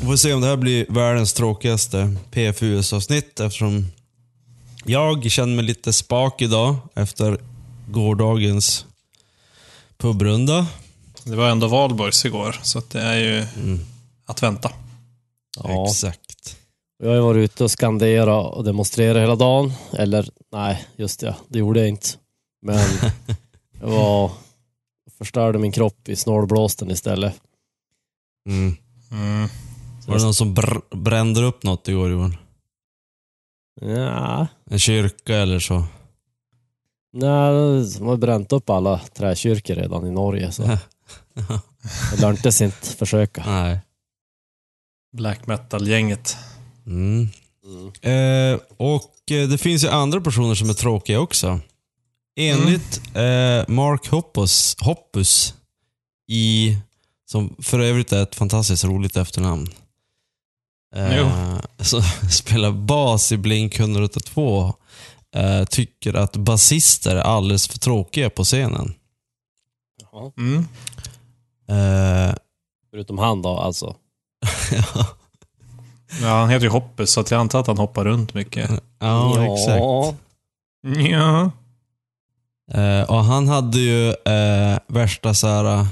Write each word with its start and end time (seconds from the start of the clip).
Vi 0.00 0.10
får 0.10 0.16
se 0.16 0.32
om 0.32 0.40
det 0.40 0.46
här 0.46 0.56
blir 0.56 0.86
världens 0.88 1.32
tråkigaste 1.32 2.16
PFUS-avsnitt 2.30 3.40
eftersom 3.40 3.86
jag 4.84 5.30
känner 5.30 5.56
mig 5.56 5.64
lite 5.64 5.92
spak 5.92 6.42
idag 6.42 6.76
efter 6.94 7.38
gårdagens 7.88 8.86
pubrunda. 9.98 10.66
Det 11.24 11.36
var 11.36 11.48
ändå 11.48 11.66
valborgs 11.68 12.24
igår, 12.24 12.60
så 12.62 12.82
det 12.90 13.00
är 13.00 13.16
ju 13.16 13.46
att 14.26 14.42
vänta. 14.42 14.70
Ja. 15.64 15.86
Exakt. 15.90 16.25
Jag 16.98 17.08
har 17.08 17.14
ju 17.14 17.20
varit 17.20 17.50
ute 17.50 17.64
och 17.64 17.70
skanderat 17.70 18.54
och 18.54 18.64
demonstrerat 18.64 19.22
hela 19.22 19.36
dagen. 19.36 19.72
Eller 19.92 20.30
nej, 20.52 20.86
just 20.96 21.20
det, 21.20 21.36
det 21.48 21.58
gjorde 21.58 21.80
jag 21.80 21.88
inte. 21.88 22.08
Men 22.62 22.78
jag 23.80 23.88
var 23.88 24.30
förstörde 25.18 25.58
min 25.58 25.72
kropp 25.72 26.08
i 26.08 26.16
snålblåsten 26.16 26.90
istället. 26.90 27.40
Mm. 28.48 28.76
Mm. 29.12 29.48
Var 30.06 30.16
det 30.16 30.22
någon 30.24 30.34
som 30.34 30.54
br 30.54 30.96
brände 30.96 31.40
upp 31.44 31.62
något 31.62 31.88
igår 31.88 32.10
Johan? 32.10 32.36
Ja, 33.80 34.46
En 34.70 34.78
kyrka 34.78 35.36
eller 35.36 35.58
så? 35.58 35.84
nej, 37.12 37.52
de 37.98 38.06
har 38.06 38.16
bränt 38.16 38.52
upp 38.52 38.70
alla 38.70 38.98
träkyrkor 38.98 39.74
redan 39.74 40.06
i 40.06 40.10
Norge 40.10 40.52
så 40.52 40.62
det 42.12 42.20
löntes 42.20 42.60
inte 42.60 42.86
försöka. 42.86 43.42
Nej. 43.46 43.80
Black 45.16 45.46
metal-gänget. 45.46 46.36
Mm. 46.86 47.28
Eh, 48.02 48.60
och 48.76 49.30
eh, 49.30 49.48
det 49.48 49.58
finns 49.58 49.84
ju 49.84 49.88
andra 49.88 50.20
personer 50.20 50.54
som 50.54 50.70
är 50.70 50.74
tråkiga 50.74 51.20
också. 51.20 51.60
Enligt 52.36 53.00
eh, 53.14 53.74
Mark 53.74 54.08
Hoppus, 54.08 54.76
Hoppus 54.80 55.54
i, 56.28 56.76
som 57.30 57.56
för 57.62 57.80
övrigt 57.80 58.12
är 58.12 58.22
ett 58.22 58.34
fantastiskt 58.34 58.84
roligt 58.84 59.16
efternamn. 59.16 59.68
Eh, 60.94 61.58
som 61.80 62.02
spelar 62.30 62.70
bas 62.70 63.32
i 63.32 63.36
Blink 63.36 63.80
182. 63.80 64.74
Eh, 65.34 65.64
tycker 65.64 66.14
att 66.14 66.36
basister 66.36 67.16
är 67.16 67.20
alldeles 67.20 67.68
för 67.68 67.78
tråkiga 67.78 68.30
på 68.30 68.44
scenen. 68.44 68.94
Jaha. 70.02 70.32
Mm. 70.38 70.58
Eh, 71.68 72.34
Förutom 72.90 73.18
han 73.18 73.42
då 73.42 73.58
alltså. 73.58 73.96
ja, 74.72 75.06
Ja, 76.22 76.28
han 76.28 76.50
heter 76.50 76.64
ju 76.64 76.70
Hoppus, 76.70 77.10
så 77.12 77.20
att 77.20 77.30
jag 77.30 77.40
antar 77.40 77.60
att 77.60 77.66
han 77.66 77.78
hoppar 77.78 78.04
runt 78.04 78.34
mycket. 78.34 78.70
ja, 78.98 79.54
exakt. 79.54 79.82
Ja. 81.10 81.50
Eh, 82.72 83.02
och 83.02 83.24
han 83.24 83.48
hade 83.48 83.78
ju 83.78 84.08
eh, 84.08 84.78
värsta 84.86 85.34
så 85.34 85.46
här, 85.46 85.64
eh, 85.64 85.86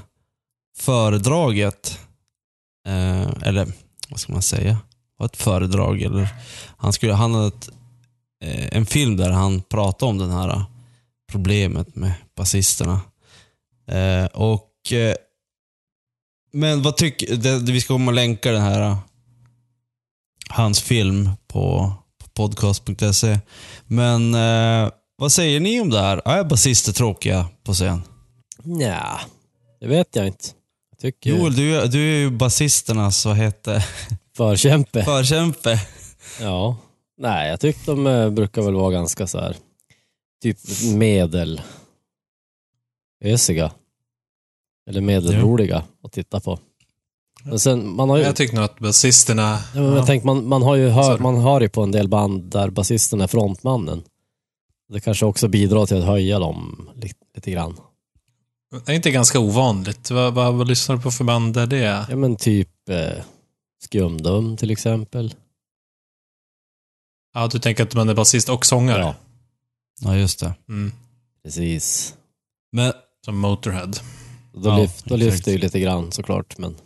föredraget. 0.78 1.98
Eh, 2.86 3.28
eller 3.42 3.72
vad 4.08 4.20
ska 4.20 4.32
man 4.32 4.42
säga? 4.42 4.78
Var 5.18 5.26
ett 5.26 5.36
föredrag 5.36 6.02
eller? 6.02 6.28
Han, 6.76 6.92
skulle, 6.92 7.12
han 7.12 7.34
hade 7.34 7.46
ett, 7.46 7.68
eh, 8.44 8.76
en 8.76 8.86
film 8.86 9.16
där 9.16 9.30
han 9.30 9.62
pratade 9.62 10.10
om 10.10 10.18
det 10.18 10.32
här 10.32 10.48
eh, 10.48 10.64
problemet 11.32 11.96
med 11.96 12.12
basisterna. 12.36 13.00
Och 14.32 14.70
Men 16.52 16.82
vad 16.82 16.96
tycker 16.96 17.72
Vi 17.72 17.80
ska 17.80 17.94
komma 17.94 18.10
och 18.10 18.14
länka 18.14 18.52
den 18.52 18.62
här 18.62 18.96
hans 20.55 20.83
film 20.83 21.30
på, 21.47 21.92
på 22.22 22.28
podcast.se. 22.34 23.38
Men 23.86 24.34
eh, 24.34 24.91
vad 25.16 25.33
säger 25.33 25.61
ni 25.61 25.80
om 25.80 25.91
det 25.91 26.00
här? 26.00 26.22
Är 26.24 26.44
basister 26.44 26.92
tråkiga 26.92 27.46
på 27.64 27.72
scen? 27.74 28.02
Nja, 28.62 29.20
det 29.80 29.86
vet 29.86 30.16
jag 30.16 30.27
inte. 30.27 30.44
Jag 30.91 30.98
tycker 30.98 31.30
Joel, 31.30 31.55
du, 31.55 31.86
du 31.86 32.14
är 32.14 32.18
ju 32.18 32.30
basisternas, 32.30 33.27
vad 33.27 33.36
heter 33.36 33.84
förkämpe. 34.36 35.05
förkämpe. 35.05 35.80
Ja. 36.40 36.77
Nej, 37.18 37.51
jag 37.51 37.61
tycker 37.61 37.86
de 37.86 38.07
eh, 38.07 38.30
brukar 38.30 38.62
väl 38.62 38.74
vara 38.74 38.90
ganska 38.90 39.27
så 39.27 39.40
här 39.40 39.57
typ 40.42 40.58
medel 40.95 41.61
ösiga. 43.24 43.73
Eller 44.90 45.01
medelroliga 45.01 45.84
att 46.02 46.12
titta 46.12 46.40
på. 46.40 46.58
Men 47.44 47.58
sen, 47.58 47.96
man 47.96 48.10
har 48.10 48.16
ju, 48.16 48.22
Jag 48.24 48.36
tycker 48.36 48.55
nog 48.55 48.64
att 48.64 48.78
basisterna... 48.78 49.58
ja, 49.74 49.80
men 49.80 49.92
jag 49.92 50.06
tänker, 50.06 50.27
man, 50.27 50.48
man 50.48 50.62
har 50.62 50.74
ju 50.77 50.88
hör, 50.88 51.02
Sorry. 51.02 51.22
man 51.22 51.36
hör 51.36 51.60
ju 51.60 51.68
på 51.68 51.82
en 51.82 51.90
del 51.92 52.08
band 52.08 52.44
där 52.44 52.70
basisten 52.70 53.20
är 53.20 53.27
frontmannen. 53.27 54.02
Det 54.88 55.00
kanske 55.00 55.27
också 55.27 55.48
bidrar 55.48 55.86
till 55.86 55.96
att 55.98 56.04
höja 56.04 56.38
dem 56.38 56.88
lite, 56.96 57.18
lite 57.34 57.50
grann. 57.50 57.77
Det 58.86 58.92
är 58.92 58.96
inte 58.96 59.10
ganska 59.10 59.38
ovanligt. 59.40 60.10
Vad, 60.10 60.34
vad, 60.34 60.54
vad 60.54 60.68
lyssnar 60.68 60.96
du 60.96 61.02
på 61.02 61.10
för 61.10 61.24
band 61.24 61.56
är 61.56 61.66
det? 61.66 62.06
Ja 62.10 62.16
men 62.16 62.36
typ 62.36 62.88
eh, 62.88 63.22
Skumdum 63.84 64.56
till 64.56 64.70
exempel. 64.70 65.34
Ja, 67.34 67.46
du 67.46 67.58
tänker 67.58 67.83
att 67.83 67.94
man 67.94 68.08
är 68.08 68.14
basist 68.14 68.48
och 68.48 68.66
sångare? 68.66 69.00
Ja, 69.00 69.14
Ja, 70.00 70.16
just 70.16 70.40
det. 70.40 70.54
Mm. 70.68 70.92
precis. 71.44 72.14
Men 72.72 72.92
Som 73.24 73.38
Motorhead. 73.38 73.92
Då, 74.52 74.68
Ja, 74.68 74.77
lyft, 74.78 75.04
då 75.04 75.16
lyfter 75.16 75.52
ju 75.52 75.58
lite 75.58 75.80
grann 75.80 76.12
såklart, 76.12 76.58
men 76.58 76.77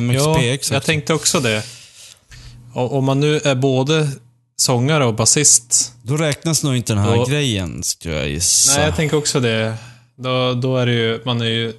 MXPX 0.00 0.70
jag 0.70 0.78
också. 0.78 0.80
tänkte 0.80 1.14
också 1.14 1.40
det. 1.40 1.62
Och, 2.74 2.92
om 2.96 3.04
man 3.04 3.20
nu 3.20 3.36
är 3.36 3.54
både 3.54 4.10
sångare 4.56 5.04
och 5.04 5.14
basist. 5.14 5.94
Då 6.02 6.16
räknas 6.16 6.62
nog 6.64 6.76
inte 6.76 6.92
den 6.94 7.02
här 7.02 7.16
Då- 7.16 7.24
grejen, 7.24 7.82
skulle 7.82 8.14
jag 8.14 8.28
gissa. 8.28 8.76
Nej, 8.76 8.84
jag 8.86 8.96
tänker 8.96 9.16
också 9.16 9.40
det. 9.40 9.76
Då, 10.16 10.54
då 10.54 10.76
är 10.76 10.86
det 10.86 10.92
ju, 10.92 11.22
man 11.24 11.40
är 11.40 11.44
ju, 11.46 11.72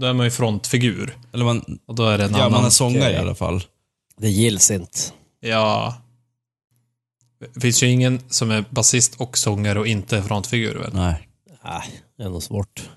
då 0.00 0.06
är 0.06 0.12
man 0.12 0.26
ju 0.26 0.30
frontfigur. 0.30 1.16
Eller 1.32 1.44
man, 1.44 1.78
Och 1.86 1.94
då 1.94 2.06
är 2.08 2.18
det 2.18 2.24
en 2.24 2.30
ja, 2.32 2.38
annan... 2.38 2.52
man 2.52 2.64
är 2.64 2.70
sångare 2.70 3.02
okej. 3.02 3.14
i 3.14 3.18
alla 3.18 3.34
fall. 3.34 3.64
det 4.18 4.28
gills 4.28 4.70
inte. 4.70 4.98
Ja. 5.40 5.96
Det 7.54 7.60
finns 7.60 7.82
ju 7.82 7.86
ingen 7.86 8.20
som 8.30 8.50
är 8.50 8.64
basist 8.70 9.14
och 9.16 9.38
sångare 9.38 9.78
och 9.80 9.86
inte 9.86 10.16
är 10.16 10.22
frontfigur 10.22 10.74
väl? 10.74 10.90
Nej. 10.94 11.28
Nej, 11.64 12.02
det 12.18 12.22
är 12.24 12.28
nog 12.28 12.42
svårt. 12.42 12.90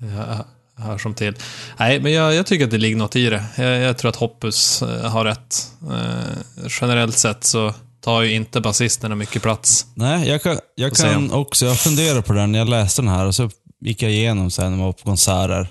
Jag 0.00 0.44
hör 0.78 0.98
som 0.98 1.14
till. 1.14 1.34
Nej, 1.78 2.00
men 2.00 2.12
jag, 2.12 2.34
jag 2.34 2.46
tycker 2.46 2.64
att 2.64 2.70
det 2.70 2.78
ligger 2.78 2.96
något 2.96 3.16
i 3.16 3.30
det. 3.30 3.44
Jag, 3.56 3.78
jag 3.78 3.98
tror 3.98 4.08
att 4.08 4.16
Hoppus 4.16 4.82
eh, 4.82 5.10
har 5.10 5.24
rätt. 5.24 5.72
Eh, 5.90 6.66
generellt 6.80 7.18
sett 7.18 7.44
så 7.44 7.74
tar 8.00 8.22
ju 8.22 8.34
inte 8.34 8.60
basisterna 8.60 9.14
mycket 9.14 9.42
plats. 9.42 9.86
Nej, 9.94 10.28
jag 10.28 10.42
kan, 10.42 10.58
jag 10.74 10.92
kan 10.92 11.32
också, 11.32 11.66
jag 11.66 11.78
funderar 11.78 12.22
på 12.22 12.32
den 12.32 12.54
jag 12.54 12.68
läste 12.68 13.02
den 13.02 13.08
här 13.08 13.26
och 13.26 13.34
så 13.34 13.50
gick 13.80 14.02
jag 14.02 14.12
igenom 14.12 14.50
sen 14.50 14.70
när 14.70 14.78
man 14.78 14.86
var 14.86 14.92
på 14.92 15.04
konserter. 15.04 15.68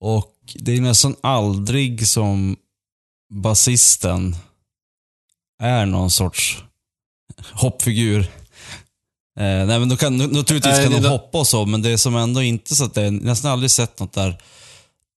Och 0.00 0.32
det 0.54 0.76
är 0.76 0.80
nästan 0.80 1.16
aldrig 1.22 2.08
som 2.08 2.56
basisten 3.34 4.36
är 5.62 5.86
någon 5.86 6.10
sorts 6.10 6.64
hoppfigur. 7.52 8.26
Eh, 9.40 9.66
nej 9.66 9.78
men 9.78 9.88
då 9.88 9.96
kan, 9.96 10.16
naturligtvis 10.16 10.64
Nej, 10.74 10.82
kan 10.84 10.92
det- 10.92 11.00
de 11.00 11.08
hoppa 11.08 11.38
och 11.38 11.46
så, 11.46 11.66
men 11.66 11.82
det 11.82 11.90
är 11.90 11.96
som 11.96 12.16
ändå 12.16 12.42
inte 12.42 12.74
så 12.74 12.84
att 12.84 12.94
det 12.94 13.02
är, 13.02 13.10
nästan 13.10 13.50
aldrig 13.50 13.70
sett 13.70 14.00
något 14.00 14.12
där, 14.12 14.38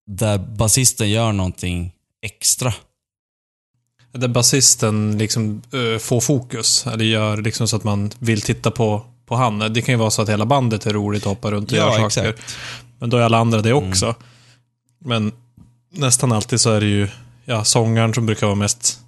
där 0.06 0.38
basisten 0.38 1.10
gör 1.10 1.32
någonting 1.32 1.92
extra. 2.22 2.74
Där 4.12 4.28
basisten 4.28 5.18
liksom 5.18 5.62
eh, 5.72 5.98
får 5.98 6.20
fokus. 6.20 6.86
Eller 6.86 7.04
gör 7.04 7.36
liksom 7.36 7.68
så 7.68 7.76
att 7.76 7.84
man 7.84 8.10
vill 8.18 8.42
titta 8.42 8.70
på, 8.70 9.02
på 9.26 9.36
han. 9.36 9.58
Det 9.58 9.82
kan 9.82 9.92
ju 9.92 9.98
vara 9.98 10.10
så 10.10 10.22
att 10.22 10.28
hela 10.28 10.46
bandet 10.46 10.86
är 10.86 10.92
roligt 10.92 11.22
och 11.22 11.28
hoppar 11.30 11.50
runt 11.50 11.72
och 11.72 11.78
Ja, 11.78 11.98
gör 11.98 12.08
saker. 12.10 12.28
exakt. 12.28 12.56
Men 12.98 13.10
då 13.10 13.16
är 13.16 13.20
alla 13.20 13.38
andra 13.38 13.62
det 13.62 13.72
också. 13.72 14.14
Men 15.04 15.32
nästan 15.92 16.32
alltid 16.32 16.60
så 16.60 16.70
är 16.70 16.80
det 16.80 16.86
ju 16.86 17.08
ja, 17.44 17.64
sångaren 17.64 18.14
som 18.14 18.26
brukar 18.26 18.46
vara 18.46 18.54
mest 18.56 19.00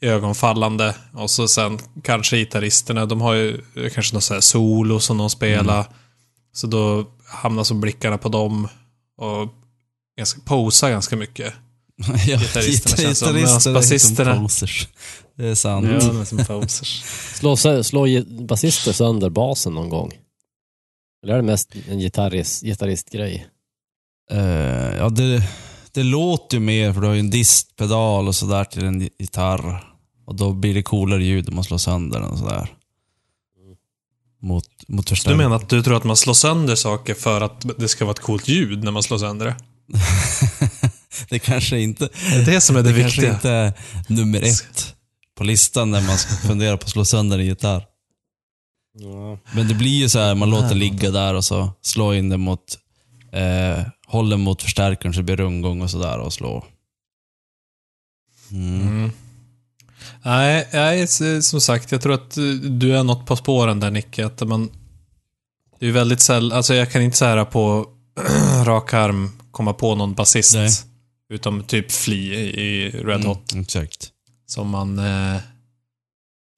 ögonfallande. 0.00 0.94
Och 1.12 1.30
så 1.30 1.48
sen 1.48 1.78
kanske 2.02 2.36
gitarristerna, 2.36 3.06
de 3.06 3.20
har 3.20 3.34
ju 3.34 3.60
kanske 3.94 4.14
något 4.14 4.24
så 4.24 4.34
här 4.34 4.40
solo 4.40 5.00
som 5.00 5.18
de 5.18 5.30
spelar. 5.30 5.86
Så 6.52 6.66
då 6.66 7.06
hamnar 7.28 7.64
så 7.64 7.74
blickarna 7.74 8.18
på 8.18 8.28
dem 8.28 8.68
och 9.18 9.48
ganska, 10.18 10.40
posar 10.40 10.90
ganska 10.90 11.16
mycket. 11.16 11.54
ja, 12.26 12.38
Gitarristerna 12.38 12.96
känns 12.96 13.18
som- 13.18 13.34
medan 13.34 13.48
är 13.50 13.54
liksom 13.54 13.74
basisterna- 13.74 14.40
posers. 14.42 14.88
Det 15.36 15.46
är 15.48 15.54
sant. 15.54 15.86
Ja, 15.90 15.98
de 16.08 16.20
är 16.20 16.24
som 16.24 16.44
posers. 16.44 17.02
Slå, 17.86 18.06
basister 18.48 18.92
sönder 18.92 19.30
basen 19.30 19.74
någon 19.74 19.88
gång. 19.88 20.12
Eller 21.24 21.32
är 21.34 21.36
det 21.36 21.42
mest 21.42 21.74
en 21.88 21.98
gitarrist, 21.98 22.62
gitarristgrej? 22.62 23.46
Eh, 24.30 24.96
ja, 24.96 25.08
det, 25.08 25.42
det 25.96 26.02
låter 26.02 26.56
ju 26.56 26.60
mer 26.60 26.92
för 26.92 27.00
du 27.00 27.06
har 27.06 27.14
ju 27.14 27.20
en 27.20 27.30
distpedal 27.30 28.28
och 28.28 28.34
sådär 28.34 28.64
till 28.64 28.84
en 28.84 29.08
gitarr. 29.18 29.84
Och 30.26 30.34
då 30.34 30.52
blir 30.52 30.74
det 30.74 30.82
coolare 30.82 31.24
ljud 31.24 31.48
om 31.48 31.54
man 31.54 31.64
slår 31.64 31.78
sönder 31.78 32.20
den 32.20 32.30
och 32.30 32.38
sådär. 32.38 32.68
Mot, 34.42 34.64
mot 34.88 35.24
Du 35.24 35.34
menar 35.34 35.56
att 35.56 35.68
du 35.68 35.82
tror 35.82 35.96
att 35.96 36.04
man 36.04 36.16
slår 36.16 36.34
sönder 36.34 36.74
saker 36.74 37.14
för 37.14 37.40
att 37.40 37.78
det 37.78 37.88
ska 37.88 38.04
vara 38.04 38.12
ett 38.12 38.20
coolt 38.20 38.48
ljud 38.48 38.84
när 38.84 38.90
man 38.90 39.02
slår 39.02 39.18
sönder 39.18 39.46
det? 39.46 39.56
det 41.28 41.38
kanske 41.38 41.80
inte, 41.80 42.08
Det 42.30 42.36
är 42.36 42.44
det 42.46 42.60
som 42.60 42.76
är 42.76 42.82
det, 42.82 42.92
det 42.92 43.00
kanske 43.00 43.20
viktiga. 43.20 43.34
inte 43.34 43.50
är 43.50 43.72
nummer 44.08 44.42
ett 44.42 44.94
på 45.36 45.44
listan 45.44 45.90
när 45.90 46.00
man 46.00 46.18
ska 46.18 46.48
fundera 46.48 46.76
på 46.76 46.84
att 46.84 46.90
slå 46.90 47.04
sönder 47.04 47.38
en 47.38 47.46
gitarr. 47.46 47.84
Ja. 48.98 49.38
Men 49.54 49.68
det 49.68 49.74
blir 49.74 49.98
ju 49.98 50.08
så 50.08 50.18
här, 50.18 50.34
man 50.34 50.50
låter 50.50 50.74
ligga 50.74 51.10
där 51.10 51.34
och 51.34 51.44
så 51.44 51.72
slå 51.82 52.14
in 52.14 52.28
den 52.28 52.40
mot, 52.40 52.78
eh, 53.32 53.78
håller 54.06 54.36
mot 54.36 54.62
förstärkaren 54.62 55.12
så 55.14 55.20
det 55.20 55.24
blir 55.24 55.36
rundgång 55.36 55.82
och 55.82 55.90
sådär 55.90 56.18
och 56.18 56.32
slå. 56.32 56.64
Mm. 58.50 58.80
Mm. 58.88 59.10
Nej, 60.22 60.68
s- 61.02 61.48
som 61.48 61.60
sagt, 61.60 61.92
jag 61.92 62.02
tror 62.02 62.12
att 62.14 62.36
eh, 62.36 62.44
du 62.54 62.96
är 62.96 63.02
något 63.04 63.26
på 63.26 63.36
spåren 63.36 63.80
där 63.80 63.90
Nicke. 63.90 64.26
Att 64.26 64.48
man, 64.48 64.70
det 65.78 65.86
är 65.86 65.92
väldigt 65.92 66.20
sällan, 66.20 66.56
alltså 66.56 66.74
jag 66.74 66.90
kan 66.92 67.02
inte 67.02 67.24
här 67.26 67.44
på 67.44 67.86
rak 68.64 68.94
arm 68.94 69.30
komma 69.50 69.72
på 69.72 69.94
någon 69.94 70.14
basist. 70.14 70.54
Nej. 70.54 70.70
Utom 71.28 71.64
typ 71.64 71.92
Flea 71.92 72.40
i 72.40 72.46
i 72.60 72.90
Red 72.90 73.24
Hot. 73.24 73.52
Mm, 73.52 73.62
exakt. 73.62 74.08
Som 74.46 74.68
man 74.68 74.98
eh, 74.98 75.36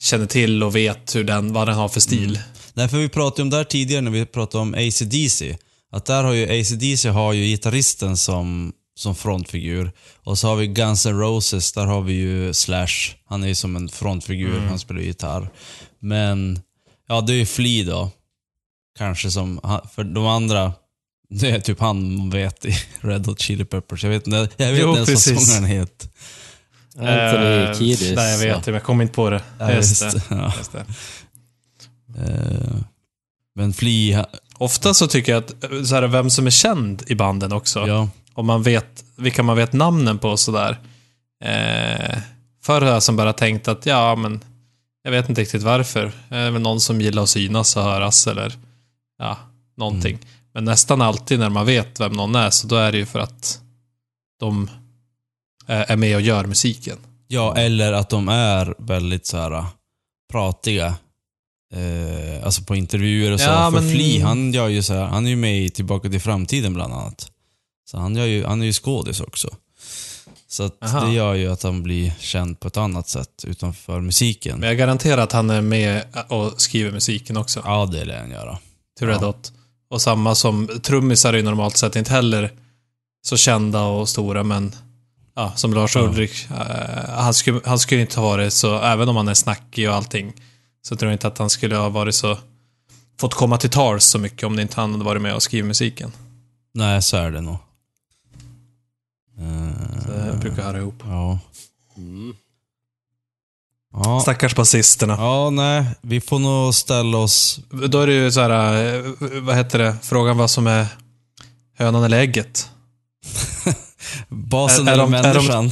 känner 0.02 0.26
till 0.26 0.62
och 0.62 0.76
vet 0.76 1.16
hur 1.16 1.24
den, 1.24 1.52
vad 1.52 1.68
den 1.68 1.76
har 1.76 1.88
för 1.88 2.00
stil. 2.00 2.28
Mm. 2.36 2.48
Nej, 2.74 2.88
för 2.88 2.98
vi 2.98 3.08
pratade 3.08 3.42
om 3.42 3.50
det 3.50 3.56
här 3.56 3.64
tidigare 3.64 4.00
när 4.02 4.10
vi 4.10 4.26
pratade 4.26 4.62
om 4.62 4.74
AC/DC. 4.74 5.56
Att 5.92 6.04
där 6.04 6.24
har 6.24 6.32
ju 6.32 6.60
AC/DC 6.60 7.08
har 7.08 7.32
ju 7.32 7.44
gitarristen 7.44 8.16
som, 8.16 8.72
som 8.96 9.14
frontfigur. 9.14 9.92
Och 10.24 10.38
så 10.38 10.48
har 10.48 10.56
vi 10.56 10.66
Guns 10.66 11.06
N' 11.06 11.18
Roses, 11.18 11.72
där 11.72 11.86
har 11.86 12.00
vi 12.02 12.12
ju 12.12 12.54
Slash. 12.54 13.14
Han 13.26 13.42
är 13.42 13.48
ju 13.48 13.54
som 13.54 13.76
en 13.76 13.88
frontfigur, 13.88 14.60
han 14.60 14.78
spelar 14.78 15.00
ju 15.00 15.06
gitarr. 15.06 15.50
Men, 16.00 16.60
ja 17.08 17.20
det 17.20 17.32
är 17.32 17.36
ju 17.36 17.46
Flea 17.46 17.84
då. 17.86 18.10
Kanske 18.98 19.30
som, 19.30 19.80
för 19.94 20.04
de 20.04 20.26
andra, 20.26 20.72
det 21.30 21.50
är 21.50 21.60
typ 21.60 21.80
han 21.80 22.16
man 22.16 22.30
vet 22.30 22.64
i 22.64 22.74
Red 23.00 23.26
Hot 23.26 23.40
Chili 23.40 23.64
Peppers. 23.64 24.02
Jag 24.04 24.10
vet 24.10 24.26
inte, 24.26 24.48
jag 24.56 24.72
vet 24.72 24.80
Jo, 24.82 24.88
inte 24.96 25.12
ens 25.12 25.28
vad 25.30 25.42
sångaren 25.42 25.64
heter. 25.64 26.08
Anthony 26.96 27.64
Eh, 27.64 27.74
Kiedis. 27.78 28.16
Nej, 28.16 28.30
jag 28.32 28.38
vet 28.38 28.48
ja. 28.48 28.56
inte, 28.56 28.70
men 28.70 28.74
jag 28.74 28.82
kommer 28.84 29.02
inte 29.02 29.14
på 29.14 29.30
det. 29.30 29.42
Ja, 29.58 29.72
just 29.72 30.02
just 30.02 30.28
det. 30.28 30.34
det. 30.34 30.40
Ja. 30.40 30.52
Just 30.58 30.72
det. 30.72 30.84
Eh, 32.18 32.76
Men 33.54 33.72
Flea, 33.72 34.26
Ofta 34.58 34.94
så 34.94 35.06
tycker 35.06 35.32
jag 35.32 35.44
att, 35.44 35.54
så 35.88 35.94
här, 35.94 36.06
vem 36.06 36.30
som 36.30 36.46
är 36.46 36.50
känd 36.50 37.02
i 37.06 37.14
banden 37.14 37.52
också. 37.52 37.86
ja. 37.86 38.08
Om 38.34 38.46
man 38.46 38.62
vet, 38.62 39.04
vilka 39.16 39.42
man 39.42 39.56
vet 39.56 39.72
namnen 39.72 40.18
på 40.18 40.28
och 40.28 40.40
sådär. 40.40 40.78
Eh, 41.44 42.18
förr 42.62 42.80
har 42.80 42.88
jag 42.88 43.02
som 43.02 43.16
bara 43.16 43.32
tänkt 43.32 43.68
att, 43.68 43.86
ja 43.86 44.14
men, 44.14 44.44
jag 45.02 45.10
vet 45.10 45.28
inte 45.28 45.40
riktigt 45.40 45.62
varför. 45.62 46.12
Det 46.28 46.36
är 46.36 46.50
väl 46.50 46.62
någon 46.62 46.80
som 46.80 47.00
gillar 47.00 47.22
att 47.22 47.28
synas 47.28 47.76
och 47.76 47.82
höras 47.82 48.26
eller, 48.26 48.52
ja, 49.18 49.38
någonting. 49.76 50.14
Mm. 50.14 50.26
Men 50.54 50.64
nästan 50.64 51.00
alltid 51.00 51.38
när 51.38 51.50
man 51.50 51.66
vet 51.66 52.00
vem 52.00 52.12
någon 52.12 52.34
är, 52.34 52.50
så 52.50 52.66
då 52.66 52.76
är 52.76 52.92
det 52.92 52.98
ju 52.98 53.06
för 53.06 53.18
att 53.18 53.60
de 54.40 54.70
är 55.66 55.96
med 55.96 56.16
och 56.16 56.22
gör 56.22 56.44
musiken. 56.44 56.98
Ja, 57.28 57.56
eller 57.56 57.92
att 57.92 58.08
de 58.08 58.28
är 58.28 58.74
väldigt 58.78 59.26
så 59.26 59.36
här 59.36 59.64
pratiga. 60.32 60.94
Eh, 61.74 62.44
alltså 62.44 62.62
på 62.62 62.76
intervjuer 62.76 63.32
och 63.32 63.40
så. 63.40 63.46
Ja, 63.46 63.70
För 63.70 63.80
men- 63.80 63.90
Flea, 63.90 64.26
han 64.26 64.52
gör 64.52 64.68
ju 64.68 64.82
så 64.82 64.94
här, 64.94 65.04
han 65.04 65.26
är 65.26 65.30
ju 65.30 65.36
med 65.36 65.64
i 65.64 65.70
Tillbaka 65.70 66.08
till 66.08 66.20
framtiden 66.20 66.74
bland 66.74 66.92
annat. 66.94 67.30
Så 67.90 67.98
han, 67.98 68.16
gör 68.16 68.26
ju, 68.26 68.44
han 68.44 68.62
är 68.62 68.66
ju 68.66 68.72
skådis 68.72 69.20
också. 69.20 69.48
Så 70.50 70.62
att 70.62 70.80
det 70.80 71.12
gör 71.12 71.34
ju 71.34 71.52
att 71.52 71.62
han 71.62 71.82
blir 71.82 72.12
känd 72.20 72.60
på 72.60 72.68
ett 72.68 72.76
annat 72.76 73.08
sätt 73.08 73.44
utanför 73.46 74.00
musiken. 74.00 74.58
Men 74.58 74.68
jag 74.68 74.78
garanterar 74.78 75.22
att 75.22 75.32
han 75.32 75.50
är 75.50 75.60
med 75.60 76.02
och 76.28 76.60
skriver 76.60 76.90
musiken 76.92 77.36
också. 77.36 77.62
Ja, 77.64 77.86
det 77.86 78.04
lär 78.04 78.18
han 78.20 78.30
göra. 78.30 78.58
till 78.98 79.06
Red 79.06 79.16
Ja. 79.20 79.26
Hot. 79.26 79.52
Och 79.90 80.02
samma 80.02 80.34
som 80.34 80.68
trummisar 80.82 81.32
är 81.32 81.36
ju 81.36 81.42
normalt 81.42 81.76
sett 81.76 81.96
inte 81.96 82.12
heller 82.12 82.52
så 83.22 83.36
kända 83.36 83.82
och 83.82 84.08
stora, 84.08 84.42
men 84.44 84.74
ja, 85.36 85.52
som 85.56 85.74
Lars 85.74 85.96
Ja. 85.96 86.00
Ulrik, 86.02 86.46
eh, 86.50 87.10
han, 87.10 87.34
skulle, 87.34 87.60
han 87.64 87.78
skulle 87.78 88.00
inte 88.00 88.20
ha 88.20 88.28
varit 88.28 88.52
så, 88.52 88.80
även 88.80 89.08
om 89.08 89.16
han 89.16 89.28
är 89.28 89.34
snackig 89.34 89.88
och 89.88 89.94
allting, 89.94 90.32
så 90.88 90.96
tror 90.96 91.10
jag 91.10 91.14
inte 91.14 91.26
att 91.28 91.38
han 91.38 91.50
skulle 91.50 91.76
ha 91.76 91.88
varit 91.88 92.14
så, 92.14 92.38
fått 93.20 93.34
komma 93.34 93.58
till 93.58 93.70
tals 93.70 94.04
så 94.04 94.18
mycket 94.18 94.42
om 94.42 94.56
det 94.56 94.62
inte 94.62 94.80
han 94.80 94.92
hade 94.92 95.04
varit 95.04 95.22
med 95.22 95.34
och 95.34 95.42
skrivit 95.42 95.66
musiken. 95.66 96.12
Nej, 96.74 97.02
så 97.02 97.16
är 97.16 97.30
det 97.30 97.40
nog. 97.40 97.56
Så 99.36 99.42
Eh, 100.12 100.26
det 100.32 100.38
brukar 100.40 100.62
höra 100.62 100.78
ihop. 100.78 101.02
Ja. 101.04 101.38
Mm. 101.96 102.34
Ja. 103.92 104.20
Stackars 104.20 104.54
basisterna. 104.56 105.16
ja, 105.18 105.50
nej. 105.50 105.84
Vi 106.00 106.20
får 106.20 106.38
nog 106.38 106.74
ställa 106.74 107.18
oss... 107.18 107.60
Då 107.88 108.00
är 108.00 108.06
det 108.06 108.12
ju 108.12 108.32
så 108.32 108.40
här, 108.40 108.94
eh, 108.96 109.04
vad 109.42 109.56
heter 109.56 109.78
det, 109.78 109.96
frågan 110.02 110.36
vad 110.36 110.50
som 110.50 110.66
är 110.66 110.86
hönan 111.76 112.04
eller 112.04 112.18
ägget. 112.18 112.70
Basen 114.28 114.88
Är- 114.88 114.92
är 114.92 114.94
eller 114.94 115.04
de- 115.04 115.14
är 115.14 115.22
de- 115.34 115.46
människan? 115.46 115.70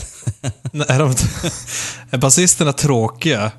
Är, 0.89 0.99
de, 0.99 1.15
är 2.11 2.19
basisterna 2.19 2.73
tråkiga 2.73 3.53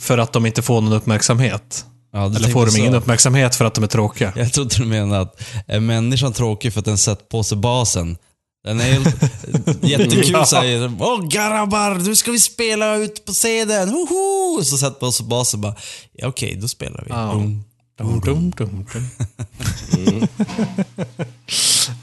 för 0.00 0.18
att 0.18 0.32
de 0.32 0.46
inte 0.46 0.62
får 0.62 0.80
någon 0.80 0.92
uppmärksamhet? 0.92 1.84
Ja, 2.12 2.26
Eller 2.26 2.48
får 2.48 2.64
de 2.66 2.72
så. 2.72 2.78
ingen 2.78 2.94
uppmärksamhet 2.94 3.56
för 3.56 3.64
att 3.64 3.74
de 3.74 3.84
är 3.84 3.88
tråkiga? 3.88 4.32
Jag 4.36 4.52
trodde 4.52 4.74
du 4.76 4.84
menade 4.84 5.20
att 5.20 5.40
är 5.66 5.80
människan 5.80 6.32
tråkig 6.32 6.72
för 6.72 6.78
att 6.80 6.84
den 6.84 6.98
sett 6.98 7.28
på 7.28 7.42
sig 7.42 7.58
basen? 7.58 8.16
Den 8.64 8.80
är 8.80 8.84
helt 8.84 9.16
jättekul 9.84 10.30
Ja. 10.32 10.46
säger 10.46 10.92
Åh 11.00 11.28
grabbar, 11.28 11.94
nu 11.94 12.16
ska 12.16 12.30
vi 12.30 12.40
spela 12.40 12.96
ut 12.96 13.24
på 13.24 13.32
scenen, 13.32 13.88
hoho! 13.88 14.64
Så 14.64 14.78
sätter 14.78 15.00
på 15.00 15.12
sig 15.12 15.26
basen 15.26 15.60
bara, 15.60 15.74
ja, 16.12 16.26
okej, 16.28 16.56
då 16.60 16.68
spelar 16.68 17.02
vi. 17.06 17.10
Ja. 17.10 17.32
Dum. 17.32 17.64
Dum, 17.98 18.20
dum, 18.20 18.50
dum, 18.56 18.86
dum. 18.92 20.26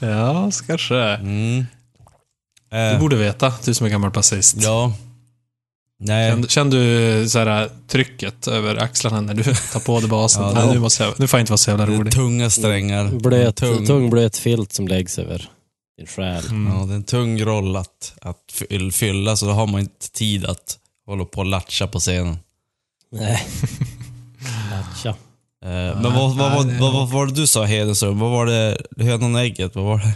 ja, 0.00 0.50
kanske. 0.66 0.96
Mm. 0.96 1.66
Du 2.70 2.76
Eh, 2.76 3.00
borde 3.00 3.16
veta, 3.16 3.52
du 3.64 3.74
som 3.74 3.86
är 3.86 3.90
gammal 3.90 4.10
basist. 4.10 4.56
ja. 4.58 4.92
Nej. 6.00 6.30
Kände, 6.30 6.48
kände 6.48 6.76
du 7.20 7.28
så 7.28 7.38
här, 7.38 7.70
trycket 7.88 8.48
över 8.48 8.76
axlarna 8.76 9.20
när 9.20 9.34
du 9.34 9.42
tar 9.72 9.80
på 9.80 10.00
dig 10.00 10.08
basen? 10.08 10.42
Ja, 10.42 10.52
Nej, 10.54 10.66
det- 10.66 10.72
nu, 10.72 10.78
måste 10.80 11.02
jag, 11.04 11.20
nu 11.20 11.26
får 11.28 11.38
jag 11.38 11.42
inte 11.42 11.52
vara 11.52 11.58
så 11.58 11.70
jävla 11.70 11.86
Det 11.86 11.92
är 11.94 11.98
rolig. 11.98 12.12
tunga 12.12 12.50
strängar. 12.50 13.08
Blöt, 13.08 13.56
tung. 13.56 13.86
tung. 13.86 14.10
blöt 14.10 14.36
filt 14.36 14.72
som 14.72 14.88
läggs 14.88 15.18
över 15.18 15.50
din 15.98 16.06
själ. 16.06 16.46
Mm. 16.46 16.72
Ja, 16.74 16.84
det 16.86 16.92
är 16.92 16.96
en 16.96 17.04
tung 17.04 17.40
roll 17.44 17.76
att, 17.76 18.14
att 18.20 18.36
fyll- 18.52 18.90
fylla, 18.92 19.36
så 19.36 19.46
då 19.46 19.52
har 19.52 19.66
man 19.66 19.80
inte 19.80 20.10
tid 20.12 20.44
att 20.46 20.78
hålla 21.06 21.24
på 21.24 21.38
och 21.38 21.46
latcha 21.46 21.86
på 21.86 21.98
scenen. 22.00 22.36
Nej. 23.12 23.46
Latcha. 24.70 25.08
Eh, 25.64 26.00
men 26.02 26.02
vad, 26.02 26.36
vad, 26.36 26.52
vad, 26.52 26.66
vad, 26.66 26.92
vad 26.92 27.10
var 27.10 27.26
det 27.26 27.32
du 27.32 27.46
sa 27.46 27.64
Hedenström? 27.64 28.18
Vad 28.18 28.30
var 28.30 28.46
det? 28.46 28.78
Hönan 28.96 29.34
och 29.34 29.40
ägget? 29.40 29.74
Vad 29.74 29.84
var 29.84 29.98
det? 29.98 30.12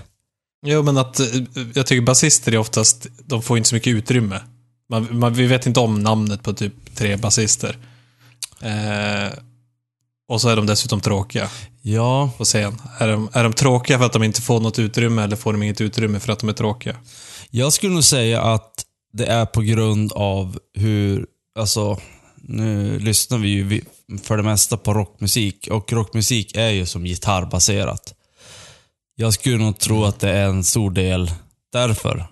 Jo, 0.67 0.83
men 0.83 0.99
att 0.99 1.21
eh, 1.21 1.27
jag 1.75 1.87
tycker 1.87 2.03
basister 2.03 2.53
är 2.53 2.59
oftast, 2.59 3.07
de 3.27 3.43
får 3.43 3.57
inte 3.57 3.69
så 3.69 3.75
mycket 3.75 3.91
utrymme. 3.95 4.41
Man, 4.93 5.19
man, 5.19 5.35
vi 5.35 5.47
vet 5.47 5.67
inte 5.67 5.81
om 5.81 6.03
namnet 6.03 6.43
på 6.43 6.53
typ 6.53 6.95
tre 6.95 7.17
basister. 7.17 7.77
Eh, 8.61 9.33
och 10.29 10.41
så 10.41 10.49
är 10.49 10.57
de 10.57 10.67
dessutom 10.67 11.01
tråkiga 11.01 11.49
Ja, 11.83 12.31
på 12.39 12.45
scen. 12.45 12.83
Är 12.99 13.09
de, 13.09 13.29
är 13.33 13.43
de 13.43 13.53
tråkiga 13.53 13.99
för 13.99 14.07
att 14.07 14.13
de 14.13 14.23
inte 14.23 14.43
får 14.43 14.61
något 14.61 14.79
utrymme 14.79 15.23
eller 15.23 15.37
får 15.37 15.53
de 15.53 15.63
inget 15.63 15.81
utrymme 15.81 16.21
för 16.21 16.33
att 16.33 16.39
de 16.39 16.49
är 16.49 16.53
tråkiga? 16.53 16.97
jag 17.51 17.73
skulle 17.73 17.93
nog 17.93 18.05
säga 18.05 18.43
att 18.43 18.85
det 19.13 19.27
är 19.27 19.47
på 19.47 19.61
grund 19.61 20.13
av 20.13 20.59
hur, 20.75 21.27
alltså, 21.59 22.01
nu 22.37 22.99
lyssnar 22.99 23.39
vi 23.39 23.49
ju 23.49 23.83
för 24.23 24.37
det 24.37 24.43
mesta 24.43 24.77
på 24.77 24.95
rockmusik 24.95 25.69
och 25.71 25.93
rockmusik 25.93 26.57
är 26.57 26.71
ju 26.71 26.87
som 26.87 27.05
gitarrbaserat. 27.05 28.15
Jag 29.15 29.35
skulle 29.35 29.65
nog 29.65 29.79
tro 29.79 30.05
att 30.05 30.21
det 30.21 30.31
är 30.31 30.47
en 30.47 30.65
stor 30.65 30.91
del 30.91 31.31
därför 31.73 32.27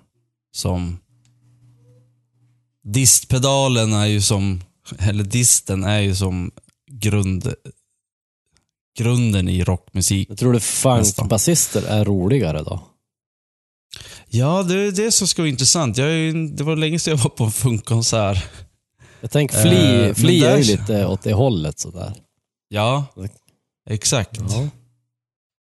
som 0.52 0.99
distpedalen 2.92 3.92
är 3.92 4.06
ju 4.06 4.20
som, 4.23 4.61
eller 4.99 5.25
disten 5.25 5.85
är 5.85 6.00
ju 6.00 6.14
som 6.14 6.50
grund, 6.90 7.54
grunden 8.99 9.49
i 9.49 9.64
rockmusik. 9.64 10.30
Jag 10.30 10.38
tror 10.38 10.52
du 10.52 10.61
funkbasister 10.61 11.82
är 11.82 12.04
roligare 12.04 12.62
då? 12.62 12.80
Ja, 14.28 14.62
det 14.62 14.75
är 14.75 14.92
det 14.92 15.12
som 15.12 15.26
ska 15.28 15.42
vara 15.42 15.49
intressant. 15.50 15.97
Jag 15.97 16.09
är, 16.09 16.56
det 16.56 16.64
var 16.64 16.76
länge 16.76 16.99
sedan 16.99 17.11
jag 17.16 17.23
var 17.25 17.30
på 17.30 17.44
en 17.44 17.52
funkkonsert. 17.52 18.44
Jag 19.20 19.30
tänker 19.30 19.56
Eh, 19.56 19.62
Flea, 19.62 20.02
men 20.06 20.14
Flea 20.14 20.50
är 20.50 20.56
ju 20.59 20.64
lite 20.64 21.06
åt 21.06 21.23
det 21.23 21.32
hållet 21.32 21.78
sådär. 21.78 22.12
Ja, 22.68 23.06
exakt. 23.90 24.38
Ja. 24.50 24.68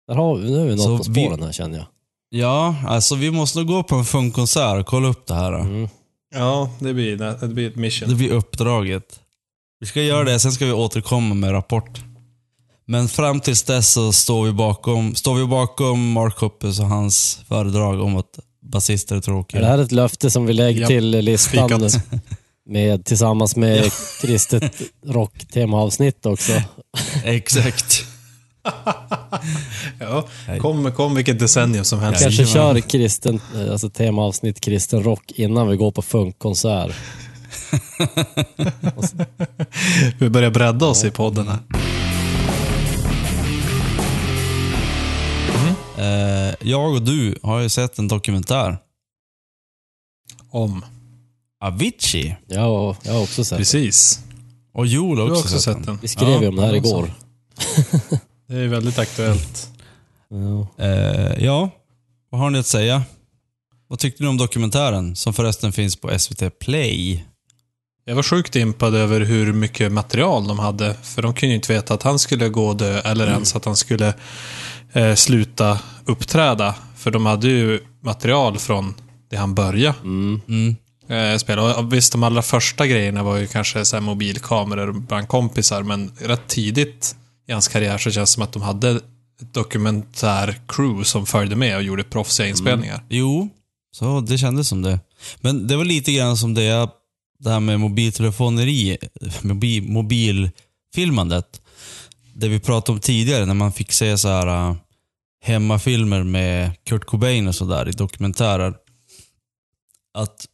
Där 0.08 0.16
har 0.16 0.36
vi, 0.36 0.52
nu 0.52 0.62
är 0.62 0.66
vi 0.66 0.78
Så 0.78 0.90
något 0.90 1.06
på 1.08 1.12
vi- 1.12 1.24
spåren 1.26 1.44
här 1.44 1.52
känner 1.52 1.78
jag. 1.78 1.88
Ja, 2.30 2.76
alltså 2.88 3.16
vi 3.16 3.32
måste 3.32 3.58
nog 3.60 3.68
gå 3.68 3.84
på 3.84 3.96
en 3.96 4.06
funkkonsert 4.06 4.80
och 4.80 4.86
kolla 4.88 5.08
upp 5.08 5.26
det 5.28 5.34
här. 5.34 5.54
Mm. 5.60 5.90
Ja, 6.34 6.70
det 6.80 6.94
blir, 6.94 7.18
det 7.18 7.48
blir 7.48 7.68
ett 7.68 7.76
mission. 7.76 8.10
Det 8.10 8.16
blir 8.16 8.32
uppdraget. 8.32 9.20
Vi 9.80 9.88
ska 9.88 10.02
göra 10.02 10.24
det, 10.24 10.40
sen 10.40 10.52
ska 10.52 10.66
vi 10.66 10.72
återkomma 10.72 11.36
med 11.36 11.52
rapport. 11.52 12.02
Men 12.86 13.08
fram 13.10 13.40
tills 13.40 13.64
dess 13.64 13.92
så 13.92 14.12
står 14.12 14.46
vi 14.46 14.52
bakom, 14.52 15.16
står 15.16 15.36
vi 15.36 15.46
bakom 15.46 16.12
Mark 16.12 16.38
Hoppus 16.38 16.80
och 16.80 16.86
hans 16.86 17.40
föredrag 17.48 18.02
om 18.02 18.18
att 18.18 18.40
basister 18.62 19.16
är 19.16 19.22
tråkiga. 19.22 19.60
Är 19.60 19.64
det 19.64 19.70
här 19.72 19.78
ett 19.78 19.92
löfte 19.92 20.30
som 20.30 20.46
vi 20.46 20.54
lägger 20.54 20.82
Ja, 20.82 20.88
till 20.88 21.10
listan 21.10 21.90
med, 22.66 23.06
tillsammans 23.06 23.56
med 23.56 23.92
kristet 24.22 24.82
rocktemaavsnitt 25.06 26.26
också? 26.26 26.62
Exakt. 27.24 28.06
ja, 30.00 30.28
kom, 30.60 30.92
kom 30.92 31.16
vilket 31.16 31.40
decennium 31.40 31.86
som 31.86 32.00
helst. 32.00 32.22
Vi 32.22 32.24
Kanske 32.24 32.46
kör 32.46 32.80
kristen, 32.80 33.42
alltså 33.72 33.90
temaavsnitt 33.90 34.60
kristen 34.60 35.04
rock 35.04 35.32
innan 35.36 35.68
vi 35.68 35.78
går 35.78 35.92
på 35.92 36.02
funkkonsert. 36.02 36.96
vi 40.20 40.30
börjar 40.30 40.52
bredda 40.52 40.86
oss 40.86 41.04
ja. 41.04 41.10
i 41.10 41.12
podden 41.12 41.48
här. 41.48 41.60
Mm. 45.56 45.76
Eh, 45.98 46.56
jag 46.62 46.94
och 46.94 47.02
du 47.02 47.38
har 47.44 47.60
ju 47.60 47.70
sett 47.70 48.00
en 48.00 48.08
dokumentär. 48.08 48.78
Om? 50.50 50.86
Avicii. 51.60 52.36
Ja, 52.48 52.96
jag 53.04 53.14
har 53.14 53.22
också 53.22 53.44
sett 53.46 53.58
Precis. 53.58 53.74
den. 53.74 53.84
Precis. 53.84 54.20
Och 54.74 54.88
Joel 54.88 55.20
har 55.20 55.26
också, 55.32 55.42
också 55.42 55.50
sett, 55.50 55.62
sett 55.62 55.74
den. 55.74 55.86
den. 55.86 56.00
Vi 56.02 56.08
skrev 56.08 56.30
ju 56.30 56.44
ja, 56.44 56.50
om 56.50 56.56
det 56.56 56.66
här 56.66 56.76
igår. 56.76 57.14
Det 58.48 58.56
är 58.58 58.68
väldigt 58.68 59.00
aktuellt. 59.00 59.70
Ja. 60.30 60.84
Eh, 60.86 61.44
ja, 61.46 61.70
vad 62.30 62.42
har 62.42 62.50
ni 62.50 62.60
att 62.60 62.66
säga? 62.66 63.04
Vad 63.88 64.00
tyckte 64.00 64.24
ni 64.24 64.30
om 64.30 64.38
dokumentären? 64.38 65.16
Som 65.16 65.34
förresten 65.34 65.72
finns 65.74 65.96
på 65.96 66.20
SVT 66.20 66.60
Play. 66.60 67.26
Jag 68.06 68.16
var 68.16 68.24
sjukt 68.24 68.56
impad 68.56 68.96
över 68.96 69.22
hur 69.22 69.54
mycket 69.54 69.92
material 69.92 70.48
de 70.48 70.60
hade. 70.60 70.94
För 71.04 71.22
de 71.22 71.34
kunde 71.34 71.50
ju 71.52 71.56
inte 71.56 71.74
veta 71.74 71.94
att 71.94 72.04
han 72.04 72.20
skulle 72.20 72.50
gå 72.50 72.68
och 72.68 72.78
dö 72.78 73.00
eller 73.00 73.28
ens 73.28 73.56
att 73.56 73.66
han 73.66 73.76
skulle 73.76 74.14
eh, 74.94 75.16
sluta 75.16 75.80
uppträda. 76.06 76.76
För 76.98 77.12
de 77.12 77.26
hade 77.26 77.48
ju 77.48 77.80
material 78.02 78.58
från 78.60 78.94
det 79.30 79.36
han 79.38 79.56
började 79.56 79.98
Mm. 80.04 80.42
Mm. 80.48 80.76
eh, 81.34 81.38
spela. 81.38 81.78
Och 81.78 81.94
visst, 81.94 82.12
de 82.12 82.24
allra 82.24 82.42
första 82.42 82.88
grejerna 82.88 83.24
var 83.24 83.38
ju 83.38 83.48
kanske 83.48 83.86
så 83.86 83.96
här 83.96 84.02
mobilkameror 84.02 84.92
bland 84.92 85.28
kompisar, 85.28 85.84
men 85.84 86.12
rätt 86.20 86.48
tidigt 86.48 87.16
i 87.48 87.52
hans 87.52 87.68
karriär 87.68 87.98
så 87.98 88.12
känns 88.12 88.30
det 88.30 88.34
som 88.34 88.44
att 88.44 88.54
de 88.54 88.62
hade 88.62 88.92
ett 88.92 89.54
dokumentär-crew 89.54 91.04
som 91.04 91.26
följde 91.26 91.56
med 91.56 91.76
och 91.78 91.84
gjorde 91.84 92.04
proffsiga 92.04 92.48
inspelningar. 92.48 93.04
Jo, 93.10 93.50
så 93.92 94.22
det 94.22 94.38
kändes 94.38 94.68
som 94.68 94.82
det. 94.82 95.00
Men 95.42 95.68
det 95.68 95.76
var 95.78 95.86
lite 95.86 96.12
grann 96.12 96.38
som 96.38 96.54
det, 96.54 96.64
jag- 96.64 96.90
det 97.40 97.50
här 97.50 97.60
med 97.60 97.80
mobiltelefoneri, 97.80 98.98
mobil, 99.42 99.84
mobilfilmandet. 99.84 101.62
Det 102.36 102.48
vi 102.48 102.60
pratade 102.60 102.92
om 102.96 103.00
tidigare 103.00 103.46
när 103.46 103.54
man 103.54 103.72
fick 103.74 103.92
se 103.92 104.18
så 104.18 104.28
här 104.28 104.48
äh, 104.70 104.76
hemmafilmer 105.44 106.24
med 106.24 106.72
Kurt 106.84 107.06
Cobain 107.06 107.48
och 107.48 107.56
sådär 107.56 107.90
i 107.90 107.92
dokumentärer. 107.92 108.74
Att 110.14 110.46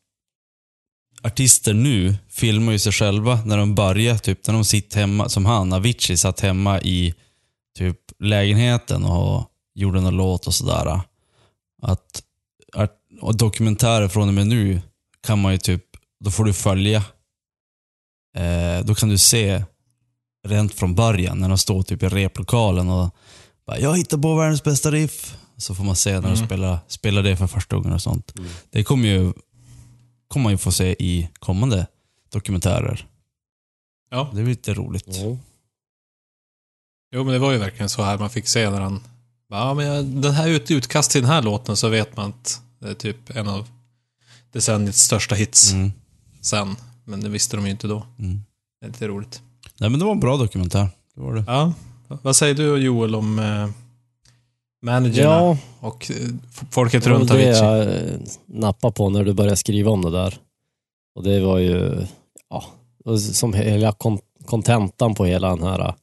artister 1.22 1.74
nu 1.74 2.16
filmar 2.30 2.72
ju 2.72 2.80
sig 2.80 2.92
själva 2.92 3.42
när 3.46 3.58
de 3.58 3.76
börjar, 3.76 4.18
typ 4.18 4.48
när 4.48 4.54
de 4.54 4.66
sitter 4.66 5.00
hemma, 5.00 5.30
som 5.30 5.46
han, 5.46 5.74
Avicii, 5.74 6.18
satt 6.18 6.40
hemma 6.40 6.82
i 6.82 7.14
typ 7.78 7.98
lägenheten 8.20 9.06
och 9.06 9.46
gjorde 9.76 10.00
en 10.00 10.18
låt 10.18 10.48
och 10.48 10.54
sådär. 10.54 11.02
Att, 11.82 12.24
att 12.74 12.96
och 13.22 13.38
dokumentärer 13.38 14.08
från 14.08 14.28
och 14.28 14.34
med 14.34 14.48
nu 14.48 14.82
kan 15.28 15.42
man 15.42 15.52
ju 15.52 15.58
typ, 15.58 15.84
då 16.24 16.32
får 16.32 16.46
du 16.46 16.54
följa. 16.54 17.04
Eh, 18.38 18.86
då 18.86 18.96
kan 18.96 19.10
du 19.10 19.18
se 19.18 19.64
rent 20.48 20.74
från 20.74 20.96
början 20.96 21.40
när 21.40 21.50
de 21.50 21.58
står 21.58 21.84
typ 21.84 22.04
i 22.04 22.10
replokalen 22.10 22.90
och 22.90 23.16
bara, 23.68 23.80
jag 23.80 23.98
hittar 23.98 24.18
på 24.18 24.36
världens 24.36 24.64
bästa 24.64 24.92
riff. 24.92 25.38
Så 25.58 25.76
får 25.76 25.84
man 25.84 25.96
se 25.96 26.14
när 26.14 26.22
de 26.22 26.28
Mm. 26.28 26.46
spelar, 26.46 26.80
spelar 26.88 27.24
det 27.24 27.38
för 27.38 27.48
första 27.48 27.76
gången 27.76 27.94
och 27.94 28.02
sånt. 28.02 28.38
Mm. 28.38 28.50
Det 28.70 28.84
kommer 28.84 29.08
ju 29.08 29.34
kommer 30.30 30.44
man 30.44 30.52
ju 30.54 30.58
få 30.58 30.72
se 30.72 30.96
i 31.00 31.30
kommande 31.40 31.88
dokumentärer. 32.32 33.08
Ja. 34.12 34.32
Det 34.34 34.42
är 34.42 34.46
lite 34.46 34.74
roligt. 34.74 35.06
Ja. 35.08 35.38
Jo, 37.16 37.24
men 37.24 37.34
det 37.34 37.40
var 37.40 37.52
ju 37.52 37.58
verkligen 37.58 37.90
så 37.90 38.04
här 38.04 38.18
man 38.18 38.30
fick 38.30 38.48
se 38.48 38.70
när 38.70 38.82
han... 38.82 39.04
Ja, 39.50 39.74
men 39.74 39.86
jag, 39.86 40.06
den 40.06 40.34
här 40.34 40.48
ut, 40.48 40.72
utkast 40.72 41.12
till 41.12 41.22
den 41.22 41.32
här 41.32 41.42
låten 41.42 41.78
så 41.78 41.90
vet 41.90 42.18
man 42.18 42.30
att 42.30 42.62
det 42.80 42.90
är 42.90 42.94
typ 42.94 43.30
en 43.30 43.48
av 43.48 43.68
decenniets 44.52 45.00
största 45.02 45.36
hits 45.36 45.72
Mm. 45.72 45.92
sen. 46.42 46.76
Men 47.06 47.22
det 47.22 47.30
visste 47.30 47.56
de 47.56 47.66
ju 47.66 47.72
inte 47.72 47.88
då. 47.88 48.06
Mm. 48.20 48.42
Det 48.82 48.86
är 48.88 48.92
lite 48.92 49.08
roligt. 49.08 49.42
Nej 49.78 49.90
men 49.90 50.00
det 50.00 50.06
var 50.06 50.12
en 50.12 50.20
bra 50.20 50.38
dokumentär. 50.38 50.88
Det 51.16 51.22
var 51.22 51.34
det. 51.36 51.44
Ja. 51.48 51.74
Vad 52.08 52.36
säger 52.36 52.56
du 52.56 52.78
Joel 52.78 53.16
om 53.16 53.40
eh, 53.40 53.70
managerna 54.82 55.30
Ja, 55.30 55.58
och 55.80 56.12
eh, 56.12 56.16
folket 56.72 57.04
det 57.04 57.10
var 57.10 57.18
runt 57.20 57.30
det 57.30 57.34
Avicii? 57.36 57.52
jag 57.64 57.82
eh, 57.82 58.20
nappade 58.46 58.94
på 58.94 59.10
när 59.10 59.24
du 59.24 59.34
började 59.34 59.56
skriva 59.58 59.92
om 59.92 60.02
det 60.02 60.12
där. 60.12 60.38
Och 61.16 61.24
det 61.24 61.40
var 61.40 61.58
ju, 61.58 62.06
ja, 62.50 62.64
det 63.06 63.20
som 63.20 63.54
hela 63.54 63.92
kon- 63.92 64.20
kontentan 64.46 65.16
på 65.16 65.26
hela 65.26 65.50
den 65.50 65.64
här 65.64 65.80
eh, 65.80 65.94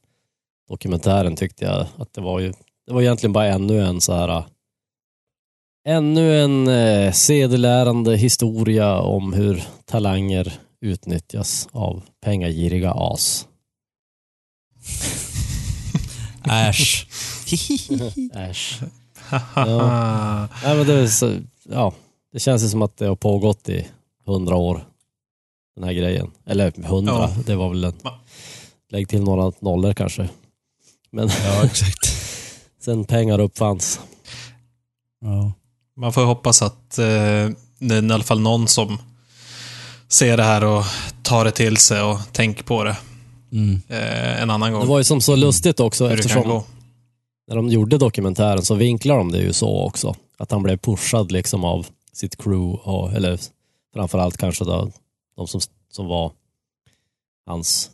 dokumentären 0.69 1.35
tyckte 1.35 1.65
jag 1.65 1.85
att 1.97 2.13
det 2.13 2.21
var 2.21 2.39
ju, 2.39 2.53
det 2.87 2.93
var 2.93 3.01
egentligen 3.01 3.33
bara 3.33 3.45
ännu 3.47 3.81
en 3.85 4.01
så 4.01 4.13
här, 4.13 4.29
eh, 4.37 4.45
ännu 5.87 6.41
en 6.43 6.67
eh, 6.67 7.11
sedelärande 7.11 8.17
historia 8.17 8.99
om 8.99 9.33
hur 9.33 9.63
talanger 9.85 10.53
utnyttjas 10.81 11.67
av 11.71 12.01
pengagiriga 12.25 12.91
as. 12.91 13.47
Äsch. 16.69 17.07
Äsch. 18.35 18.79
Ja. 19.55 20.47
Nej, 20.63 20.77
men 20.77 20.87
det, 20.87 20.93
är 20.93 21.07
så, 21.07 21.37
ja, 21.69 21.93
det 22.33 22.39
känns 22.39 22.63
ju 22.63 22.67
som 22.69 22.81
att 22.81 22.97
det 22.97 23.05
har 23.07 23.15
pågått 23.15 23.69
i 23.69 23.87
hundra 24.25 24.55
år, 24.55 24.85
den 25.75 25.83
här 25.83 25.93
grejen. 25.93 26.31
Eller 26.45 26.71
hundra, 26.87 27.13
Ja. 27.13 27.35
det 27.45 27.55
var 27.55 27.69
väl 27.69 27.83
en... 27.83 27.93
Lägg 28.91 29.09
till 29.09 29.21
några 29.23 29.51
nollor 29.59 29.93
kanske. 29.93 30.29
Men 31.11 31.29
ja, 31.43 31.65
exakt. 31.65 32.07
sen 32.81 33.05
pengar 33.05 33.39
uppfanns. 33.39 33.99
Ja. 35.21 35.51
Man 35.97 36.13
får 36.13 36.25
hoppas 36.25 36.61
att 36.61 36.97
eh, 36.97 37.05
det 37.79 37.95
är 37.95 38.09
i 38.09 38.11
alla 38.13 38.23
fall 38.23 38.39
någon 38.39 38.67
som 38.67 38.97
ser 40.07 40.37
det 40.37 40.43
här 40.43 40.63
och 40.63 40.83
tar 41.23 41.45
det 41.45 41.51
till 41.51 41.77
sig 41.77 42.01
och 42.01 42.19
tänker 42.31 42.63
på 42.63 42.83
det 42.83 42.97
Mm. 43.51 43.81
eh, 43.87 44.41
en 44.41 44.49
annan 44.49 44.71
gång. 44.73 44.81
Det 44.81 44.87
var 44.87 44.97
ju 44.97 45.03
som 45.03 45.21
så 45.21 45.35
lustigt 45.35 45.79
också 45.79 46.03
hur 46.07 46.17
det 46.17 46.23
kan 46.23 46.25
eftersom 46.31 46.49
gå. 46.51 46.63
När 47.47 47.55
de 47.55 47.69
gjorde 47.69 47.97
dokumentären 47.97 48.65
så 48.65 48.75
vinklade 48.75 49.19
de 49.19 49.31
det 49.31 49.41
ju 49.41 49.53
så 49.53 49.81
också. 49.85 50.15
Att 50.37 50.51
han 50.51 50.63
blev 50.63 50.77
pushad 50.77 51.31
liksom 51.31 51.63
av 51.63 51.87
sitt 52.13 52.37
crew, 52.43 52.79
och, 52.91 53.13
eller 53.13 53.39
framförallt 53.93 54.37
kanske 54.37 54.63
då, 54.65 54.91
de 55.35 55.47
som, 55.47 55.61
som 55.91 56.07
var 56.07 56.31
hans 57.45 57.91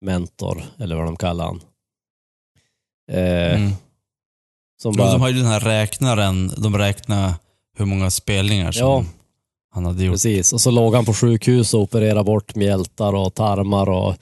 mentor, 0.00 0.62
eller 0.78 0.96
vad 0.96 1.04
de 1.04 1.16
kallar 1.16 1.44
han. 1.44 1.60
Eh, 3.12 3.54
Mm. 3.60 3.70
Som 4.82 4.96
bara, 4.96 5.12
de 5.12 5.20
har 5.20 5.28
ju 5.28 5.34
den 5.34 5.46
här 5.46 5.60
räknaren, 5.60 6.50
de 6.56 6.78
räknar 6.78 7.34
hur 7.76 7.84
många 7.84 8.10
spelningar 8.10 8.72
som 8.72 8.86
Ja. 8.86 9.04
han 9.74 9.84
hade 9.86 10.04
gjort. 10.04 10.12
Precis, 10.14 10.52
och 10.52 10.60
så 10.60 10.70
låg 10.70 10.94
han 10.94 11.04
på 11.04 11.14
sjukhus 11.14 11.74
och 11.74 11.80
opererade 11.80 12.24
bort 12.24 12.54
mjältar 12.54 13.14
och 13.14 13.34
tarmar 13.34 13.88
och 13.88 14.14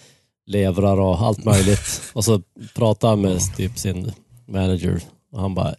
levrar 0.46 1.00
och 1.00 1.20
allt 1.22 1.44
möjligt. 1.44 2.02
och 2.12 2.24
så 2.24 2.42
pratade 2.74 3.10
han 3.12 3.20
med 3.20 3.56
typ 3.56 3.78
sin 3.78 4.12
manager 4.50 5.02
och 5.32 5.40
han 5.40 5.54
bara, 5.54 5.74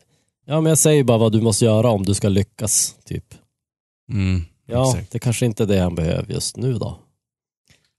ja 0.46 0.62
men 0.62 0.70
jag 0.70 0.78
säger 0.78 1.04
bara 1.04 1.18
vad 1.18 1.32
du 1.32 1.42
måste 1.42 1.66
göra 1.66 1.90
om 1.90 2.04
du 2.06 2.14
ska 2.14 2.30
lyckas, 2.30 2.96
typ. 3.06 3.26
Mm. 4.12 4.42
Ja, 4.68 4.90
Exakt. 4.90 5.12
det 5.12 5.20
kanske 5.20 5.46
inte 5.46 5.64
är 5.64 5.68
det 5.68 5.80
han 5.80 5.96
behöver 5.96 6.34
just 6.34 6.58
nu 6.58 6.74
då. 6.74 7.00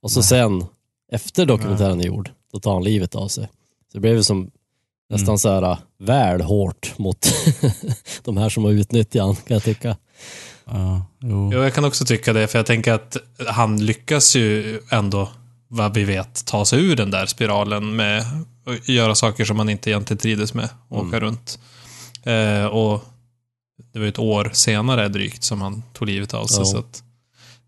Och 0.02 0.10
så 0.10 0.20
Nej. 0.20 0.28
sen, 0.28 0.64
efter 1.12 1.46
dokumentären 1.46 2.00
är 2.00 2.04
gjord, 2.04 2.30
då 2.52 2.60
tar 2.60 2.72
han 2.72 2.84
livet 2.84 3.14
av 3.14 3.28
sig. 3.28 3.44
Så 3.92 3.98
det 3.98 4.00
blev 4.00 4.14
ju 4.16 4.22
som 4.22 4.50
nästan 5.10 5.28
Mm. 5.28 5.38
så 5.38 5.48
här 5.48 5.78
väl 5.98 6.40
hårt 6.40 6.94
mot 6.98 7.32
de 8.24 8.36
här 8.36 8.48
som 8.48 8.64
har 8.64 8.70
utnyttjat 8.70 9.26
han, 9.26 9.34
kan 9.34 9.54
jag 9.54 9.62
tycka. 9.64 9.96
Ja, 10.64 11.06
jo. 11.20 11.50
Jo, 11.52 11.62
jag 11.62 11.74
kan 11.74 11.84
också 11.84 12.04
tycka 12.04 12.32
det, 12.32 12.46
för 12.46 12.58
jag 12.58 12.66
tänker 12.66 12.92
att 12.92 13.16
han 13.48 13.86
lyckas 13.86 14.36
ju 14.36 14.80
ändå, 14.90 15.28
vad 15.74 15.94
vi 15.94 16.04
vet, 16.04 16.44
ta 16.46 16.64
sig 16.64 16.84
ur 16.84 16.96
den 16.96 17.10
där 17.10 17.26
spiralen 17.26 17.96
med 17.96 18.24
att 18.66 18.88
göra 18.88 19.14
saker 19.14 19.44
som 19.44 19.56
man 19.56 19.68
inte 19.68 19.90
egentligen 19.90 20.18
trivdes 20.18 20.54
med, 20.54 20.68
och 20.88 20.98
åka 20.98 21.06
Mm. 21.16 21.20
runt. 21.20 21.58
Eh, 22.22 22.64
och 22.66 23.04
det 23.92 23.98
var 23.98 24.04
ju 24.06 24.08
ett 24.08 24.18
år 24.18 24.50
senare 24.54 25.08
drygt 25.08 25.44
som 25.44 25.60
han 25.60 25.82
tog 25.92 26.08
livet 26.08 26.34
av 26.34 26.46
sig, 26.46 26.58
Ja. 26.58 26.64
så 26.64 26.78
att 26.78 27.02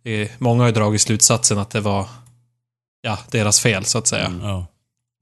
det, 0.03 0.41
många 0.41 0.63
har 0.63 0.67
ju 0.69 0.75
dragit 0.75 1.01
slutsatsen 1.01 1.59
att 1.59 1.71
det 1.71 1.81
var 1.81 2.09
ja, 3.01 3.19
deras 3.31 3.61
fel, 3.61 3.85
så 3.85 3.99
att 3.99 4.07
säga. 4.07 4.27
Mm. 4.27 4.47
Ja. 4.47 4.67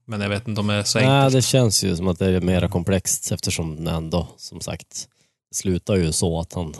Men 0.05 0.21
jag 0.21 0.29
vet 0.29 0.47
inte 0.47 0.61
om 0.61 0.67
det 0.67 0.73
är 0.73 0.83
så 0.83 0.99
Nej, 0.99 1.07
enkelt. 1.07 1.33
det 1.33 1.41
känns 1.41 1.83
ju 1.83 1.95
som 1.95 2.07
att 2.07 2.19
det 2.19 2.25
är 2.27 2.41
mer 2.41 2.67
komplext 2.67 3.31
eftersom 3.31 3.83
det 3.85 3.91
ändå, 3.91 4.27
som 4.37 4.61
sagt, 4.61 5.07
slutar 5.55 5.95
ju 5.95 6.11
så 6.11 6.39
att 6.39 6.53
han, 6.53 6.73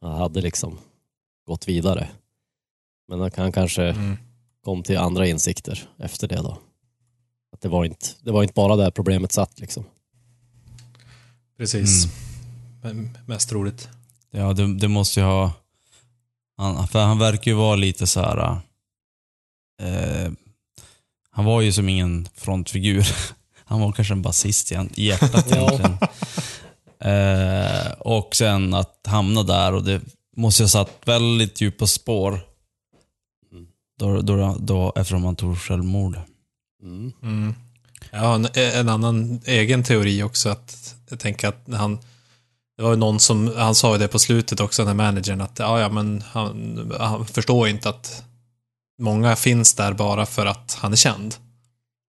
han 0.00 0.12
hade 0.18 0.40
liksom 0.40 0.78
gått 1.46 1.68
vidare. 1.68 2.08
Men 3.08 3.20
han 3.20 3.30
kan 3.30 3.52
kanske 3.52 3.82
Mm. 3.82 4.18
Kom 4.66 4.82
till 4.82 4.98
andra 4.98 5.26
insikter 5.26 5.88
efter 5.98 6.28
det 6.28 6.36
då. 6.36 6.58
Att 7.52 7.60
det 7.60 7.68
var 7.68 7.84
inte, 7.84 8.06
det 8.20 8.32
var 8.32 8.42
inte 8.42 8.54
bara 8.54 8.76
där 8.76 8.90
problemet 8.90 9.32
satt 9.32 9.60
liksom. 9.60 9.84
Precis. 11.58 12.04
Mm. 12.04 12.16
Men 12.82 13.18
mest 13.26 13.52
roligt. 13.52 13.88
Ja, 14.30 14.52
det, 14.52 14.78
det 14.78 14.88
måste 14.88 15.20
ju 15.20 15.26
ha... 15.26 15.52
Han, 16.56 16.88
för 16.88 17.04
han 17.04 17.18
verkar 17.18 17.50
ju 17.50 17.56
vara 17.56 17.76
lite 17.76 18.06
så 18.06 18.20
här. 18.20 18.60
Eh, 19.82 20.32
han 21.30 21.44
var 21.44 21.60
ju 21.60 21.72
som 21.72 21.88
ingen 21.88 22.28
frontfigur. 22.34 23.06
Han 23.68 23.80
var 23.80 23.92
kanske 23.92 24.14
en 24.14 24.22
basist 24.22 24.70
igen- 24.70 24.92
i 24.94 25.06
hjärtat 25.06 25.52
egentligen. 25.52 25.98
Eh, 27.00 27.92
och 27.98 28.36
sen 28.36 28.74
att 28.74 29.00
hamna 29.06 29.42
där 29.42 29.72
och 29.72 29.84
det 29.84 30.00
måste 30.36 30.62
ju 30.62 30.64
ha 30.64 30.68
satt 30.68 30.90
väldigt 31.04 31.60
djupa 31.60 31.86
spår. 31.86 32.55
Då, 33.98 34.20
då, 34.20 34.56
då, 34.60 34.92
eftersom 34.96 35.24
han 35.24 35.36
tog 35.36 35.58
självmord. 35.58 36.20
Mm. 36.82 37.12
Mm. 37.22 37.54
Ja, 38.10 38.34
en, 38.34 38.48
en 38.54 38.88
annan 38.88 39.40
egen 39.44 39.84
teori 39.84 40.22
också 40.22 40.48
att 40.48 40.94
jag 41.10 41.20
tänker 41.20 41.48
att 41.48 41.66
när 41.66 41.78
han 41.78 41.98
det 42.76 42.82
var 42.82 42.90
ju 42.90 42.96
någon 42.96 43.20
som, 43.20 43.52
han 43.56 43.74
sa 43.74 43.92
ju 43.92 43.98
det 43.98 44.08
på 44.08 44.18
slutet 44.18 44.60
också, 44.60 44.82
den 44.82 44.88
här 44.88 44.94
managern, 45.12 45.40
att 45.40 45.58
ja, 45.58 45.80
ja, 45.80 45.88
men 45.88 46.24
han, 46.32 46.92
han 46.98 47.26
förstår 47.26 47.68
inte 47.68 47.88
att 47.88 48.24
många 49.02 49.36
finns 49.36 49.74
där 49.74 49.92
bara 49.92 50.26
för 50.26 50.46
att 50.46 50.78
han 50.80 50.92
är 50.92 50.96
känd. 50.96 51.34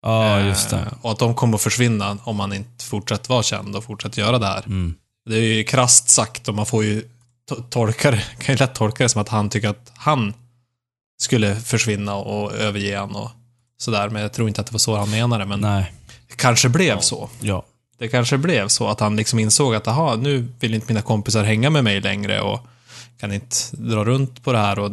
Ja, 0.03 0.41
just 0.41 0.73
Eh, 0.73 0.79
det. 0.79 0.91
Och 1.03 1.11
att 1.11 1.19
de 1.19 1.35
kommer 1.35 1.55
att 1.55 1.63
försvinna 1.63 2.19
om 2.25 2.41
han 2.41 2.53
inte 2.53 2.85
fortsätter 2.85 3.29
vara 3.29 3.43
känd 3.43 3.77
och 3.77 3.85
fortsätter 3.85 4.23
göra 4.23 4.39
det 4.39 4.47
här. 4.47 4.63
Mm. 4.67 4.95
Det 5.31 5.37
är 5.37 5.41
ju 5.41 5.65
krasst 5.65 6.09
sagt 6.09 6.49
och 6.49 6.55
man 6.55 6.67
får 6.67 6.85
ju 6.85 7.09
to- 7.51 7.69
tolka 7.71 8.11
det, 8.11 8.23
kan 8.39 8.55
ju 8.55 8.59
lätt 8.59 8.75
tolka 8.75 9.03
det 9.05 9.09
som 9.09 9.21
att 9.21 9.29
han 9.29 9.51
tycker 9.51 9.69
att 9.69 9.93
han 9.97 10.35
skulle 11.19 11.57
försvinna 11.57 12.15
och 12.15 12.53
överge 12.55 12.99
han 12.99 13.17
och 13.17 13.31
sådär. 13.79 14.09
Men 14.09 14.23
jag 14.23 14.33
tror 14.33 14.49
inte 14.49 14.61
att 14.61 14.67
det 14.67 14.73
var 14.73 14.79
så 14.79 14.97
han 14.97 15.11
menade, 15.11 15.45
men 15.47 15.61
Nej, 15.61 15.93
det 16.29 16.37
kanske 16.37 16.69
blev 16.69 17.01
så. 17.01 17.31
ja. 17.41 17.65
Det 17.99 18.09
kanske 18.09 18.39
blev 18.39 18.69
så 18.69 18.89
att 18.89 19.01
han 19.01 19.17
liksom 19.17 19.39
insåg 19.39 19.75
att 19.75 19.89
aha, 19.89 20.17
nu 20.17 20.49
vill 20.61 20.75
inte 20.75 20.87
mina 20.89 21.03
kompisar 21.03 21.45
hänga 21.45 21.71
med 21.71 21.85
mig 21.85 22.01
längre 22.01 22.41
och 22.41 22.61
kan 23.19 23.33
inte 23.33 23.57
dra 23.73 24.05
runt 24.05 24.45
på 24.45 24.53
det 24.53 24.59
här 24.59 24.79
och 24.79 24.91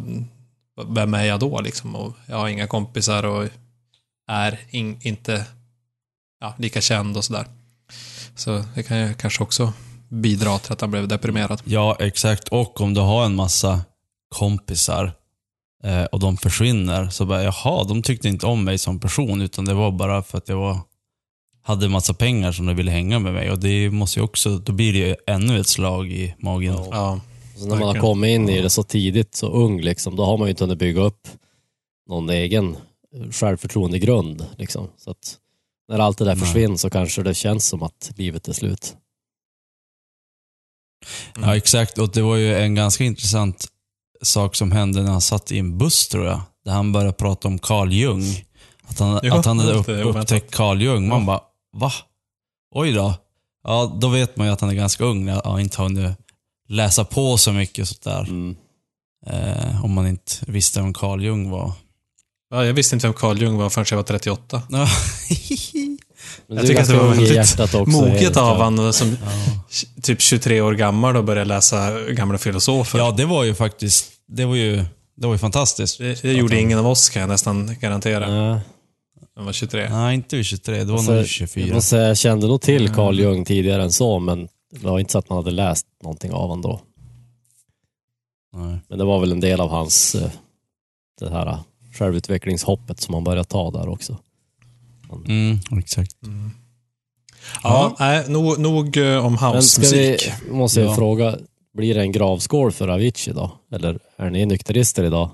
vem 0.88 1.13
är 1.13 1.24
jag 1.24 1.40
då 1.40 1.62
liksom? 1.62 1.96
Och 1.96 2.13
jag 2.25 2.38
har 2.38 2.48
inga 2.48 2.68
kompisar 2.68 3.24
och 3.25 3.48
är 4.28 4.60
in, 4.70 4.98
inte 5.01 5.46
ja, 6.42 6.54
lika 6.58 6.82
känd 6.82 7.18
och 7.18 7.24
sådär. 7.24 7.46
Så 8.36 8.63
det 8.75 8.84
kan 8.84 8.98
ju 9.00 9.13
kanske 9.13 9.44
också 9.44 9.74
bidra 10.10 10.60
till 10.60 10.74
att 10.74 10.82
han 10.82 10.92
blev 10.92 11.08
deprimerad. 11.08 11.62
Ja, 11.66 11.98
exakt. 12.00 12.48
Och 12.48 12.82
om 12.82 12.94
du 12.94 13.01
har 13.01 13.25
en 13.25 13.36
massa 13.36 13.82
kompisar 14.36 15.13
eh, 15.84 16.04
och 16.04 16.20
de 16.20 16.38
försvinner, 16.38 17.10
så 17.10 17.26
bara, 17.26 17.44
jaha, 17.44 17.84
de 17.84 18.02
tyckte 18.02 18.28
inte 18.28 18.46
om 18.46 18.64
mig 18.64 18.78
som 18.78 19.00
person, 19.00 19.42
utan 19.42 19.66
det 19.66 19.74
var 19.74 19.92
bara 19.92 20.24
för 20.24 20.38
att 20.38 20.50
jag 20.50 20.58
var, 20.58 20.80
hade 21.64 21.90
massa 21.90 22.14
pengar 22.14 22.52
som 22.52 22.66
de 22.66 22.76
ville 22.76 22.92
hänga 22.92 23.20
med 23.20 23.34
mig. 23.34 23.52
Och 23.52 23.60
det 23.60 23.90
måste 23.90 24.20
ju 24.20 24.24
också, 24.24 24.58
då 24.58 24.74
blir 24.74 24.94
det 24.94 25.00
ju 25.00 25.16
ännu 25.28 25.60
ett 25.60 25.68
slag 25.68 26.12
i 26.12 26.36
magen. 26.40 26.74
Ja. 26.74 26.88
Ja, 26.92 27.20
Så 27.58 27.68
när 27.68 27.76
man 27.76 27.96
har 27.96 28.02
kommit 28.02 28.30
in 28.30 28.50
i 28.50 28.62
det 28.62 28.70
så 28.70 28.84
tidigt, 28.84 29.36
så 29.36 29.48
ung, 29.48 29.82
liksom, 29.82 30.16
då 30.16 30.26
har 30.26 30.38
man 30.38 30.48
ju 30.48 30.50
inte 30.50 30.64
hunnit 30.64 30.80
bygga 30.80 31.02
upp 31.02 31.28
någon 32.10 32.30
egen 32.30 32.78
självförtroendegrund. 33.32 34.46
Liksom. 34.58 34.88
Så 34.98 35.12
att 35.12 35.38
när 35.88 36.00
allt 36.00 36.18
det 36.18 36.26
där 36.26 36.36
Nej. 36.36 36.46
försvinner 36.46 36.76
så 36.76 36.90
kanske 36.90 37.24
det 37.24 37.34
känns 37.34 37.68
som 37.68 37.84
att 37.84 38.12
livet 38.16 38.48
är 38.48 38.54
slut. 38.54 38.96
Ja, 41.42 41.56
exakt. 41.56 41.98
Och 41.98 42.12
det 42.12 42.22
var 42.22 42.36
ju 42.36 42.56
en 42.56 42.76
ganska 42.76 43.04
intressant 43.04 43.68
sak 44.22 44.56
som 44.56 44.72
hände 44.72 45.04
när 45.04 45.12
han 45.12 45.22
satt 45.22 45.51
i 45.51 45.60
en 45.60 45.78
buss, 45.78 46.08
tror 46.08 46.25
jag. 46.25 46.42
Där 46.66 46.72
han 46.72 46.92
började 46.92 47.13
prata 47.13 47.48
om 47.48 47.60
Carl 47.60 47.94
Jung. 47.94 48.46
Att 48.84 49.00
han, 49.00 49.20
Ja, 49.24 49.40
att 49.40 49.46
han 49.46 49.60
hade 49.60 49.72
upp, 49.74 49.90
upptäckt 50.16 50.51
Carl 50.56 50.82
Jung. 50.82 51.08
Man 51.08 51.20
Ja. 51.20 51.25
bara, 51.25 51.42
va? 51.78 51.92
Oj 52.75 52.92
då. 52.92 53.13
Ja, 53.63 53.98
då 54.01 54.08
vet 54.08 54.38
man 54.38 54.48
ju 54.48 54.54
att 54.54 54.62
han 54.62 54.70
är 54.70 54.74
ganska 54.74 55.04
ung 55.04 55.25
när 55.25 55.42
han 55.46 55.60
inte 55.60 55.78
har 55.78 55.84
hunnit 55.84 56.18
läsa 56.70 57.06
på 57.06 57.38
så 57.38 57.51
mycket 57.54 57.88
sånt 57.88 58.01
där. 58.01 58.20
Mm. 58.22 58.56
Eh, 59.28 59.86
om 59.86 59.94
man 59.94 60.08
inte 60.08 60.34
visste 60.48 60.82
vem 60.82 60.94
Carl 60.94 61.24
Jung 61.24 61.50
var. 61.50 61.74
Ja, 62.50 62.66
jag 62.66 62.74
visste 62.74 62.96
inte 62.96 63.08
vem 63.08 63.13
Carl 63.13 63.38
Jung 63.42 63.58
var 63.58 63.70
förrän 63.70 63.86
jag 63.90 63.98
var 63.98 64.04
38. 64.04 64.62
Men 66.51 66.58
Jag 66.58 66.67
tycker 66.67 66.81
att 66.81 66.88
det 66.88 66.98
var 66.98 67.10
väldigt. 67.10 67.88
Moget 67.88 68.38
av 68.38 68.58
han 68.58 68.93
som 68.93 69.08
Ja. 69.10 69.27
typ 70.01 70.22
23 70.22 70.62
år 70.62 70.74
gammal 70.74 71.17
och 71.17 71.24
började 71.24 71.46
läsa 71.48 72.00
gamla 72.10 72.38
filosofer. 72.38 73.00
ja, 73.00 73.12
det 73.12 73.25
var 73.25 73.43
ju 73.43 73.55
faktiskt, 73.55 74.12
det 74.27 74.46
var 74.46 74.55
ju, 74.55 74.75
det 75.15 75.27
var 75.27 75.34
ju 75.34 75.38
fantastiskt. 75.39 75.98
Det, 75.98 76.22
det 76.22 76.34
gjorde 76.34 76.60
ingen 76.60 76.79
av 76.79 76.88
oss 76.88 77.10
kan 77.10 77.20
jag 77.22 77.29
nästan 77.29 77.75
garantera. 77.79 78.36
Ja. 78.36 78.60
Han 79.36 79.46
var 79.46 79.53
23. 79.53 79.89
Nej, 79.89 80.15
inte 80.15 80.36
vid 80.36 80.46
23, 80.46 80.77
det 80.77 80.86
var 80.86 80.93
Alltså, 80.93 81.12
nog 81.12 81.22
Jag, 81.22 81.27
24. 81.27 81.74
måste 81.75 81.89
säga, 81.89 82.08
jag 82.08 82.17
kände 82.17 82.48
nog 82.48 82.62
till 82.62 82.81
Mm. 82.86 82.96
Carl 82.96 83.20
Jung 83.20 83.46
tidigare 83.46 83.84
än 83.84 83.91
så, 83.91 84.19
men 84.19 84.47
det 84.71 84.88
var 84.88 84.99
inte 84.99 85.12
så 85.12 85.17
att 85.19 85.30
man 85.30 85.36
hade 85.38 85.52
läst 85.52 85.86
någonting 86.04 86.32
av 86.32 86.41
honom 86.41 86.62
då. 86.62 86.82
Nej. 88.56 88.78
Men 88.89 88.97
det 88.99 89.06
var 89.06 89.19
väl 89.19 89.32
en 89.32 89.39
del 89.39 89.62
av 89.62 89.69
hans 89.69 90.15
eh, 90.15 90.30
det 91.19 91.30
här 91.30 91.58
självutvecklingshoppet 91.93 93.02
som 93.02 93.13
han 93.13 93.23
började 93.23 93.43
ta 93.47 93.71
där 93.71 93.89
också. 93.89 94.17
Mm, 95.28 95.60
exakt. 95.80 96.15
Mm. 96.26 96.52
Ja, 97.63 97.95
nej, 98.00 98.24
nog, 98.30 98.60
nog 98.60 98.97
eh, 98.97 99.26
om 99.26 99.38
Men 99.41 99.63
ska 99.63 99.82
vi, 99.82 99.88
housemusik. 99.88 100.32
måste 100.52 100.80
jag 100.82 100.89
Ja. 100.89 100.95
fråga, 100.95 101.38
blir 101.78 101.95
det 101.95 102.02
en 102.02 102.12
gravskål 102.12 102.71
för 102.71 102.88
Avicii 102.88 103.34
då? 103.34 103.52
Eller 103.74 104.00
är 104.17 104.30
ni 104.30 104.45
nykterister 104.45 105.04
idag? 105.04 105.30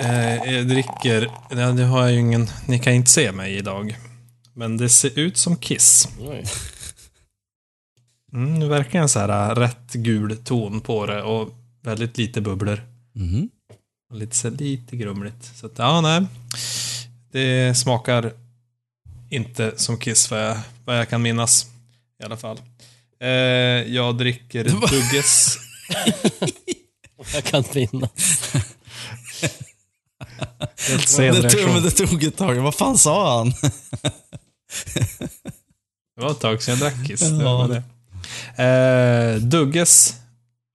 Eh, 0.00 0.52
jag 0.54 0.68
dricker, 0.68 1.30
ja, 1.50 1.72
nu 1.72 1.84
har 1.84 2.00
jag 2.02 2.12
ju 2.12 2.18
ingen, 2.20 2.50
ni 2.66 2.78
kan 2.78 2.92
inte 2.92 3.10
se 3.10 3.32
mig 3.32 3.56
idag. 3.56 3.96
Men 4.54 4.76
det 4.76 4.88
ser 4.88 5.18
ut 5.18 5.36
som 5.36 5.56
Kiss. 5.56 6.08
Mm, 8.34 8.60
det 8.60 8.68
verkar 8.68 9.00
en 9.00 9.08
så 9.08 9.18
här 9.18 9.50
äh, 9.50 9.54
rätt 9.54 9.92
gul 9.92 10.36
ton 10.36 10.80
på 10.80 11.06
det 11.06 11.22
och 11.22 11.54
väldigt 11.82 12.18
lite 12.18 12.40
bubblor. 12.40 12.82
Mhm. 13.12 13.50
Och 14.10 14.16
lite, 14.16 14.36
så 14.36 14.50
lite 14.50 14.96
grumligt. 14.96 15.56
Så 15.56 15.66
att, 15.66 15.78
ja, 15.78 16.00
nej. 16.00 16.26
Det 17.32 17.78
smakar 17.78 18.32
inte 19.30 19.72
som 19.76 19.98
Kiss 19.98 20.30
vad 20.30 20.44
jag, 20.44 20.56
vad 20.84 20.98
jag 20.98 21.08
kan 21.08 21.22
minnas. 21.22 21.66
I 22.22 22.24
alla 22.24 22.36
fall. 22.36 22.60
Eh, 23.20 23.28
jag 23.94 24.18
dricker 24.18 24.64
Dugges. 24.90 25.58
Jag 27.34 27.44
kan. 27.44 27.64
Helt 30.88 31.08
sen 31.08 31.34
Det 31.34 31.50
tog, 31.50 31.82
det 31.82 31.90
tog 31.90 32.24
ett 32.24 32.36
tag. 32.36 32.54
Vad 32.54 32.74
fan 32.74 32.98
sa 32.98 33.38
han? 33.38 33.50
Det 36.16 36.22
var 36.22 36.30
ett 36.30 36.40
tag 36.40 36.62
sedan 36.62 36.78
jag 36.78 36.92
drack 36.92 37.06
Kiss. 37.06 37.20
Det 37.20 37.44
var 37.44 37.68
det. 37.68 37.82
Eh, 38.56 39.36
Dugges 39.42 40.14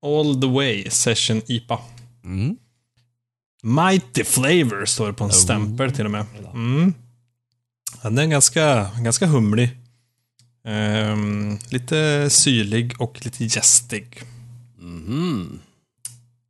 All 0.05 0.41
the 0.41 0.47
Way 0.47 0.89
Session 0.89 1.41
IPA. 1.47 1.79
Mm. 2.23 2.55
Mighty 3.63 4.23
Flavor 4.23 4.85
står 4.85 5.07
det 5.07 5.13
på 5.13 5.23
en 5.23 5.29
Oh. 5.29 5.33
stämpel 5.35 5.91
till 5.91 6.05
och 6.05 6.11
med. 6.11 6.25
Mm. 6.53 6.93
Ja, 8.03 8.09
den 8.09 8.17
är 8.17 8.25
ganska, 8.25 8.91
ganska 8.99 9.25
humlig. 9.25 9.69
Ehm, 10.65 11.57
lite 11.69 12.29
syrlig 12.29 13.01
och 13.01 13.25
lite 13.25 13.43
gästig. 13.45 14.21
Mhm. 14.77 15.59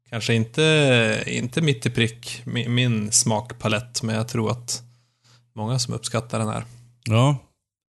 Kanske 0.09 0.33
inte, 0.33 1.23
inte 1.27 1.61
mitt 1.61 1.85
i 1.85 1.89
prick 1.89 2.41
min, 2.45 2.73
min 2.73 3.11
smakpalett, 3.11 4.03
men 4.03 4.15
jag 4.15 4.27
tror 4.27 4.51
att 4.51 4.81
många 5.55 5.79
som 5.79 5.93
uppskattar 5.93 6.39
den 6.39 6.47
här. 6.47 6.65
Ja. 7.03 7.37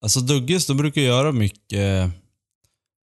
Alltså 0.02 0.20
Dugges, 0.20 0.66
de 0.66 0.76
brukar 0.76 1.00
göra 1.00 1.32
mycket 1.32 2.10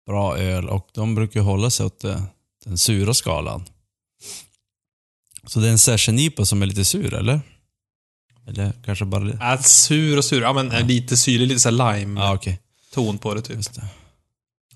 bra 0.06 0.38
öl 0.38 0.70
och 0.70 0.90
de 0.94 1.16
brukar 1.16 1.42
hålla 1.42 1.70
sig 1.70 1.86
åt 1.86 2.00
det, 2.00 2.24
den 2.66 2.78
sura 2.78 3.14
skalan. 3.14 3.66
Så 5.48 5.60
det 5.60 5.68
är 5.68 5.72
en 5.72 5.80
session 5.80 6.20
IPA 6.20 6.46
som 6.46 6.62
är 6.62 6.66
lite 6.66 6.86
sur, 6.86 7.14
eller? 7.14 7.42
Eller 8.48 8.74
kanske 8.86 9.06
bara 9.06 9.24
lite... 9.24 9.38
Äh, 9.46 9.62
sur 9.62 10.18
och 10.18 10.26
sur, 10.26 10.42
ja 10.42 10.54
men 10.54 10.72
Ja. 10.72 10.80
lite 10.80 11.18
syrlig, 11.18 11.48
lite 11.48 11.60
så 11.60 11.70
lime-ton 11.72 12.18
Ja, 12.24 12.34
okej. 12.36 12.60
på 13.22 13.34
det 13.34 13.42
typ. 13.42 13.56
Just 13.56 13.74
det. 13.76 13.88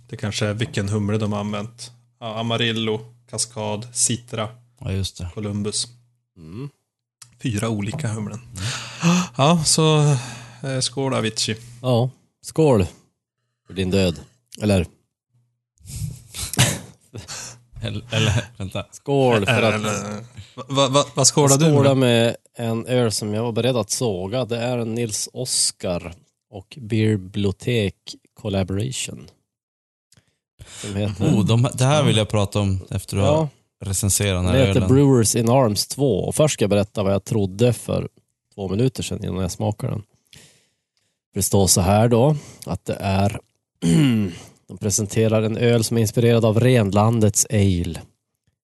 Det 0.09 0.17
kanske 0.17 0.45
är 0.45 0.53
vilken 0.53 0.89
humle 0.89 1.17
de 1.17 1.31
har 1.33 1.39
använt. 1.39 1.91
Ja, 2.19 2.39
Amarillo, 2.39 2.99
Cascade, 3.29 3.87
Citra, 3.93 4.49
Ja, 4.79 4.91
just 4.91 5.17
det. 5.17 5.29
Columbus. 5.33 5.87
Mm. 6.37 6.69
Fyra 7.41 7.69
olika 7.69 8.07
humlen. 8.07 8.39
Ja, 9.37 9.63
så 9.65 9.99
eh, 10.63 10.79
skål 10.81 11.13
Avicii. 11.13 11.55
Ja, 11.81 12.09
skål 12.41 12.85
för 13.67 13.73
din 13.73 13.91
död. 13.91 14.19
Eller 14.61 14.85
Eller, 17.81 18.01
eller 18.11 18.45
vänta. 18.57 18.85
skål 18.91 19.45
för 19.45 19.61
att 19.63 19.73
Eller, 19.73 20.23
va, 20.55 20.87
va, 20.87 21.05
vad 21.15 21.27
skålar 21.27 21.49
jag 21.49 21.83
du 21.83 21.95
med? 21.95 21.97
med 21.97 22.35
en 22.57 22.85
öl 22.85 23.11
som 23.11 23.33
jag 23.33 23.43
var 23.43 23.51
beredd 23.51 23.77
att 23.77 23.89
såga. 23.89 24.45
Det 24.45 24.57
är 24.57 24.77
en 24.77 24.95
Nils 24.95 25.29
Oskar 25.33 26.13
och 26.51 26.77
Bibliotek 26.81 27.95
Collaboration. 28.33 29.27
Som 30.81 30.95
heter, 30.95 31.25
Oh, 31.25 31.45
de, 31.45 31.67
det 31.73 31.83
här 31.85 32.03
vill 32.03 32.17
jag 32.17 32.29
prata 32.29 32.59
om 32.59 32.79
efter 32.89 33.17
du 33.17 33.23
ja, 33.23 33.35
har 33.35 33.47
recenserat 33.85 34.37
den 34.37 34.45
den 34.45 34.53
här 34.55 34.67
heter 34.67 34.79
ölen. 34.81 34.95
Brewers 34.95 35.35
in 35.35 35.49
Arms 35.49 35.87
2. 35.87 36.19
Och 36.19 36.35
först 36.35 36.53
ska 36.53 36.63
jag 36.63 36.69
berätta 36.69 37.03
vad 37.03 37.13
jag 37.13 37.23
trodde 37.23 37.73
för 37.73 38.09
två 38.55 38.69
minuter 38.69 39.03
sedan 39.03 39.23
innan 39.25 39.41
jag 39.41 39.51
smakade 39.51 39.93
den. 39.93 40.03
Det 41.33 41.43
står 41.43 41.67
så 41.67 41.81
här 41.81 42.07
då, 42.07 42.35
att 42.65 42.85
det 42.85 42.97
är 42.99 43.39
de 44.69 44.77
presenterar 44.77 45.43
en 45.43 45.57
öl 45.57 45.83
som 45.83 45.97
är 45.97 46.01
inspirerad 46.01 46.45
av 46.45 46.59
renlandets 46.59 47.47
ale. 47.49 48.01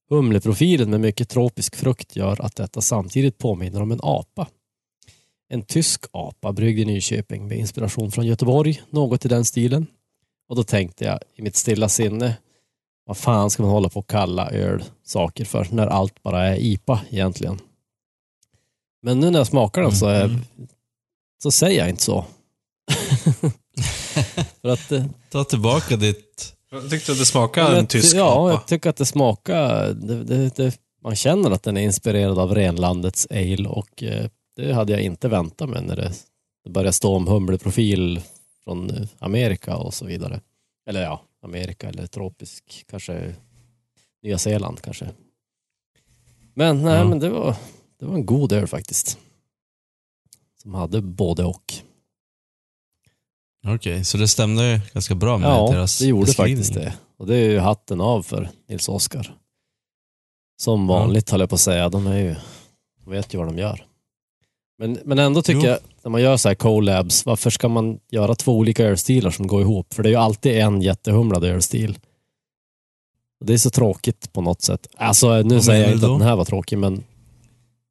Humleprofilen 0.09 0.89
med 0.89 0.99
mycket 0.99 1.29
tropisk 1.29 1.75
frukt 1.75 2.15
gör 2.15 2.41
att 2.41 2.55
detta 2.55 2.81
samtidigt 2.81 3.37
påminner 3.37 3.81
om 3.81 3.91
en 3.91 3.99
apa. 4.03 4.47
En 5.49 5.61
tysk 5.61 6.05
apa 6.11 6.53
bryggd 6.53 6.79
i 6.79 6.85
Nyköping 6.85 7.47
med 7.47 7.57
inspiration 7.57 8.11
från 8.11 8.25
Göteborg, 8.25 8.81
något 8.89 9.25
i 9.25 9.27
den 9.27 9.45
stilen. 9.45 9.87
Och 10.49 10.55
då 10.55 10.63
tänkte 10.63 11.05
jag 11.05 11.19
i 11.35 11.41
mitt 11.41 11.55
stilla 11.55 11.89
sinne, 11.89 12.37
vad 13.05 13.17
fan 13.17 13.49
ska 13.49 13.63
man 13.63 13.71
hålla 13.71 13.89
på 13.89 13.99
och 13.99 14.09
kalla 14.09 14.49
öl 14.49 14.83
saker 15.03 15.45
för 15.45 15.67
när 15.71 15.87
allt 15.87 16.23
bara 16.23 16.45
är 16.45 16.55
IPA 16.55 17.01
egentligen. 17.09 17.59
Men 19.01 19.19
nu 19.19 19.29
när 19.31 19.39
jag 19.39 19.47
smakar 19.47 19.81
den 19.81 19.95
så, 19.95 20.07
är, 20.07 20.25
Mm. 20.25 20.41
så 21.43 21.51
säger 21.51 21.79
jag 21.79 21.89
inte 21.89 22.03
så. 22.03 22.25
för 24.65 24.73
att 24.73 24.91
eh, 24.91 25.05
Ta 25.29 25.43
tillbaka 25.43 25.95
ditt... 25.97 26.55
Jag 26.71 26.89
tyckte 26.89 27.11
att 27.11 27.17
det 27.17 27.25
smakade 27.25 27.69
en 27.69 27.75
jag, 27.75 27.89
tysk 27.89 28.15
Ja, 28.15 28.31
apa. 28.41 28.49
jag 28.51 28.67
tycker 28.67 28.89
att 28.89 28.97
det 28.97 29.05
smakar, 29.05 29.93
det, 29.93 30.23
det, 30.23 30.55
det, 30.55 30.79
man 31.03 31.15
känner 31.15 31.51
att 31.51 31.63
den 31.63 31.77
är 31.77 31.81
inspirerad 31.81 32.39
av 32.39 32.55
renlandets 32.55 33.27
ale 33.31 33.67
och 33.69 34.03
eh, 34.03 34.29
det 34.55 34.73
hade 34.73 34.91
jag 34.93 35.01
inte 35.01 35.27
väntat 35.27 35.69
mig 35.69 35.83
när 35.83 35.95
det, 35.95 36.11
det 36.63 36.69
började 36.69 36.93
stå 36.93 37.15
om 37.15 37.27
humleprofil 37.27 38.21
från 38.63 38.89
eh, 38.89 39.07
Amerika 39.19 39.75
och 39.77 39.93
så 39.93 40.05
vidare. 40.05 40.41
Eller 40.89 41.01
ja, 41.03 41.21
Amerika 41.43 41.89
eller 41.89 42.07
tropisk, 42.07 42.85
kanske 42.89 43.35
Nya 44.23 44.37
Zeeland 44.37 44.81
kanske. 44.81 45.09
Men 46.53 46.81
nej, 46.83 46.93
Ja. 46.97 47.05
men 47.05 47.19
det 47.19 47.29
var, 47.29 47.55
det 47.99 48.05
var 48.05 48.15
en 48.15 48.25
god 48.25 48.51
öl 48.51 48.67
faktiskt. 48.67 49.17
Som 50.61 50.73
hade 50.73 51.01
både 51.01 51.43
och. 51.43 51.73
Okej, 53.67 54.05
så 54.05 54.17
det 54.17 54.27
stämde 54.27 54.81
ganska 54.93 55.15
bra 55.15 55.37
med 55.37 55.49
Ja, 55.49 55.71
deras 55.71 55.99
det 55.99 56.05
gjorde 56.05 56.33
faktiskt 56.33 56.73
det. 56.73 56.93
Och 57.17 57.27
det 57.27 57.35
är 57.35 57.49
ju 57.49 57.59
hatten 57.59 58.01
av 58.01 58.23
för 58.23 58.49
Nils 58.69 58.89
Oskar. 58.89 59.35
Som 60.61 60.87
vanligt 60.87 61.29
höll 61.29 61.39
jag 61.39 61.49
på 61.49 61.55
att 61.55 61.61
säga. 61.61 61.89
De 61.89 62.07
är 62.07 62.17
ju, 62.19 62.35
de 63.03 63.11
vet 63.11 63.33
ju 63.33 63.37
vad 63.37 63.47
de 63.47 63.57
gör. 63.57 63.85
Men, 64.77 64.99
men 65.05 65.19
ändå 65.19 65.41
tycker 65.41 65.61
Jo. 65.61 65.67
jag, 65.67 65.79
när 66.03 66.11
man 66.11 66.21
gör 66.21 66.37
så 66.37 66.47
här 66.47 66.55
collabs, 66.55 67.25
varför 67.25 67.49
ska 67.49 67.67
man 67.67 67.99
göra 68.11 68.35
två 68.35 68.57
olika 68.57 68.85
ölstilar 68.85 69.31
som 69.31 69.47
går 69.47 69.61
ihop? 69.61 69.93
För 69.93 70.03
det 70.03 70.09
är 70.09 70.11
ju 70.11 70.17
alltid 70.17 70.59
en 70.59 70.81
jättehumlad 70.81 71.43
ölstil. 71.43 71.99
Det 73.45 73.53
är 73.53 73.57
så 73.57 73.69
tråkigt 73.69 74.33
på 74.33 74.41
något 74.41 74.61
sätt. 74.61 74.87
Alltså 74.97 75.41
nu 75.41 75.61
säger 75.61 75.83
jag 75.83 75.93
inte 75.93 76.05
att 76.05 76.19
den 76.19 76.27
här 76.27 76.35
var 76.35 76.45
tråkig, 76.45 76.77
men 76.77 77.03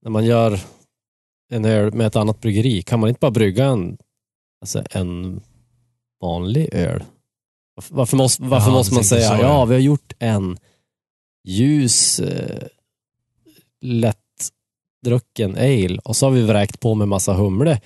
när 0.02 0.10
man 0.10 0.24
gör 0.24 0.60
en 1.50 1.64
öl 1.64 1.92
med 1.92 2.06
ett 2.06 2.16
annat 2.16 2.40
bryggeri, 2.40 2.82
kan 2.82 3.00
man 3.00 3.08
inte 3.08 3.20
bara 3.20 3.30
brygga 3.30 3.64
en, 3.64 3.96
alltså 4.60 4.82
en 4.90 5.40
vanlig 6.24 6.68
öl? 6.74 7.04
Varför, 7.90 8.16
måste, 8.16 8.42
varför 8.42 8.66
Jaha, 8.66 8.76
måste 8.76 8.94
man 8.94 9.04
säga, 9.04 9.28
så, 9.28 9.34
ja, 9.34 9.40
ja. 9.42 9.64
vi 9.64 9.74
har 9.74 9.80
gjort 9.80 10.12
en 10.18 10.58
ljus, 11.44 12.20
eh, 12.20 12.66
lättdrucken 13.80 15.56
ale 15.56 15.98
och 16.04 16.16
så 16.16 16.26
har 16.26 16.30
vi 16.30 16.42
vräkt 16.42 16.80
på 16.80 16.94
med 16.94 17.08
massa 17.08 17.32
humle. 17.32 17.80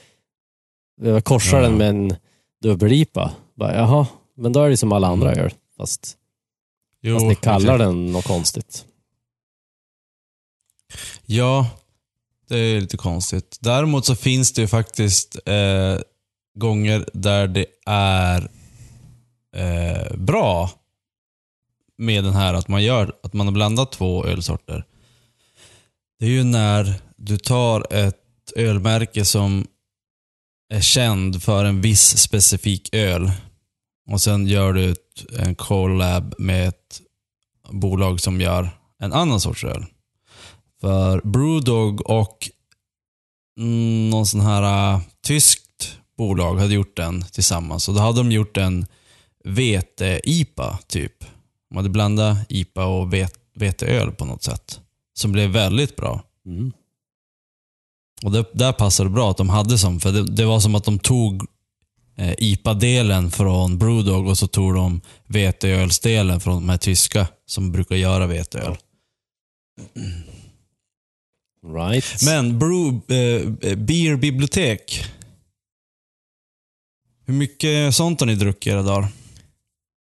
Vi 1.01 1.11
har 1.11 1.21
korsat 1.21 1.53
Ja. 1.53 1.61
den 1.61 1.77
med 1.79 1.89
en 1.89 2.17
dubbel-IPA. 2.63 3.31
Jaha, 3.55 4.07
men 4.37 4.53
då 4.53 4.63
är 4.63 4.71
det 4.71 4.77
som 4.77 4.93
alla 4.93 5.07
andra 5.09 5.33
öl, 5.35 5.51
fast, 5.77 6.17
Jo, 7.03 7.15
fast 7.17 7.27
ni 7.27 7.35
kallar 7.35 7.75
exakt. 7.75 7.79
den 7.79 8.13
något 8.13 8.25
konstigt. 8.27 8.85
Ja, 11.27 11.71
det 12.49 12.59
är 12.59 12.81
lite 12.81 12.97
konstigt. 12.97 13.59
Däremot 13.61 14.07
så 14.07 14.15
finns 14.17 14.53
det 14.53 14.61
ju 14.63 14.69
faktiskt 14.69 15.37
eh, 15.47 15.99
gånger 16.59 17.09
där 17.13 17.47
det 17.49 17.67
är 17.87 18.49
eh, 19.57 20.17
bra 20.17 20.71
med 21.99 22.25
den 22.25 22.35
här 22.35 22.55
att 22.55 22.69
man 22.69 22.83
gör 22.83 23.13
att 23.23 23.33
man 23.33 23.47
har 23.47 23.55
blandat 23.55 23.93
två 23.93 24.25
ölsorter. 24.25 24.85
Det 26.19 26.27
är 26.27 26.31
ju 26.31 26.45
när 26.45 26.95
du 27.17 27.39
tar 27.39 27.93
ett 27.95 28.53
ölmärke 28.57 29.25
som 29.25 29.67
är 30.75 30.81
känd 30.81 31.43
för 31.43 31.65
en 31.65 31.81
viss 31.81 32.19
specifik 32.19 32.95
öl 32.95 33.31
och 34.11 34.21
sen 34.21 34.47
gör 34.47 34.73
du 34.73 34.91
ett, 34.91 35.25
en 35.39 35.55
collab 35.55 36.35
med 36.39 36.69
ett 36.69 37.01
bolag 37.71 38.21
som 38.21 38.41
gör 38.41 38.71
en 38.99 39.13
annan 39.13 39.41
sorts 39.41 39.65
öl. 39.65 39.85
För 40.81 41.21
Brewdog 41.25 42.11
och 42.11 42.51
mm, 43.59 44.11
någon 44.11 44.27
sån 44.27 44.41
här 44.41 44.95
uh, 44.95 45.01
tysk 45.23 45.58
bolag 46.19 46.57
hade 46.57 46.75
gjort 46.75 46.97
den 46.97 47.25
tillsammans. 47.33 47.89
Och 47.89 47.95
då 47.95 48.01
hade 48.01 48.21
de 48.21 48.33
gjort 48.33 48.57
en 48.57 48.87
vete-IPA 49.45 50.79
typ. 50.87 51.25
De 51.71 51.77
hade 51.77 51.89
blandat 51.89 52.39
IPA 52.49 52.85
och 52.87 53.13
vet- 53.13 53.41
veteöl 53.55 54.13
på 54.13 54.25
något 54.25 54.43
sätt. 54.43 54.81
Som 55.15 55.33
blev 55.33 55.51
väldigt 55.51 55.97
bra. 55.97 56.23
Mm. 56.47 56.73
Och 58.23 58.33
det, 58.33 58.45
där 58.53 58.73
passade 58.73 59.09
det 59.09 59.13
bra 59.13 59.31
att 59.31 59.37
de 59.37 59.49
hade 59.49 59.79
som, 59.79 60.01
för 60.01 60.13
det, 60.13 60.23
det 60.23 60.45
var 60.45 60.61
som 60.61 60.75
att 60.75 60.85
de 60.85 60.99
tog 60.99 61.47
eh, 62.17 62.35
IPA-delen 62.39 63.31
från 63.31 63.79
Brewdog 63.79 64.29
och 64.29 64.39
så 64.39 64.47
tog 64.47 64.75
de 64.75 65.01
veteölsdelen 65.27 66.41
från 66.41 66.55
de 66.55 66.69
här 66.69 66.77
tyska 66.77 67.27
som 67.47 67.73
brukar 67.73 67.97
göra 67.97 68.27
veteöl. 68.27 68.77
Right. 71.75 72.23
Men 72.25 72.59
brew, 72.59 73.15
eh, 73.15 73.77
beerbibliotek. 73.77 75.05
Hur 77.29 77.35
mycket 77.35 77.95
sånt 77.95 78.21
har 78.21 78.27
ni 78.27 78.35
druckit 78.35 78.73
era 78.73 78.83
dagar? 78.83 79.09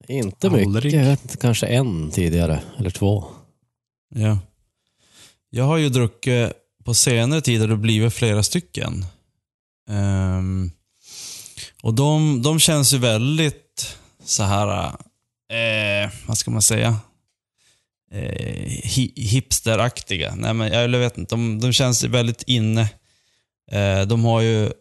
inte 0.08 0.48
Aldrig. 0.48 0.94
mycket, 0.94 1.40
kanske 1.40 1.68
en 1.68 2.12
tidigare, 2.12 2.62
eller 2.78 2.90
två. 2.90 3.26
Ja. 4.16 4.40
Jag 5.50 5.64
har 5.64 5.78
ju 5.78 5.90
druckit, 5.90 6.52
på 6.84 6.94
senare 6.94 7.42
tid 7.42 7.62
har 7.62 7.68
det 7.68 7.78
blivit 7.78 8.14
flera 8.14 8.44
stycken. 8.44 9.06
Ehm, 9.90 10.72
och 11.84 11.94
de, 11.94 12.42
de 12.42 12.60
känns 12.60 12.94
ju 12.94 12.98
väldigt 12.98 13.98
så 14.24 14.44
här, 14.44 14.88
eh, 15.52 16.12
vad 16.28 16.38
ska 16.38 16.52
man 16.52 16.62
säga? 16.62 16.98
Eh, 18.12 18.70
hi, 18.84 19.14
hipsteraktiga. 19.16 20.36
Nej 20.36 20.54
men 20.54 20.72
jag 20.72 21.00
vet 21.00 21.18
inte, 21.18 21.36
de, 21.36 21.60
de 21.60 21.74
känns 21.74 22.04
väldigt 22.04 22.44
inne. 22.44 22.90
Eh, 23.72 24.02
de 24.02 24.26
har 24.26 24.42
ju 24.42 24.72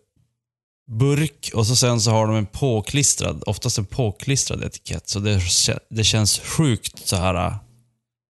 burk 0.89 1.51
och 1.55 1.67
så 1.67 1.77
sen 1.77 2.01
så 2.01 2.11
har 2.11 2.27
de 2.27 2.37
en 2.37 2.47
påklistrad, 2.47 3.43
oftast 3.47 3.79
en 3.79 3.87
påklistrad 3.87 4.65
etikett. 4.65 5.09
Så 5.09 5.19
det, 5.19 5.41
det 5.89 6.05
känns 6.05 6.39
sjukt 6.39 7.09
så 7.09 7.17
här 7.17 7.47
uh, 7.47 7.57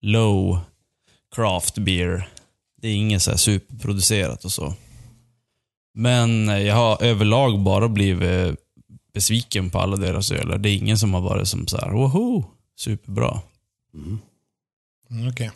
low 0.02 0.60
craft 1.36 1.78
beer. 1.78 2.30
Det 2.82 2.88
är 2.88 2.94
inget 2.94 3.22
så 3.22 3.32
här 3.32 3.38
superproducerat 3.38 4.46
och 4.46 4.52
så. 4.52 4.74
Men 5.94 6.50
eh, 6.50 6.60
jag 6.62 6.76
har 6.76 7.04
överlag 7.04 7.60
bara 7.60 7.90
blivit 7.90 8.48
eh, 8.48 8.54
besviken 9.14 9.70
på 9.70 9.80
alla 9.80 9.98
deras 9.98 10.32
öler. 10.32 10.58
Det 10.58 10.70
är 10.70 10.76
ingen 10.76 10.98
som 10.98 11.14
har 11.14 11.22
varit 11.22 11.48
som 11.48 11.68
så 11.68 11.78
här, 11.78 11.92
woho, 11.92 12.44
superbra. 12.80 13.42
Mm. 13.94 14.20
Mm, 15.12 15.28
Okej. 15.30 15.52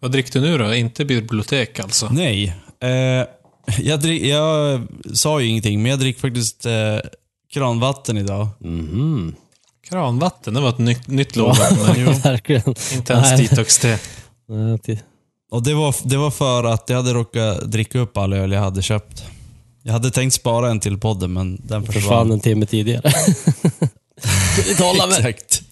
Vad 0.00 0.12
dricker 0.12 0.32
du 0.32 0.40
nu 0.40 0.58
då? 0.58 0.74
Inte 0.74 1.04
bibliotek 1.04 1.78
alltså? 1.78 2.08
Nej. 2.08 2.56
Eh, 2.80 3.26
jag, 3.82 4.00
drick, 4.00 4.22
jag 4.22 4.80
sa 5.14 5.40
ju 5.40 5.46
ingenting, 5.48 5.82
men 5.82 5.90
jag 5.90 6.00
dricker 6.00 6.20
faktiskt 6.20 6.66
eh, 6.66 6.98
kranvatten 7.52 8.18
idag. 8.18 8.48
Mhm. 8.60 9.34
Kranvatten, 9.88 10.54
det 10.54 10.60
var 10.60 10.68
ett 10.68 10.78
nytt, 10.78 11.06
nytt 11.08 11.36
verkligen. 12.24 12.74
Inte 12.92 13.12
ens 13.12 13.30
Nej. 13.30 13.48
detox-te. 13.48 13.98
Nej, 14.48 14.78
till- 14.78 14.98
Och 15.50 15.62
det 15.62 15.74
var, 15.74 15.94
det 16.04 16.16
var 16.16 16.30
för 16.30 16.64
att 16.64 16.84
jag 16.88 16.96
hade 16.96 17.12
råkat 17.12 17.72
dricka 17.72 17.98
upp 17.98 18.16
all 18.16 18.32
öl 18.32 18.52
jag 18.52 18.60
hade 18.60 18.82
köpt. 18.82 19.24
Jag 19.82 19.92
hade 19.92 20.10
tänkt 20.10 20.32
spara 20.34 20.70
en 20.70 20.80
till 20.80 20.98
podden, 20.98 21.32
men 21.32 21.56
den 21.66 21.82
Försvann 21.86 21.92
försvann. 22.02 22.30
en 22.32 22.40
timme 22.40 22.66
tidigare. 22.66 23.12
Inte 24.70 24.82
hålla 24.84 25.06
mig. 25.06 25.16
Exakt. 25.18 25.62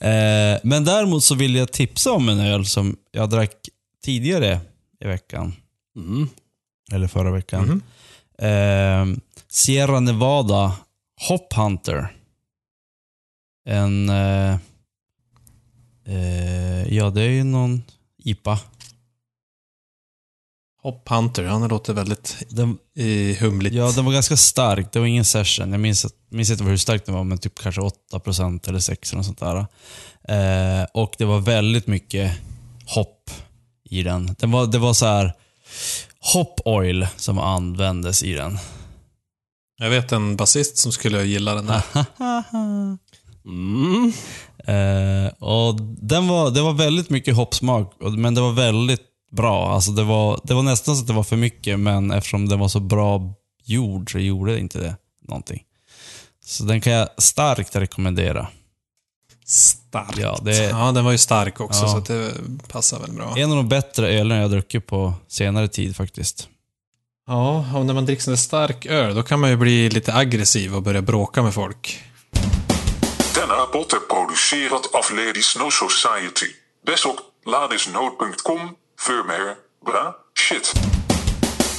Eh, 0.00 0.60
men 0.62 0.84
däremot 0.84 1.24
så 1.24 1.34
vill 1.34 1.54
jag 1.56 1.72
tipsa 1.72 2.12
om 2.12 2.28
en 2.28 2.40
öl 2.40 2.66
som 2.66 2.96
jag 3.12 3.30
drack 3.30 3.52
tidigare 4.04 4.60
i 5.04 5.06
veckan. 5.06 5.52
Mm. 5.96 6.28
Eller 6.92 7.08
förra 7.08 7.30
veckan. 7.30 7.64
Mhm. 7.64 7.82
Eh, 8.48 9.18
Sierra 9.48 10.00
Nevada 10.00 10.76
Hop 11.28 11.52
Hunter. 11.52 12.16
En... 13.68 14.08
Eh, 14.08 14.58
eh, 16.06 16.94
ja, 16.94 17.10
det 17.10 17.22
är 17.22 17.28
ju 17.30 17.44
någon 17.44 17.82
IPA. 18.18 18.58
Hop 20.82 21.08
Hunter, 21.08 21.44
han 21.44 21.68
låter 21.68 21.92
väldigt 21.92 22.36
Den, 22.48 22.78
i 22.94 23.34
humligt. 23.34 23.74
ja, 23.74 23.92
den 23.96 24.04
var 24.04 24.12
ganska 24.12 24.36
stark. 24.36 24.92
Det 24.92 24.98
var 24.98 25.06
ingen 25.06 25.24
session. 25.24 25.70
Jag 25.72 25.80
minns, 25.80 26.04
att- 26.04 26.14
minns 26.28 26.50
inte 26.50 26.64
hur 26.64 26.76
stark 26.76 27.06
den 27.06 27.14
var, 27.14 27.24
men 27.24 27.38
typ 27.38 27.58
kanske 27.58 27.80
8% 27.80 28.68
eller 28.68 28.78
6 28.78 29.10
eller 29.12 29.16
något 29.18 29.26
sånt 29.26 29.38
där. 29.38 29.66
Eh, 30.80 30.86
och 30.94 31.14
det 31.18 31.24
var 31.24 31.40
väldigt 31.40 31.86
mycket 31.86 32.32
hopp 32.86 33.30
i 33.84 34.02
den. 34.02 34.34
den 34.38 34.50
var, 34.50 34.66
det 34.66 34.78
var 34.78 34.94
så 34.94 35.06
här 35.06 35.32
hop 36.32 36.60
oil 36.64 37.06
som 37.16 37.38
användes 37.38 38.22
i 38.22 38.34
den. 38.34 38.58
Jag 39.78 39.90
vet 39.90 40.12
en 40.12 40.36
basist 40.36 40.78
som 40.78 40.92
skulle 40.92 41.24
gilla 41.24 41.54
den 41.54 41.68
här. 41.68 41.82
Mm. 43.44 44.12
Eh, 44.66 45.32
och 45.38 45.80
den 45.82 46.28
var, 46.28 46.50
det 46.50 46.62
var 46.62 46.72
väldigt 46.72 47.10
mycket 47.10 47.36
hoppsmak, 47.36 47.92
men 48.16 48.34
det 48.34 48.40
var 48.40 48.52
väldigt 48.52 49.00
bra. 49.32 49.68
Alltså 49.68 49.90
det, 49.90 50.02
var, 50.02 50.40
det 50.44 50.54
var 50.54 50.62
nästan 50.62 50.96
så 50.96 51.02
att 51.02 51.06
det 51.06 51.12
var 51.12 51.22
för 51.22 51.36
mycket, 51.36 51.80
men 51.80 52.10
eftersom 52.10 52.48
den 52.48 52.58
var 52.58 52.68
så 52.68 52.80
bra 52.80 53.34
gjord 53.64 54.12
så 54.12 54.18
gjorde 54.18 54.52
det 54.52 54.60
inte 54.60 54.78
det 54.78 54.96
någonting. 55.28 55.62
Så 56.44 56.64
den 56.64 56.80
kan 56.80 56.92
jag 56.92 57.08
starkt 57.18 57.76
rekommendera. 57.76 58.48
Starkt. 59.46 60.18
Ja, 60.18 60.38
det 60.42 60.56
ja, 60.56 60.92
den 60.92 61.04
var 61.04 61.12
ju 61.12 61.18
stark 61.18 61.60
också, 61.60 61.82
Ja. 61.82 61.88
så 61.88 61.96
att 61.96 62.06
det 62.06 62.32
passar 62.68 62.98
väl 63.00 63.12
bra. 63.12 63.34
En 63.36 63.50
av 63.50 63.56
de 63.56 63.68
bättre 63.68 64.08
ölen 64.12 64.38
jag 64.38 64.50
druckit 64.50 64.86
på 64.86 65.14
senare 65.28 65.68
tid 65.68 65.96
faktiskt. 65.96 66.48
Ja, 67.26 67.64
och 67.74 67.86
när 67.86 67.94
man 67.94 68.06
dricker 68.06 68.22
sån 68.22 68.32
där 68.32 68.38
stark 68.38 68.86
öl, 68.86 69.14
då 69.14 69.22
kan 69.22 69.40
man 69.40 69.50
ju 69.50 69.56
bli 69.56 69.90
lite 69.90 70.14
aggressiv 70.14 70.74
och 70.76 70.82
börja 70.82 71.02
bråka 71.02 71.42
med 71.42 71.54
folk. 71.54 72.02
Denna 73.34 73.54
rapport 73.54 73.92
är 73.92 73.98
producerad 74.14 74.80
av 74.92 75.16
Ladies 75.16 75.56
No 75.58 75.70
Society. 75.70 76.46
Besök 76.86 77.16
ladisnote.com 77.46 78.60
för 79.00 79.28
mer 79.28 79.54
bra 79.86 80.16
shit. 80.48 80.72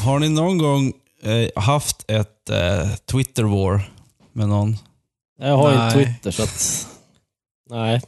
Har 0.06 0.20
ni 0.20 0.30
någon 0.30 0.58
gång 0.58 0.94
eh, 1.24 1.64
haft 1.64 2.06
ett 2.08 2.50
eh, 2.50 2.90
Twitter 3.12 3.44
war 3.44 3.92
med 4.34 4.50
någon? 4.50 4.78
Jag 5.40 5.58
har 5.58 5.72
ju 5.72 5.78
Nej. 5.78 5.94
Twitter 5.94 6.32
så 6.32 6.44
att... 6.44 6.88
Nej. 7.70 8.02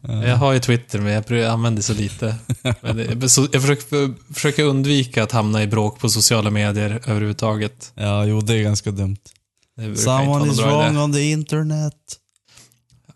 Jag 0.26 0.36
har 0.36 0.52
ju 0.52 0.58
Twitter, 0.58 0.98
men 0.98 1.12
jag 1.28 1.44
använder 1.44 1.82
så 1.82 1.92
lite. 1.94 2.36
Men 2.80 3.30
så, 3.30 3.48
jag 3.52 3.62
försöker, 3.62 4.34
försöker 4.34 4.64
undvika 4.64 5.22
att 5.22 5.32
hamna 5.32 5.62
i 5.62 5.66
bråk 5.66 5.98
på 5.98 6.08
sociala 6.08 6.50
medier 6.50 7.00
överhuvudtaget. 7.06 7.92
Ja, 7.94 8.24
jo 8.24 8.40
det 8.40 8.54
är 8.54 8.62
ganska 8.62 8.90
dumt. 8.90 9.16
Someone 9.96 10.52
is 10.52 10.58
wrong 10.58 10.90
idé. 10.90 10.98
on 11.00 11.12
the 11.12 11.30
internet. 11.30 11.94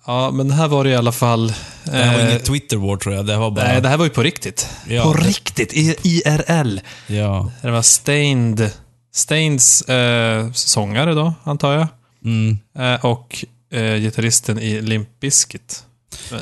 Ja, 0.07 0.31
men 0.31 0.51
här 0.51 0.69
var 0.69 0.85
det 0.85 0.91
i 0.91 0.95
alla 0.97 1.13
fall... 1.13 1.53
Det 1.85 1.91
här 1.91 2.13
var 2.13 2.25
eh, 2.25 2.31
inget 2.31 2.45
Twitter 2.45 2.77
war 2.77 2.97
tror 2.97 3.15
jag. 3.15 3.27
Det 3.27 3.37
var 3.37 3.51
bara... 3.51 3.65
Nej, 3.65 3.81
det 3.83 3.89
här 3.89 3.97
var 3.97 4.05
ju 4.05 4.11
på 4.11 4.23
riktigt. 4.23 4.69
Ja, 4.89 5.03
på 5.03 5.13
det- 5.15 5.25
riktigt, 5.29 5.73
i 5.75 5.97
IRL. 6.03 6.79
Ja. 7.07 7.51
Det 7.63 7.71
var 7.71 7.83
Stained, 7.83 8.71
Stains 9.15 9.83
eh, 9.83 10.53
sångare 10.53 11.15
då, 11.15 11.35
antar 11.45 11.73
jag. 11.73 11.87
Mm. 12.25 12.59
Eh, 12.79 13.05
och 13.05 13.45
eh, 13.73 13.97
gitarristen 13.97 14.59
i 14.59 14.81
Limp 14.83 15.21
Bizkit. 15.21 15.85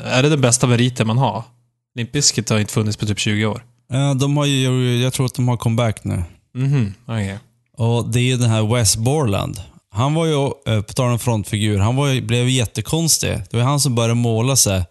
Är 0.03 0.23
det 0.23 0.29
den 0.29 0.41
bästa 0.41 0.67
meriten 0.67 1.07
man 1.07 1.17
har? 1.17 1.43
Limp 1.95 2.11
Bizkit 2.11 2.49
har 2.49 2.59
inte 2.59 2.73
funnits 2.73 2.97
på 2.97 3.05
typ 3.05 3.19
20 3.19 3.45
år. 3.45 3.65
Eh, 3.93 4.15
De 4.15 4.37
har 4.37 4.45
ju, 4.45 4.97
jag 5.01 5.13
tror 5.13 5.25
att 5.25 5.33
de 5.35 5.47
har 5.47 5.57
comeback 5.57 6.03
nu. 6.03 6.23
Mhm, 6.55 6.93
okej. 7.05 7.39
Och 7.77 8.09
det 8.09 8.19
är 8.31 8.37
den 8.37 8.49
här 8.49 8.75
Wes 8.75 8.97
Borland. 8.97 9.61
Han 9.93 10.13
var 10.13 10.25
ju, 10.25 10.45
eh, 10.73 10.81
på 10.81 10.93
tal 10.93 11.11
om 11.11 11.19
frontfigur, 11.19 11.77
han 11.79 11.95
var 11.95 12.07
ju, 12.07 12.21
blev 12.21 12.49
jättekonstig. 12.49 13.41
Det 13.49 13.57
var 13.57 13.63
han 13.63 13.79
som 13.79 13.95
började 13.95 14.13
måla 14.13 14.55
sig 14.55 14.85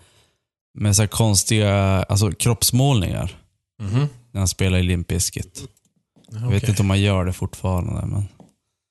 med 0.78 0.96
så 0.96 1.02
här 1.02 1.06
konstiga 1.06 1.74
alltså, 2.08 2.30
kroppsmålningar 2.32 3.36
Mhm. 3.82 4.08
när 4.32 4.40
han 4.40 4.48
spelade 4.48 4.82
i 4.82 4.86
Limp 4.86 5.06
Bizkit. 5.06 5.62
Jag 6.32 6.40
vet 6.40 6.48
Okej. 6.62 6.70
inte 6.70 6.82
om 6.82 6.90
han 6.90 7.00
gör 7.00 7.24
det 7.24 7.32
fortfarande, 7.32 8.06
men... 8.06 8.28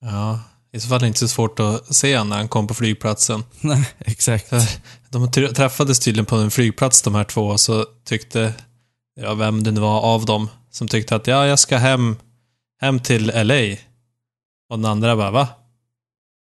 Ja, 0.01 0.39
i 0.71 0.79
så 0.79 0.87
fall 0.87 0.95
är 0.95 0.99
det 0.99 1.07
inte 1.07 1.19
så 1.19 1.27
svårt 1.27 1.59
att 1.59 1.95
se 1.95 2.15
han 2.15 2.29
när 2.29 2.37
han 2.37 2.47
kom 2.47 2.67
på 2.67 2.73
flygplatsen. 2.73 3.43
Nej, 3.61 3.89
exakt. 3.99 4.49
De 5.09 5.27
tr- 5.27 5.53
träffades 5.53 5.99
tydligen 5.99 6.25
på 6.25 6.35
en 6.35 6.51
flygplats 6.51 7.01
de 7.01 7.15
här 7.15 7.23
två, 7.23 7.47
och 7.47 7.59
så 7.59 7.85
tyckte, 8.05 8.53
ja 9.15 9.33
vem 9.33 9.63
det 9.63 9.71
nu 9.71 9.81
var 9.81 10.01
av 10.01 10.25
dem, 10.25 10.49
som 10.71 10.87
tyckte 10.87 11.15
att 11.15 11.27
ja, 11.27 11.45
jag 11.47 11.59
ska 11.59 11.77
hem, 11.77 12.15
hem 12.81 12.99
till 12.99 13.25
LA. 13.35 13.75
Och 14.69 14.79
den 14.79 14.85
andra 14.85 15.15
bara, 15.15 15.31
va? 15.31 15.47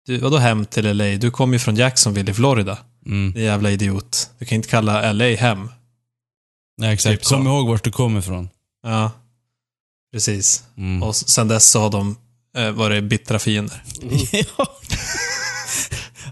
Du, 0.05 0.17
vadå 0.17 0.37
hem 0.37 0.65
till 0.65 0.97
LA? 0.97 1.05
Du 1.05 1.31
kom 1.31 1.53
ju 1.53 1.59
från 1.59 1.75
Jacksonville 1.75 2.31
i 2.31 2.33
Florida. 2.33 2.77
Mm. 3.05 3.33
Din 3.33 3.43
jävla 3.43 3.71
idiot. 3.71 4.29
Du 4.39 4.45
kan 4.45 4.55
inte 4.55 4.69
kalla 4.69 5.13
LA 5.13 5.25
hem. 5.25 5.69
Nej, 6.77 6.93
exakt. 6.93 7.21
Typ. 7.21 7.29
Kom 7.29 7.47
ihåg 7.47 7.67
vart 7.67 7.83
du 7.83 7.91
kommer 7.91 8.19
ifrån. 8.19 8.49
Ja, 8.83 9.11
precis. 10.13 10.63
Mm. 10.77 11.03
Och 11.03 11.15
sen 11.15 11.47
dess 11.47 11.69
så 11.69 11.81
har 11.81 11.89
de 11.89 12.15
eh, 12.57 12.71
varit 12.71 13.03
bittra 13.03 13.39
fiender. 13.39 13.83
ja. 14.31 14.77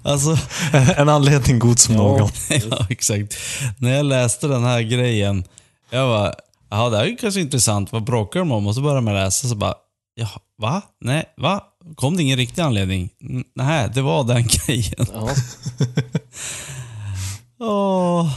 alltså, 0.04 0.38
en 0.98 1.10
anledning 1.10 1.60
god 1.60 1.80
som 1.80 1.96
någon. 1.96 2.30
ja, 2.70 2.88
exakt. 2.90 3.38
När 3.78 3.96
jag 3.96 4.06
läste 4.06 4.48
den 4.48 4.64
här 4.64 4.82
grejen, 4.82 5.44
jag 5.90 6.08
bara, 6.08 6.34
ja 6.70 6.90
det 6.90 6.98
här 6.98 7.04
är 7.04 7.10
ju 7.10 7.16
kanske 7.16 7.42
intressant, 7.42 7.92
vad 7.92 8.04
bråkar 8.04 8.40
de 8.40 8.52
om? 8.52 8.68
Och 8.68 8.76
så 8.76 8.82
började 8.82 9.02
man 9.02 9.14
läsa 9.14 9.48
så 9.48 9.56
bara, 9.56 9.76
ja, 10.16 10.30
va? 10.62 10.82
Nej, 11.02 11.26
va? 11.38 11.64
Kom 11.96 12.18
det 12.18 12.24
ingen 12.24 12.38
riktig 12.38 12.62
anledning? 12.62 13.10
Nej, 13.56 13.90
det 13.94 14.02
var 14.02 14.24
den 14.24 14.48
grejen. 14.48 15.08
Ja. 15.14 15.30
Åh. 17.60 18.32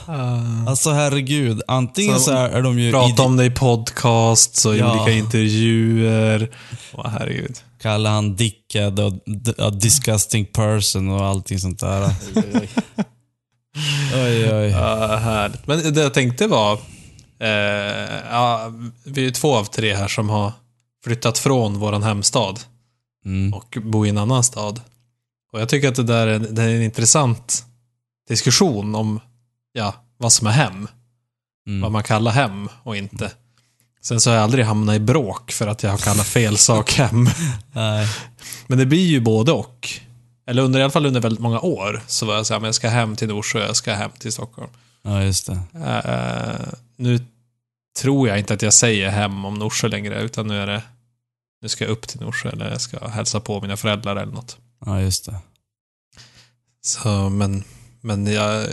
Alltså 0.68 0.90
herregud, 0.90 1.62
antingen 1.68 2.14
Så 2.14 2.20
så, 2.20 2.32
är, 2.32 2.62
de 2.62 2.78
ju 2.78 2.92
Prata 2.92 3.22
om 3.22 3.36
det 3.36 3.44
i 3.44 3.50
podcasts 3.50 4.66
och 4.66 4.76
Ja. 4.76 4.92
olika 4.92 5.18
intervjuer. 5.18 6.50
Åh, 6.94 7.06
herregud. 7.08 7.56
kallar 7.82 8.10
han 8.10 8.36
dickhead 8.36 8.90
och 9.04 9.12
a 9.58 9.70
disgusting 9.70 10.46
person 10.46 11.08
och 11.10 11.24
allting 11.26 11.58
sånt 11.58 11.80
där. 11.80 12.10
Oj, 12.34 12.44
oj. 12.54 12.68
Oj, 14.14 14.54
oj. 14.54 14.68
Ja, 14.70 15.16
härligt. 15.16 15.66
Men 15.66 15.94
det 15.94 16.00
jag 16.02 16.14
tänkte 16.14 16.46
var, 16.46 16.78
ja, 18.30 18.72
vi 19.04 19.26
är 19.26 19.30
två 19.30 19.56
av 19.56 19.64
tre 19.64 19.94
här 19.94 20.08
som 20.08 20.28
har 20.28 20.52
flyttat 21.04 21.38
från 21.38 21.78
våran 21.78 22.02
hemstad 22.02 22.60
Mm. 23.24 23.54
och 23.54 23.78
bor 23.82 24.06
i 24.06 24.08
en 24.10 24.18
annan 24.18 24.44
stad. 24.44 24.80
Och 25.52 25.60
jag 25.60 25.68
tycker 25.68 25.88
att 25.88 25.94
det 25.94 26.02
där 26.02 26.26
är, 26.26 26.38
det 26.38 26.62
är 26.62 26.68
en 26.68 26.82
intressant 26.82 27.64
diskussion 28.28 28.94
om, 28.94 29.20
ja, 29.72 29.94
vad 30.16 30.32
som 30.32 30.46
är 30.46 30.50
hem. 30.50 30.88
Vad 31.66 31.76
Mm. 31.76 31.92
man 31.92 32.02
kallar 32.02 32.30
hem 32.32 32.68
och 32.82 32.96
inte. 32.96 33.32
Sen 34.02 34.20
så 34.20 34.30
har 34.30 34.34
jag 34.34 34.42
aldrig 34.44 34.64
hamnat 34.64 34.96
i 34.96 35.00
bråk 35.00 35.52
för 35.52 35.66
att 35.66 35.82
jag 35.82 35.90
har 35.90 35.98
kallat 35.98 36.26
fel 36.26 36.58
sak 36.58 36.92
hem. 36.92 37.28
Men 38.66 38.78
det 38.78 38.86
blir 38.86 39.06
ju 39.06 39.20
både 39.20 39.52
och. 39.52 39.88
Eller 40.46 40.62
under, 40.62 40.80
i 40.80 40.82
alla 40.82 40.92
fall 40.92 41.06
under 41.06 41.20
väldigt 41.20 41.40
många 41.40 41.60
år 41.60 42.02
så 42.06 42.26
var 42.26 42.34
jag 42.34 42.46
så 42.46 42.54
här, 42.54 42.60
men 42.60 42.68
jag 42.68 42.74
ska 42.74 42.88
hem 42.88 43.16
till 43.16 43.28
Norsjö, 43.28 43.66
jag 43.66 43.76
ska 43.76 43.94
hem 43.94 44.10
till 44.18 44.32
Stockholm. 44.32 44.70
Ja, 45.02 45.22
just 45.22 45.46
det. 45.46 45.60
Eh, 45.84 46.68
nu 46.96 47.20
tror 48.00 48.28
jag 48.28 48.38
inte 48.38 48.54
att 48.54 48.62
jag 48.62 48.72
säger 48.72 49.08
hem 49.10 49.44
om 49.44 49.54
Norsjö 49.54 49.88
längre, 49.88 50.22
utan 50.22 50.46
nu 50.46 50.60
är 50.62 50.66
det 50.66 50.82
nu 51.62 51.68
ska 51.68 51.84
jag 51.84 51.90
upp 51.90 52.08
till 52.08 52.20
Norsjö 52.20 52.50
eller 52.50 52.70
jag 52.70 52.80
ska 52.80 53.08
hälsa 53.08 53.40
på 53.40 53.60
mina 53.60 53.76
föräldrar 53.76 54.16
eller 54.16 54.32
något. 54.32 54.56
Ja, 54.86 55.00
just 55.00 55.26
det. 55.26 55.34
Så, 56.80 57.28
men 57.28 57.64
men 58.08 58.26
jag, 58.26 58.66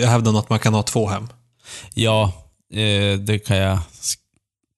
jag 0.00 0.08
hävdar 0.08 0.32
nog 0.32 0.38
att 0.40 0.48
man 0.50 0.58
kan 0.58 0.74
ha 0.74 0.82
två 0.82 1.08
hem. 1.08 1.28
Ja, 1.94 2.32
eh, 2.72 3.18
det 3.18 3.38
kan 3.46 3.56
jag 3.56 3.78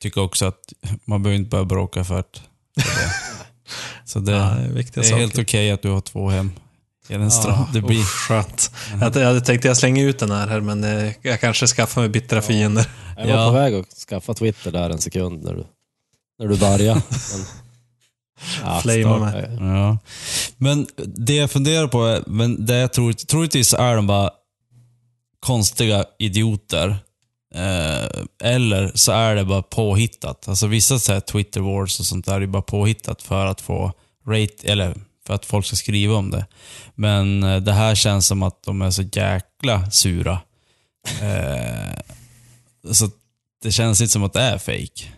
tycka 0.03 0.21
också 0.21 0.47
att 0.47 0.73
man 1.05 1.23
behöver 1.23 1.39
inte 1.39 1.49
börja 1.49 1.65
bråka 1.65 2.05
för 2.05 2.19
att 2.21 2.43
för 2.81 3.01
det. 3.01 3.13
Så 4.05 4.19
det, 4.19 4.33
Ja, 4.33 4.55
det 4.75 4.97
är 4.97 5.03
saker. 5.03 5.17
helt 5.17 5.39
okej 5.39 5.71
att 5.71 5.83
du 5.83 5.91
har 5.91 6.01
två 6.01 6.29
hem. 6.31 6.51
Hedenström. 7.09 7.55
det 7.73 7.81
blir... 7.81 7.99
usch, 8.01 8.29
skönt. 8.29 8.71
Jag, 9.01 9.17
jag 9.17 9.27
hade 9.27 9.41
tänkt 9.41 9.61
att 9.61 9.65
jag 9.65 9.77
slänger 9.77 10.05
ut 10.07 10.19
den 10.19 10.31
här, 10.31 10.47
här 10.49 10.61
men 10.61 10.85
eh, 10.85 11.13
jag 11.23 11.41
kanske 11.41 11.67
skaffar 11.67 12.01
mig 12.01 12.11
bittra 12.11 12.43
fiender. 12.43 12.87
Jag 13.17 13.27
var 13.27 13.33
Ja. 13.33 13.47
på 13.47 13.53
väg 13.53 13.75
att 13.75 13.93
skaffa 14.09 14.35
Twitter 14.35 14.73
där 14.73 14.91
en 14.91 14.99
sekund 14.99 15.45
när 15.45 15.53
du, 15.55 15.65
när 16.39 16.47
du 16.49 16.57
började. 16.57 17.03
Men, 17.33 17.47
ja, 18.63 18.81
Flamea 18.81 19.19
mig. 19.19 19.57
Ja. 19.61 19.99
Men 20.57 20.87
det 21.17 21.35
jag 21.35 21.51
funderar 21.51 21.89
på 21.89 22.05
är, 22.05 22.23
men 22.27 22.67
det 22.67 22.77
jag 22.77 22.93
tror, 22.93 23.13
troligtvis 23.13 23.75
är 23.75 23.97
de 23.97 24.07
bara 24.07 24.31
konstiga 25.41 26.05
idioter. 26.19 26.97
Eh, 27.55 28.25
eller 28.43 28.93
så 28.95 29.13
är 29.13 29.35
det 29.35 29.45
bara 29.45 29.63
påhittat. 29.63 30.49
Alltså 30.49 30.67
vissa 30.67 30.99
så 30.99 31.13
här 31.13 31.21
Twitter 31.21 31.61
wars 31.61 32.01
och 32.01 32.07
sånt 32.07 32.27
där 32.27 32.41
är 32.41 32.47
bara 32.47 32.63
påhittat 32.63 33.23
för 33.23 33.47
att 33.47 33.61
få 33.61 33.93
rate, 34.27 34.55
eller 34.65 34.95
för 35.27 35.35
att 35.35 35.47
folk 35.47 35.67
ska 35.67 35.77
skriva 35.77 36.15
om 36.15 36.31
det. 36.31 36.47
Men 36.95 37.43
eh, 37.43 37.61
det 37.61 37.73
här 37.73 37.95
känns 37.95 38.27
som 38.27 38.43
att 38.43 38.63
de 38.63 38.83
är 38.83 38.91
så 38.91 39.03
jäkla 39.03 39.91
sura. 39.91 40.41
Eh, 41.21 42.01
så 42.93 43.11
det 43.63 43.73
känns 43.73 44.01
inte 44.01 44.13
som 44.13 44.23
att 44.23 44.33
det 44.33 44.41
är 44.41 44.59
fake. 44.59 45.13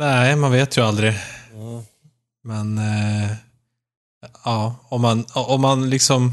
Nej, 0.00 0.36
man 0.36 0.52
vet 0.52 0.76
ju 0.76 0.82
aldrig. 0.82 1.14
Ja. 1.54 1.84
Men 2.42 2.78
eh, 2.78 3.30
ja, 4.44 4.76
om 4.88 5.02
man, 5.02 5.24
om 5.34 5.60
man 5.60 5.90
liksom 5.90 6.32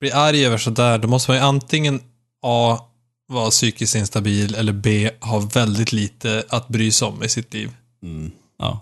blir 0.00 0.14
arg 0.14 0.46
över 0.46 0.58
sådär, 0.58 0.98
då 0.98 1.08
måste 1.08 1.30
man 1.30 1.38
ju 1.38 1.44
antingen 1.44 2.00
A. 2.42 2.78
vara 3.26 3.50
psykiskt 3.50 3.94
instabil 3.94 4.54
eller 4.54 4.72
B. 4.72 5.10
ha 5.20 5.38
väldigt 5.38 5.92
lite 5.92 6.44
att 6.48 6.68
bry 6.68 6.92
sig 6.92 7.08
om 7.08 7.22
i 7.22 7.28
sitt 7.28 7.54
liv. 7.54 7.70
Mm. 8.02 8.30
Ja. 8.58 8.80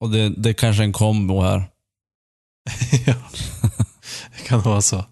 Och 0.00 0.10
det, 0.10 0.28
det 0.28 0.48
är 0.48 0.54
kanske 0.54 0.82
en 0.82 0.92
kombo 0.92 1.42
här. 1.42 1.70
ja, 3.06 3.14
det 4.44 4.48
kan 4.48 4.60
vara 4.60 4.82
så. 4.82 5.04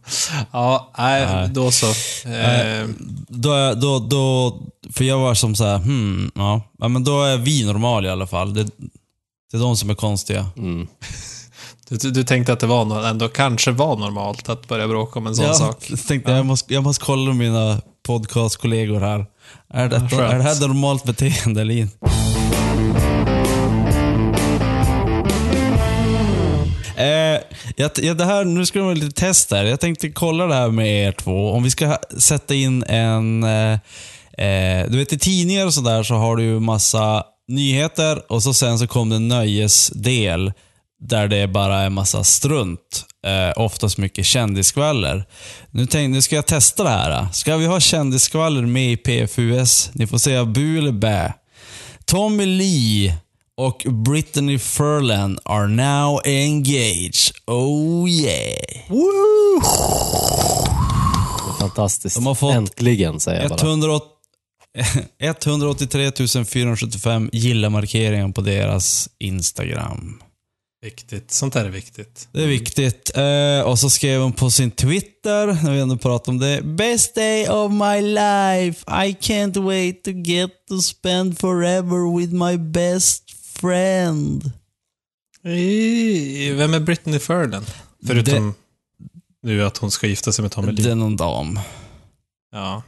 Ja, 0.52 0.90
nej, 0.98 1.26
Nej. 1.26 1.48
då 1.48 1.70
så. 1.70 1.86
Eh, 2.28 2.88
Då, 3.28 3.52
är- 3.52 3.74
då, 3.74 3.98
då, 3.98 4.58
för 4.92 5.04
jag 5.04 5.18
var 5.18 5.34
som 5.34 5.54
så 5.54 5.64
här, 5.64 5.78
hmm, 5.78 6.30
ja. 6.34 6.62
ja. 6.78 6.88
men 6.88 7.04
då 7.04 7.22
är 7.22 7.36
vi 7.36 7.64
normal 7.64 8.06
i 8.06 8.08
alla 8.08 8.26
fall. 8.26 8.54
Det, 8.54 8.64
det 9.50 9.56
är 9.56 9.58
de 9.58 9.76
som 9.76 9.90
är 9.90 9.94
konstiga. 9.94 10.46
Mm. 10.56 10.88
du, 11.88 12.10
du, 12.10 12.24
tänkte 12.24 12.52
att 12.52 12.60
det 12.60 12.66
var 12.66 13.06
ändå 13.06 13.28
kanske 13.28 13.70
var 13.70 13.96
normalt 13.96 14.48
att 14.48 14.68
börja 14.68 14.88
bråka 14.88 15.18
om 15.18 15.26
en 15.26 15.34
sån 15.34 15.44
ja, 15.44 15.54
sak? 15.54 15.86
Jag 15.90 16.06
tänkte, 16.06 16.32
jag, 16.32 16.46
måste, 16.46 16.74
jag 16.74 16.82
måste 16.82 17.04
kolla 17.04 17.32
mina 17.32 17.80
podcastkollegor 18.06 19.00
här. 19.00 19.26
Är, 19.74 19.88
detta, 19.88 20.08
skönt. 20.08 20.32
är 20.32 20.38
det 20.38 20.44
här 20.44 20.60
normalt 20.60 21.04
beteende 21.04 21.60
eller 21.60 21.74
inte? 21.74 21.96
Eh, 27.02 27.40
jag, 27.76 27.90
jag, 27.96 28.16
det 28.16 28.24
här, 28.24 28.44
nu 28.44 28.66
ska 28.66 28.78
det 28.78 28.84
vara 28.84 28.94
lite 28.94 29.20
test 29.20 29.50
här. 29.50 29.64
Jag 29.64 29.80
tänkte 29.80 30.10
kolla 30.10 30.46
det 30.46 30.54
här 30.54 30.70
med 30.70 31.06
er 31.08 31.12
två. 31.12 31.50
Om 31.50 31.62
vi 31.62 31.70
ska 31.70 31.98
sätta 32.18 32.54
in 32.54 32.82
en... 32.82 33.44
Eh, 33.44 33.72
eh, 34.46 34.90
du 34.90 34.98
vet 34.98 35.12
i 35.12 35.18
tidningar 35.18 35.66
och 35.66 35.74
sådär 35.74 36.02
så 36.02 36.14
har 36.14 36.36
du 36.36 36.42
ju 36.42 36.60
massa 36.60 37.24
nyheter 37.48 38.32
och 38.32 38.42
så 38.42 38.54
sen 38.54 38.78
så 38.78 38.86
kom 38.86 39.08
det 39.08 39.16
en 39.16 39.28
nöjesdel 39.28 40.52
där 41.00 41.28
det 41.28 41.48
bara 41.48 41.78
är 41.78 41.90
massa 41.90 42.24
strunt. 42.24 43.04
Eh, 43.26 43.62
oftast 43.62 43.98
mycket 43.98 44.26
kändisskvaller. 44.26 45.24
Nu, 45.70 45.86
tänk, 45.86 46.14
nu 46.14 46.22
ska 46.22 46.36
jag 46.36 46.46
testa 46.46 46.84
det 46.84 46.90
här. 46.90 47.26
Ska 47.32 47.56
vi 47.56 47.66
ha 47.66 47.80
kändisskvaller 47.80 48.62
med 48.62 48.92
i 48.92 48.96
PFUS? 48.96 49.90
Ni 49.92 50.06
får 50.06 50.18
säga 50.18 50.44
bu 50.44 50.78
eller 50.78 50.92
bä. 50.92 51.34
Tommy 52.04 52.46
Lee 52.46 53.16
och 53.56 53.86
Brittany 54.04 54.58
Furlan 54.58 55.38
are 55.44 55.66
now 55.66 56.20
engaged. 56.24 57.34
Oh 57.46 58.10
yeah. 58.10 58.82
Fantastiskt. 61.60 62.16
De 62.16 62.26
har 62.26 62.34
fått 62.34 62.54
Äntligen, 62.54 63.20
säger 63.20 63.40
jag 63.40 63.50
bara. 63.50 63.68
108 63.68 64.06
183 65.20 66.44
475 66.44 67.30
gilla-markeringar 67.32 68.32
på 68.32 68.40
deras 68.40 69.08
Instagram. 69.18 70.22
Viktigt. 70.82 71.30
Sånt 71.30 71.54
där 71.54 71.64
är 71.64 71.70
viktigt. 71.70 72.28
Det 72.32 72.42
är 72.42 72.46
viktigt. 72.46 73.10
Eh, 73.16 73.70
och 73.70 73.78
så 73.78 73.90
skrev 73.90 74.20
hon 74.20 74.32
på 74.32 74.50
sin 74.50 74.70
Twitter, 74.70 75.46
när 75.46 75.72
vi 75.72 75.80
ändå 75.80 75.96
pratat 75.96 76.28
om 76.28 76.38
det. 76.38 76.62
Best 76.62 77.14
day 77.14 77.48
of 77.48 77.72
my 77.72 78.00
life. 78.00 78.84
I 79.06 79.16
can't 79.20 79.64
wait 79.64 80.04
to 80.04 80.10
get 80.10 80.50
to 80.68 80.78
spend 80.80 81.38
forever 81.38 82.18
with 82.18 82.32
my 82.32 82.56
best 82.56 83.41
friend. 83.62 84.44
Eh, 85.44 86.56
Vem 86.56 86.74
är 86.74 86.80
Britney 86.80 87.18
Furlan? 87.18 87.66
Förutom 88.06 88.54
nu 89.42 89.64
att 89.64 89.76
hon 89.76 89.90
ska 89.90 90.06
gifta 90.06 90.32
sig 90.32 90.42
med 90.42 90.52
Tommy 90.52 90.72
Det 90.72 90.82
Lee. 90.82 90.90
är 90.92 90.94
någon 90.94 91.16
dam. 91.16 91.60
Ja, 92.52 92.82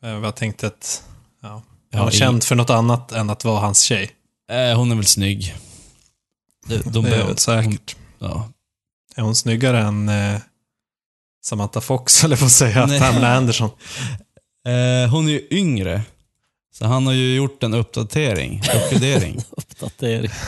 jag 0.00 0.24
jag 0.24 0.36
tänkte 0.36 0.66
att... 0.66 1.04
Ja. 1.42 1.62
Hon 1.92 2.06
är 2.06 2.10
känd 2.10 2.44
för 2.44 2.54
något 2.54 2.70
annat 2.70 3.12
än 3.12 3.30
att 3.30 3.44
vara 3.44 3.60
hans 3.60 3.80
tjej. 3.82 4.10
Eh, 4.50 4.78
hon 4.78 4.92
är 4.92 4.96
väl 4.96 5.06
snygg. 5.06 5.54
De, 6.66 6.76
de 6.84 7.04
Det 7.04 7.16
är 7.16 7.34
säkert. 7.36 7.96
Ja. 8.18 8.48
Är 9.16 9.22
hon 9.22 9.34
snyggare 9.34 9.80
än 9.80 10.08
eh, 10.08 10.40
Samantha 11.44 11.80
Fox, 11.80 12.24
eller 12.24 12.36
får 12.36 12.48
säga, 12.48 12.86
Nej. 12.86 13.00
Pamela 13.00 13.36
Anderson? 13.36 13.70
Eh, 14.66 15.10
hon 15.10 15.28
är 15.28 15.32
ju 15.32 15.46
yngre. 15.50 16.02
Så 16.72 16.86
han 16.86 17.06
har 17.06 17.12
ju 17.12 17.34
gjort 17.34 17.62
en 17.62 17.74
uppdatering. 17.74 18.62
Uppgradering. 18.74 19.40
Uppdatering. 19.82 20.30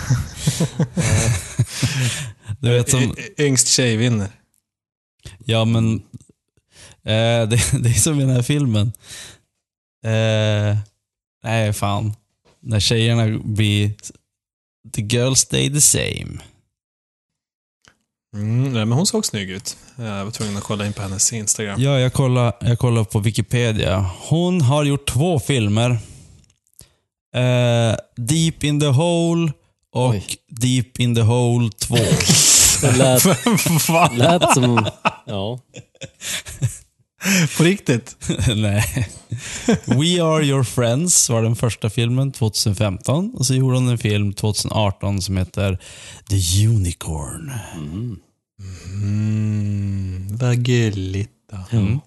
Du 2.61 2.71
vet 2.71 2.90
som... 2.90 3.03
Y- 3.03 3.14
Yngst 3.38 3.68
tjej 3.68 3.97
vinner. 3.97 4.29
Ja, 5.45 5.64
men... 5.64 5.95
Eh, 7.05 7.49
det, 7.49 7.61
det 7.83 7.88
är 7.88 8.01
som 8.01 8.21
i 8.21 8.23
den 8.25 8.31
här 8.35 8.42
filmen. 8.42 8.92
Eh, 10.05 10.77
nej, 11.45 11.73
fan. 11.73 12.14
När 12.61 12.81
tjejerna 12.81 13.38
blir... 13.45 13.95
The 14.92 15.03
girls 15.03 15.38
stay 15.38 15.71
the 15.75 15.81
same. 15.81 16.38
Mm, 18.35 18.62
nej, 18.73 18.85
men 18.85 18.92
hon 18.92 19.07
såg 19.07 19.27
snygg 19.27 19.51
ut. 19.51 19.77
Jag 19.97 20.25
var 20.25 20.31
tvungen 20.31 20.57
att 20.57 20.62
kolla 20.64 20.87
in 20.87 20.92
på 20.92 21.03
hennes 21.03 21.33
Instagram. 21.33 21.81
Ja, 21.83 21.99
jag 22.01 22.12
kollar, 22.12 22.53
jag 22.61 22.79
kollar 22.79 23.05
på 23.05 23.18
Wikipedia. 23.21 24.11
Hon 24.18 24.61
har 24.61 24.85
gjort 24.85 25.09
två 25.09 25.40
filmer. 25.40 25.99
Eh, 27.35 27.97
Deep 28.16 28.64
in 28.64 28.81
the 28.81 28.87
Hole 28.87 29.53
och 29.92 30.11
Oj. 30.11 30.25
Deep 30.49 31.01
in 31.01 31.14
the 31.14 31.21
Hole 31.21 31.71
2. 31.79 31.97
Det 32.83 32.97
lät, 32.97 33.25
lät 34.18 34.55
som... 34.55 34.87
Ja. 35.27 35.61
På 37.57 37.64
riktigt? 37.64 38.16
Nej. 38.57 39.09
We 39.87 40.23
Are 40.23 40.45
Your 40.45 40.64
Friends 40.64 41.31
var 41.31 41.42
den 41.42 41.57
första 41.57 41.90
filmen 41.90 42.33
2015. 42.33 43.31
Och 43.35 43.47
så 43.47 43.55
gjorde 43.55 43.77
hon 43.77 43.88
en 43.88 43.99
film 43.99 44.33
2018 44.33 45.23
som 45.23 45.37
heter 45.37 45.79
The 46.29 46.66
Unicorn. 46.66 47.53
Mm. 47.75 48.18
Mm, 48.87 50.37
vad 50.37 50.64
gulligt. 50.64 51.31
Mm. 51.71 52.01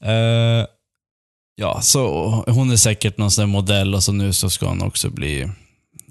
Eh, 0.00 0.66
ja, 1.60 1.80
så 1.80 2.28
hon 2.46 2.70
är 2.70 2.76
säkert 2.76 3.18
någon 3.18 3.30
sån 3.30 3.42
där 3.42 3.46
modell 3.46 3.94
och 3.94 4.02
så 4.02 4.12
nu 4.12 4.32
så 4.32 4.50
ska 4.50 4.68
hon 4.68 4.82
också 4.82 5.10
bli, 5.10 5.40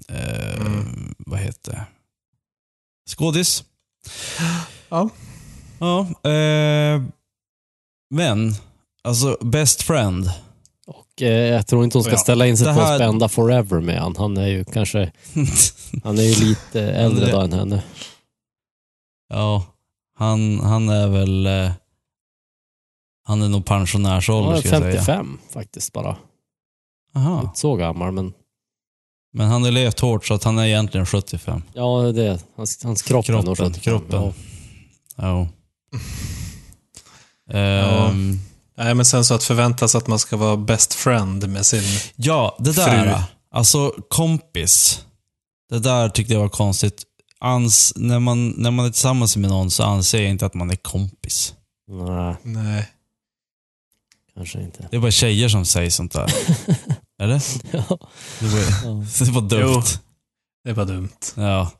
eh, 0.08 0.54
Mm. 0.60 1.14
vad 1.18 1.38
heter 1.40 1.72
det? 1.72 1.84
Skådis. 3.10 3.64
Ja. 4.88 5.08
Ja, 5.78 6.00
eh, 6.30 7.02
men, 8.10 8.54
alltså 9.04 9.38
Best 9.40 9.82
Friend. 9.82 10.30
Och 10.86 11.22
eh, 11.22 11.28
jag 11.54 11.66
tror 11.66 11.84
inte 11.84 11.98
hon 11.98 12.02
ska 12.04 12.12
Ja, 12.12 12.18
ställa 12.18 12.46
in 12.46 12.56
sig 12.56 12.66
det 12.66 12.74
på 12.74 12.80
här- 12.80 12.92
att 12.92 12.98
spända 12.98 13.28
forever 13.28 13.80
med 13.80 14.00
han. 14.00 14.16
Han 14.16 14.36
är 14.36 14.46
ju 14.46 14.64
kanske... 14.64 15.12
Han 16.04 16.18
är 16.18 16.22
ju 16.22 16.44
lite 16.46 16.82
äldre 16.92 17.26
det- 17.26 17.32
då 17.32 17.40
än 17.40 17.52
henne. 17.52 17.82
ja, 19.28 19.64
han, 20.18 20.60
han 20.60 20.88
är 20.88 21.08
väl, 21.08 21.46
eh, 21.46 21.70
han 23.28 23.42
är 23.42 23.48
nog 23.48 23.64
pensionärsålder 23.66 24.48
Han 24.48 24.56
är 24.56 24.60
ska 24.60 24.68
jag 24.68 24.82
säga. 24.82 24.92
55 24.92 25.38
faktiskt 25.52 25.92
bara. 25.92 26.16
Aha. 27.16 27.40
Inte 27.42 27.58
så 27.58 27.76
gammal 27.76 28.12
men... 28.12 28.32
Men 29.32 29.48
han 29.48 29.62
har 29.64 29.70
levt 29.70 30.00
hårt 30.00 30.26
så 30.26 30.34
att 30.34 30.44
han 30.44 30.58
är 30.58 30.66
egentligen 30.66 31.06
75. 31.06 31.62
Ja, 31.72 32.12
det 32.14 32.24
är 32.26 32.40
hans, 32.56 32.84
hans 32.84 33.02
kropp 33.02 33.28
är 33.28 33.32
nog 33.32 33.44
Kroppen, 33.44 33.72
75. 33.74 33.82
kroppen. 33.82 34.32
Ja. 35.16 35.48
Ja. 37.50 38.08
Ehm, 38.08 38.38
Nej, 38.78 38.94
men 38.94 39.04
sen 39.04 39.24
så 39.24 39.34
att 39.34 39.44
förväntas 39.44 39.94
att 39.94 40.06
man 40.06 40.18
ska 40.18 40.36
vara 40.36 40.56
best 40.56 40.94
friend 40.94 41.48
med 41.48 41.66
sin... 41.66 41.82
Ja, 42.16 42.56
det 42.58 42.72
där. 42.76 43.14
Fru. 43.14 43.22
Alltså 43.50 43.92
kompis. 44.08 45.04
Det 45.70 45.78
där 45.78 46.08
tyckte 46.08 46.32
jag 46.32 46.40
var 46.40 46.48
konstigt. 46.48 47.02
Ans, 47.40 47.92
när, 47.96 48.18
man, 48.18 48.48
när 48.48 48.70
man 48.70 48.86
är 48.86 48.90
tillsammans 48.90 49.36
med 49.36 49.50
någon 49.50 49.70
så 49.70 49.82
anser 49.82 50.20
jag 50.20 50.30
inte 50.30 50.46
att 50.46 50.54
man 50.54 50.70
är 50.70 50.76
kompis. 50.76 51.54
Nej, 51.88 52.36
Nej. 52.42 52.88
Kanske 54.38 54.62
inte. 54.62 54.88
Det 54.90 54.96
är 54.96 55.00
bara 55.00 55.10
tjejer 55.10 55.48
som 55.48 55.64
säger 55.64 55.90
sånt 55.90 56.12
där. 56.12 56.32
Eller? 57.22 57.42
Ja. 57.70 57.98
Det 58.40 58.46
var, 58.46 58.60
Ja. 58.84 59.04
det 59.24 59.30
var 59.30 59.42
dumt. 59.42 59.82
Det 60.64 60.72
var 60.72 60.84
dumt. 60.84 61.08
Ja. 61.34 61.70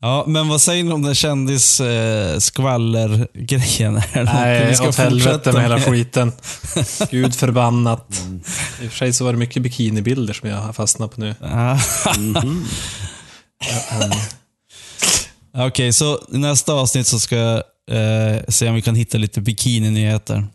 ja, 0.00 0.24
men 0.26 0.48
vad 0.48 0.60
säger 0.60 0.84
ni 0.84 0.92
om 0.92 1.02
den 1.02 1.14
kändis 1.14 1.80
eh, 1.80 2.38
skvaller-grejen? 2.38 3.94
Nej, 4.14 4.66
vi 4.68 4.76
ska 4.76 4.88
åt 4.88 4.96
helvete 4.96 5.52
med 5.52 5.62
hela 5.62 5.80
skiten. 5.80 6.32
Gud 7.10 7.34
förbannat. 7.34 8.20
Mm. 8.20 8.40
I 8.82 8.86
och 8.86 8.90
för 8.90 8.98
sig 8.98 9.12
så 9.12 9.24
var 9.24 9.32
det 9.32 9.38
mycket 9.38 9.62
bikinibilder 9.62 10.34
som 10.34 10.48
jag 10.48 10.56
har 10.56 10.72
fastnat 10.72 11.14
på 11.14 11.20
nu. 11.20 11.34
Ja. 11.40 11.78
Mhm. 12.18 12.64
Okej, 15.54 15.92
så 15.92 16.20
i 16.32 16.38
nästa 16.38 16.72
avsnitt 16.72 17.06
så 17.06 17.18
ska 17.20 17.36
jag 17.36 17.62
eh, 17.90 18.40
se 18.48 18.68
om 18.68 18.74
vi 18.74 18.82
kan 18.82 18.94
hitta 18.94 19.18
lite 19.18 19.40
bikini-nyheter. 19.40 20.46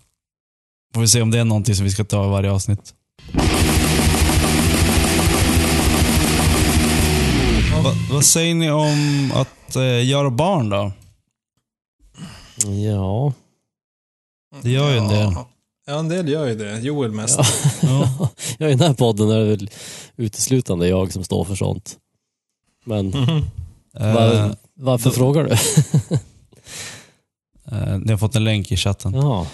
Får 0.93 1.01
vi 1.01 1.07
se 1.07 1.21
om 1.21 1.31
det 1.31 1.39
är 1.39 1.45
någonting 1.45 1.75
som 1.75 1.85
vi 1.85 1.91
ska 1.91 2.03
ta 2.03 2.25
i 2.25 2.29
varje 2.29 2.51
avsnitt. 2.51 2.93
Va, 7.83 7.93
vad 8.11 8.25
säger 8.25 8.55
ni 8.55 8.71
om 8.71 9.31
att 9.35 9.75
eh, 9.75 10.05
göra 10.05 10.29
barn 10.29 10.69
då? 10.69 10.91
Ja. 12.65 13.33
Det 14.61 14.69
gör 14.71 14.91
ju 14.91 14.97
en 14.97 15.07
del. 15.07 15.33
Ja, 15.85 15.99
en 15.99 16.09
del 16.09 16.29
gör 16.29 16.47
ju 16.47 16.55
det. 16.55 16.79
Joel 16.79 17.11
mest. 17.11 17.39
Ja. 17.39 17.45
Ja. 17.81 18.29
ja, 18.57 18.67
i 18.67 18.69
den 18.69 18.79
här 18.79 18.93
podden 18.93 19.29
är 19.29 19.39
det 19.39 19.45
väl 19.45 19.69
uteslutande 20.15 20.87
jag 20.87 21.13
som 21.13 21.23
står 21.23 21.45
för 21.45 21.55
sånt. 21.55 21.97
Men. 22.85 23.13
Eh, 23.99 24.13
var, 24.13 24.55
varför 24.73 25.09
då- 25.09 25.15
frågar 25.15 25.43
du? 25.43 25.49
eh, 27.75 27.97
ni 27.99 28.11
har 28.11 28.17
fått 28.17 28.35
en 28.35 28.43
länk 28.43 28.71
i 28.71 28.77
chatten. 28.77 29.13
Ja. 29.13 29.47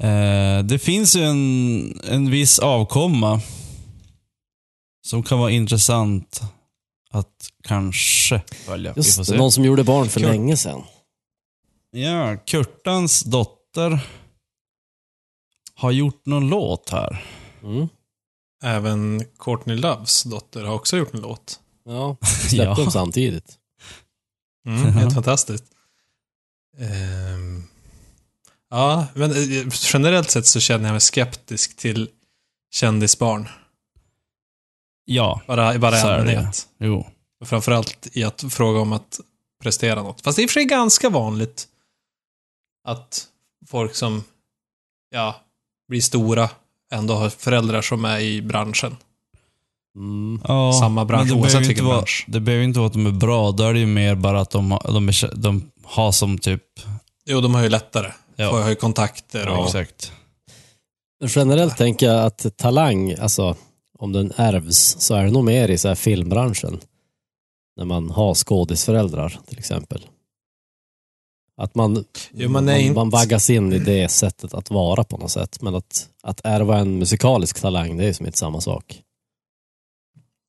Eh, 0.00 0.64
det 0.64 0.78
finns 0.78 1.16
ju 1.16 1.22
en, 1.22 2.00
en 2.04 2.30
viss 2.30 2.58
avkomma 2.58 3.40
som 5.06 5.22
kan 5.22 5.38
vara 5.38 5.50
intressant 5.50 6.40
att 7.10 7.48
kanske 7.64 8.42
följa. 8.66 8.90
Vi 8.90 8.94
får 9.02 9.04
Just 9.18 9.26
se. 9.26 9.36
någon 9.36 9.52
som 9.52 9.64
gjorde 9.64 9.84
barn 9.84 10.08
för 10.08 10.20
Kul. 10.20 10.28
länge 10.28 10.56
sedan. 10.56 10.82
Ja, 11.90 12.36
Kurtans 12.36 13.20
dotter 13.22 14.00
har 15.74 15.90
gjort 15.90 16.26
någon 16.26 16.48
låt 16.48 16.90
här. 16.90 17.24
Mm. 17.62 17.88
Även 18.62 19.24
Courtney 19.38 19.76
Loves 19.76 20.22
dotter 20.22 20.64
har 20.64 20.74
också 20.74 20.96
gjort 20.96 21.14
en 21.14 21.20
låt. 21.20 21.60
Ja, 21.84 22.16
släppte 22.48 22.56
Ja. 22.56 22.74
dem 22.74 22.90
samtidigt. 22.90 23.54
Mm, 24.66 24.92
helt 24.92 25.14
fantastiskt. 25.14 25.64
Ehm, 26.78 27.55
ja, 28.70 29.06
men 29.14 29.30
eh, 29.30 29.66
generellt 29.92 30.30
sett 30.30 30.46
så 30.46 30.60
känner 30.60 30.84
jag 30.84 30.92
mig 30.92 31.00
skeptisk 31.00 31.76
till 31.76 32.08
kändisbarn. 32.74 33.48
Ja, 35.04 35.40
Bara, 35.46 35.78
bara 35.78 35.98
i 35.98 36.00
Så 36.00 36.06
är 36.06 36.10
det. 36.12 36.18
allmänhet. 36.20 36.68
jo. 36.78 37.06
Framförallt 37.44 38.08
i 38.12 38.24
att 38.24 38.44
fråga 38.50 38.80
om 38.80 38.92
att 38.92 39.20
prestera 39.62 40.02
något. 40.02 40.20
Fast 40.20 40.36
det 40.36 40.40
är 40.40 40.44
i 40.44 40.46
och 40.46 40.50
för 40.50 40.60
sig 40.60 40.64
ganska 40.64 41.10
vanligt 41.10 41.66
att 42.88 43.26
folk 43.66 43.94
som, 43.94 44.24
ja, 45.10 45.36
blir 45.88 46.00
stora 46.00 46.48
ändå 46.92 47.14
har 47.14 47.30
föräldrar 47.30 47.82
som 47.82 48.04
är 48.04 48.20
i 48.20 48.42
branschen. 48.42 48.96
Mm. 49.96 50.40
Ja, 50.48 50.72
Samma 50.80 51.04
bransch, 51.04 51.26
men 51.26 51.36
det 51.36 51.42
oavsett 51.42 51.66
vilken 51.66 51.84
vara, 51.84 51.96
bransch. 51.96 52.24
Det 52.28 52.40
behöver 52.40 52.64
inte 52.64 52.78
vara 52.78 52.86
att 52.86 52.92
de 52.92 53.06
är 53.06 53.10
bra, 53.10 53.50
då 53.52 53.64
är 53.64 53.72
det 53.72 53.80
ju 53.80 53.86
mer 53.86 54.14
bara 54.14 54.40
att 54.40 54.50
de, 54.50 54.78
de, 54.84 55.08
är, 55.08 55.34
de 55.36 55.70
har 55.84 56.12
som 56.12 56.38
typ... 56.38 56.62
Jo, 57.24 57.40
de 57.40 57.54
har 57.54 57.62
ju 57.62 57.68
lättare. 57.68 58.12
Ja. 58.36 58.50
Får 58.50 58.68
ju 58.68 58.74
kontakter 58.74 59.48
och... 59.48 59.64
Exakt. 59.66 60.12
Generellt 61.24 61.76
tänker 61.76 62.06
jag 62.06 62.24
att 62.26 62.56
talang, 62.56 63.14
alltså 63.14 63.56
om 63.98 64.12
den 64.12 64.32
ärvs, 64.36 64.96
så 65.00 65.14
är 65.14 65.24
det 65.24 65.30
nog 65.30 65.44
mer 65.44 65.68
i 65.68 65.78
så 65.78 65.88
här 65.88 65.94
filmbranschen. 65.94 66.80
När 67.76 67.84
man 67.84 68.10
har 68.10 68.34
skådisföräldrar 68.34 69.38
till 69.46 69.58
exempel. 69.58 70.06
Att 71.56 71.74
man, 71.74 72.04
Jo, 72.32 72.48
man 72.50 72.64
man, 72.64 72.76
inte- 72.76 72.94
man 72.94 73.10
vaggas 73.10 73.50
in 73.50 73.72
i 73.72 73.78
det 73.78 74.08
sättet 74.08 74.54
att 74.54 74.70
vara 74.70 75.04
på 75.04 75.16
något 75.16 75.30
sätt. 75.30 75.62
Men 75.62 75.74
att, 75.74 76.08
att 76.22 76.40
ärva 76.44 76.78
en 76.78 76.98
musikalisk 76.98 77.60
talang, 77.60 77.96
det 77.96 78.04
är 78.04 78.06
ju 78.06 78.14
som 78.14 78.26
inte 78.26 78.38
samma 78.38 78.60
sak. 78.60 79.02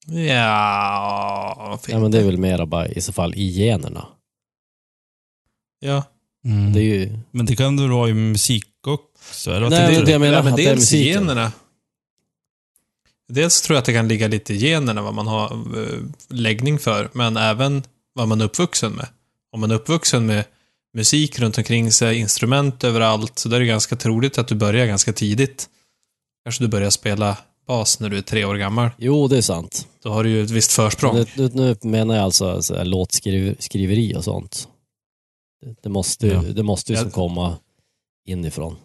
Ja, 0.07 1.79
Ja, 1.87 1.99
men 1.99 2.11
det 2.11 2.19
är 2.19 2.23
väl 2.25 2.37
mera 2.37 2.65
bara 2.65 2.87
i 2.87 3.01
så 3.01 3.13
fall 3.13 3.33
i 3.35 3.47
generna. 3.65 4.07
ja. 5.79 6.03
Mm. 6.45 6.73
Det 6.73 6.79
är 6.79 6.83
ju, 6.83 7.19
Men 7.31 7.45
det 7.45 7.55
kan 7.55 7.77
väl 7.77 7.89
vara 7.89 8.09
i 8.09 8.13
musik 8.13 8.65
också? 8.87 9.51
Eller 9.51 9.69
Nej, 9.69 9.79
det 9.79 9.95
är 9.95 9.99
du? 9.99 10.05
det 10.05 10.11
jag 10.11 10.21
menar, 10.21 10.37
ja, 10.37 10.43
men 10.43 10.53
att 10.53 10.57
det 10.57 10.63
är 10.65 10.69
dels 10.69 10.79
musiken. 10.79 11.13
generna. 11.13 11.51
Dels 13.29 13.61
tror 13.61 13.75
jag 13.75 13.79
att 13.79 13.85
det 13.85 13.93
kan 13.93 14.07
ligga 14.07 14.27
lite 14.27 14.53
i 14.53 14.57
generna 14.57 15.01
vad 15.01 15.13
man 15.13 15.27
har 15.27 15.51
eh, 15.51 15.99
läggning 16.29 16.79
för, 16.79 17.09
men 17.13 17.37
även 17.37 17.83
vad 18.13 18.27
man 18.27 18.41
är 18.41 18.45
uppvuxen 18.45 18.91
med. 18.91 19.07
Om 19.51 19.59
man 19.59 19.71
är 19.71 19.75
uppvuxen 19.75 20.25
med 20.25 20.45
musik 20.93 21.39
runt 21.39 21.57
omkring 21.57 21.91
sig, 21.91 22.17
instrument 22.17 22.83
överallt, 22.83 23.39
så 23.39 23.49
då 23.49 23.55
är 23.55 23.59
det 23.59 23.65
ganska 23.65 23.95
troligt 23.95 24.37
att 24.37 24.47
du 24.47 24.55
börjar 24.55 24.85
ganska 24.85 25.13
tidigt. 25.13 25.69
Kanske 26.43 26.63
du 26.63 26.67
börjar 26.67 26.89
spela 26.89 27.37
bas 27.67 27.99
när 27.99 28.09
du 28.09 28.17
är 28.17 28.21
tre 28.21 28.45
år 28.45 28.55
gammal. 28.55 28.89
jo, 28.97 29.27
det 29.27 29.37
är 29.37 29.41
sant. 29.41 29.87
Då 30.03 30.09
har 30.09 30.23
du 30.23 30.29
ju 30.29 30.43
ett 30.43 30.49
visst 30.49 30.71
försprång. 30.71 31.25
Nu, 31.35 31.49
nu, 31.53 31.75
menar 31.81 32.15
jag 32.15 32.23
alltså 32.23 32.61
så 32.61 32.75
här, 32.75 32.85
låtskriveri 32.85 34.15
och 34.15 34.23
sånt. 34.23 34.67
Det, 35.61 35.75
det 35.81 35.89
måste, 35.89 36.27
ju- 36.27 36.33
Ja. 36.33 36.41
det 36.41 36.63
måste 36.63 36.93
ju 36.93 36.97
som 36.99 37.11
komma 37.11 37.57
inifrån. 38.25 38.75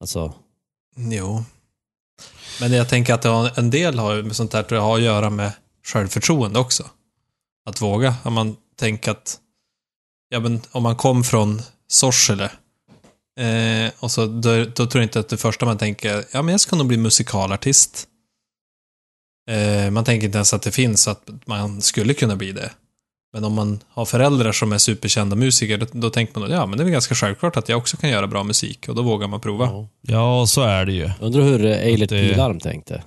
Alltså, 0.00 0.34
Jo. 0.96 1.44
Men 2.60 2.72
jag 2.72 2.88
tänker 2.88 3.14
att 3.14 3.58
en 3.58 3.70
del 3.70 3.98
har 3.98 4.22
med 4.22 4.36
sånt 4.36 4.52
här 4.52 4.62
tror 4.62 4.78
jag 4.80 4.84
har 4.86 4.96
att 4.96 5.02
göra 5.04 5.30
med 5.30 5.52
självförtroende 5.86 6.58
också. 6.58 6.90
Att 7.68 7.80
våga. 7.82 8.14
Om 8.24 8.32
man 8.32 8.56
tänker 8.76 9.10
att, 9.10 9.40
ja 10.28 10.40
men 10.40 10.60
om 10.70 10.82
man 10.82 10.96
kom 10.96 11.24
från 11.24 11.62
Sorsele 11.88 12.52
eh, 13.40 13.92
och 14.00 14.10
så 14.10 14.26
då, 14.26 14.64
då 14.64 14.86
tror 14.86 14.94
jag 14.94 15.02
inte 15.02 15.20
att 15.20 15.28
det 15.28 15.36
första 15.36 15.66
man 15.66 15.78
tänker, 15.78 16.24
ja 16.32 16.42
men 16.42 16.52
jag 16.52 16.60
ska 16.60 16.76
nog 16.76 16.86
bli 16.86 16.96
musikalartist. 16.96 18.08
Eh, 19.50 19.90
man 19.90 20.04
tänker 20.04 20.26
inte 20.26 20.38
ens 20.38 20.54
att 20.54 20.62
det 20.62 20.72
finns 20.72 21.08
att 21.08 21.30
man 21.46 21.82
skulle 21.82 22.14
kunna 22.14 22.36
bli 22.36 22.52
det. 22.52 22.72
Men 23.34 23.44
om 23.44 23.52
man 23.54 23.80
har 23.88 24.04
föräldrar 24.04 24.52
som 24.52 24.72
är 24.72 24.78
superkända 24.78 25.36
musiker, 25.36 25.78
då, 25.78 25.86
då 25.92 26.10
tänker 26.10 26.40
man, 26.40 26.50
ja 26.50 26.66
men 26.66 26.78
det 26.78 26.82
är 26.82 26.84
väl 26.84 26.92
ganska 26.92 27.14
självklart 27.14 27.56
att 27.56 27.68
jag 27.68 27.78
också 27.78 27.96
kan 27.96 28.10
göra 28.10 28.26
bra 28.26 28.44
musik 28.44 28.88
och 28.88 28.94
då 28.94 29.02
vågar 29.02 29.28
man 29.28 29.40
prova. 29.40 29.64
ja. 29.66 29.88
Ja, 30.00 30.46
så 30.46 30.62
är 30.62 30.86
det 30.86 30.92
ju. 30.92 31.10
Undrar 31.20 31.42
hur 31.42 31.64
eh, 31.64 31.72
Eilert 31.78 32.10
det- 32.10 32.28
Pilarm 32.32 32.60
tänkte. 32.60 33.04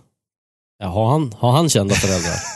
Ja, 0.79 0.87
har, 0.87 1.09
han, 1.11 1.33
har 1.37 1.51
han 1.51 1.69
kända 1.69 1.95
föräldrar? 1.95 2.35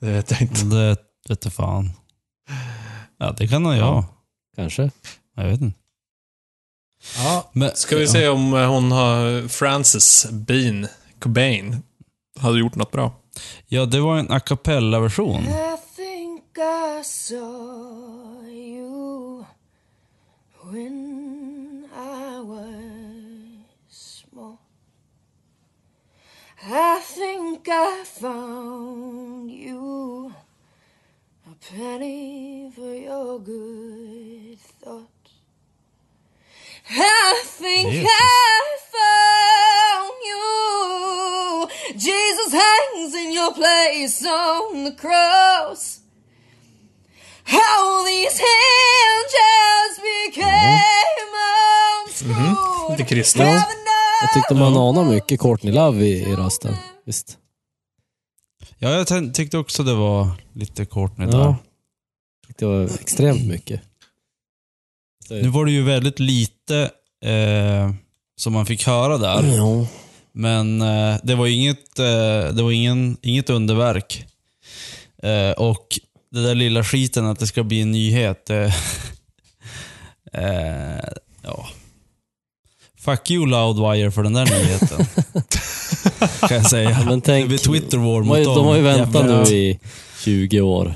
Det 0.00 0.06
vet 0.06 0.30
jag 0.30 0.42
inte. 0.42 0.64
Det 0.64 0.96
vet 1.28 1.44
jag 1.44 1.52
fan. 1.52 1.90
Ja, 3.18 3.34
det 3.38 3.48
kan 3.48 3.64
han 3.66 3.76
ju 3.76 3.82
ha. 3.82 4.04
Kanske? 4.56 4.90
Jag 5.36 5.44
vet 5.44 5.60
inte. 5.60 5.78
Ja. 7.16 7.50
Men, 7.52 7.70
Ska 7.74 7.96
vi 7.96 8.06
se 8.08 8.28
om 8.28 8.54
eh, 8.54 8.68
hon 8.70 8.92
har 8.92 9.48
Frances 9.48 10.26
Bean 10.30 10.86
Cobain 11.18 11.82
hade 12.38 12.58
gjort 12.58 12.74
något 12.74 12.90
bra. 12.92 13.12
Ja, 13.68 13.86
det 13.86 14.00
var 14.00 14.16
en 14.16 14.30
a 14.30 14.40
cappella-version. 14.40 15.42
I 15.42 15.76
think 15.96 16.58
I 16.58 17.02
saw 17.04 18.46
you 18.48 19.46
when 20.62 21.88
I 21.94 22.40
was 22.40 23.62
small. 23.88 24.58
I 26.64 27.00
think 27.00 27.68
I 27.68 28.04
found 28.04 29.50
you 29.50 30.32
a 31.46 31.54
penny 31.70 32.70
for 32.74 32.94
your 32.94 33.38
good 33.38 34.58
thought. 34.80 35.21
I 36.94 37.34
think 37.58 37.90
Jesus. 37.90 38.06
I 38.06 38.60
found 38.96 40.16
you. 40.30 41.68
Jesus 41.98 42.52
hangs 42.52 43.14
in 43.14 43.32
your 43.32 43.52
place 43.54 44.22
on 44.28 44.84
the 44.84 44.92
cross. 45.00 45.98
How 47.44 48.04
these 48.06 48.40
angels 48.40 49.94
became 50.12 51.32
unschooled. 52.06 52.98
Lite 52.98 53.04
kristen. 53.14 53.46
Ja. 53.46 53.64
Jag 54.20 54.32
tyckte 54.34 54.54
man 54.54 54.76
anar 54.76 55.04
mycket 55.04 55.40
Courtney 55.40 55.72
Love 55.72 56.04
i, 56.04 56.22
i 56.22 56.36
rösten. 56.36 56.76
Visst? 57.06 57.38
Ja, 58.78 58.90
jag 58.90 59.06
tän- 59.06 59.32
tyckte 59.32 59.58
också 59.58 59.82
det 59.82 59.94
var 59.94 60.28
lite 60.54 60.84
Courtney 60.84 61.28
Ja. 61.32 61.38
där. 61.38 61.54
Tyckte 62.46 62.64
det 62.64 62.70
var 62.70 62.84
extremt 63.00 63.46
mycket. 63.48 63.80
Nu 65.30 65.48
var 65.48 65.64
det 65.64 65.72
ju 65.72 65.82
väldigt 65.82 66.20
lite 66.20 66.90
eh, 67.24 67.92
som 68.36 68.52
man 68.52 68.66
fick 68.66 68.86
höra 68.86 69.18
där. 69.18 69.56
Ja. 69.56 69.86
Men 70.34 70.82
eh, 70.82 71.16
det 71.22 71.34
var 71.34 71.46
inget, 71.46 71.98
eh, 71.98 72.54
det 72.54 72.62
var 72.62 72.70
ingen, 72.70 73.16
inget 73.22 73.50
underverk. 73.50 74.24
Eh, 75.22 75.50
och 75.50 75.86
det 76.32 76.42
där 76.42 76.54
lilla 76.54 76.84
skiten 76.84 77.26
att 77.26 77.38
det 77.38 77.46
ska 77.46 77.62
bli 77.62 77.80
en 77.80 77.90
nyhet. 77.92 78.50
Eh, 78.50 78.64
eh, 80.32 81.04
ja. 81.42 81.68
Fuck 82.98 83.30
you 83.30 83.46
Loudwire 83.46 84.10
för 84.10 84.22
den 84.22 84.32
där 84.32 84.44
nyheten. 84.44 85.06
kan 86.48 86.56
jag 86.56 86.70
säga. 86.70 86.90
Ja, 86.90 87.04
men 87.04 87.20
tänk- 87.20 87.44
det 87.44 87.48
blir 87.48 87.58
Twitter 87.58 87.98
war 87.98 88.18
De 88.20 88.28
mot 88.28 88.38
ju, 88.38 88.44
dem. 88.44 88.54
de 88.54 88.66
har 88.66 88.76
ju 88.76 88.82
väntat 88.82 89.26
nu 89.26 89.56
i 89.56 89.78
20 90.24 90.60
år. 90.60 90.94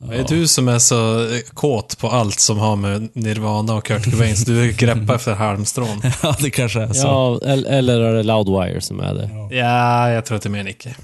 Det 0.00 0.16
är 0.16 0.24
du 0.28 0.48
som 0.48 0.68
är 0.68 0.78
så 0.78 1.28
eh, 1.34 1.40
kåt 1.40 1.98
på 1.98 2.08
allt 2.10 2.40
som 2.40 2.58
har 2.58 2.76
med 2.76 3.08
Nirvana 3.16 3.74
och 3.74 3.84
Kurt 3.84 4.04
Cobain, 4.04 4.36
så 4.36 4.50
du 4.50 4.72
greppar 4.72 5.14
efter 5.14 5.34
halmstrån. 5.34 6.02
Ja, 6.22 6.36
det 6.40 6.50
kanske 6.50 6.80
är 6.80 6.92
så. 6.92 7.06
Ja, 7.06 7.40
el- 7.52 7.66
eller 7.66 8.00
är 8.00 8.12
det 8.14 8.22
Loudwire 8.22 8.80
som 8.80 9.00
är 9.00 9.14
det? 9.14 9.56
Ja, 9.56 10.10
jag 10.10 10.26
tror 10.26 10.36
att 10.36 10.42
det 10.42 10.48
är 10.48 10.50
mer 10.50 10.64
Nicke. 10.64 10.96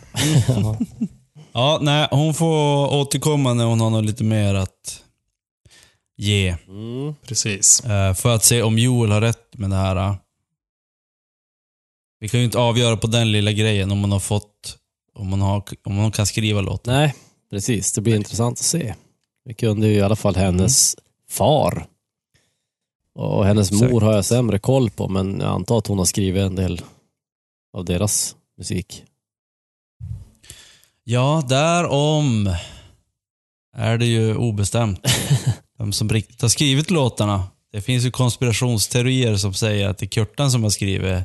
Ja. 0.48 0.78
Ja, 1.56 1.78
nej, 1.82 2.08
hon 2.10 2.34
får 2.34 2.92
återkomma 2.94 3.54
när 3.54 3.64
hon 3.64 3.80
har 3.80 3.90
något 3.90 4.04
lite 4.04 4.24
mer 4.24 4.54
att 4.54 5.02
ge. 6.16 6.56
Mm. 6.68 7.14
Precis. 7.28 7.80
Eh, 7.84 8.14
för 8.14 8.34
att 8.34 8.44
se 8.44 8.62
om 8.62 8.78
Joel 8.78 9.10
har 9.10 9.20
rätt 9.20 9.54
med 9.58 9.70
det 9.70 9.76
här. 9.76 9.96
eh. 9.96 10.14
Vi 12.20 12.28
kan 12.28 12.40
ju 12.40 12.44
inte 12.46 12.58
avgöra 12.58 12.96
på 12.96 13.06
den 13.06 13.32
lilla 13.32 13.52
grejen 13.52 13.90
om 13.90 13.98
man 13.98 14.12
har 14.12 14.18
fått, 14.20 14.76
om 15.14 15.28
man, 15.28 15.40
har, 15.40 15.62
om 15.84 15.94
man 15.94 16.12
kan 16.12 16.26
skriva 16.26 16.60
låten. 16.60 16.94
Nej, 16.94 17.14
precis. 17.54 17.92
Det 17.92 18.00
blir 18.00 18.16
intressant 18.16 18.58
att 18.58 18.64
se. 18.64 18.94
Vi 19.44 19.54
kunde 19.54 19.88
ju 19.88 19.94
i 19.94 20.00
alla 20.00 20.16
fall 20.16 20.36
hennes 20.36 20.96
far. 21.28 21.86
Och 23.14 23.44
hennes 23.46 23.72
Exakt. 23.72 23.92
mor 23.92 24.00
har 24.00 24.12
jag 24.12 24.24
sämre 24.24 24.58
koll 24.58 24.90
på, 24.90 25.08
men 25.08 25.40
jag 25.40 25.48
antar 25.48 25.78
att 25.78 25.86
hon 25.86 25.98
har 25.98 26.04
skrivit 26.04 26.42
en 26.42 26.54
del 26.54 26.82
av 27.76 27.84
deras 27.84 28.36
musik. 28.58 29.04
Ja, 31.04 31.42
därom 31.48 32.54
är 33.76 33.98
det 33.98 34.06
ju 34.06 34.36
obestämt. 34.36 35.06
Vem 35.78 35.92
som 35.92 36.08
riktigt 36.08 36.42
har 36.42 36.48
skrivit 36.48 36.90
låtarna. 36.90 37.42
Det 37.72 37.80
finns 37.80 38.04
ju 38.04 38.10
konspirationsteorier 38.10 39.36
som 39.36 39.54
säger 39.54 39.88
att 39.88 39.98
det 39.98 40.06
är 40.06 40.08
Kurtan 40.08 40.50
som 40.50 40.62
har 40.62 40.70
skrivit 40.70 41.24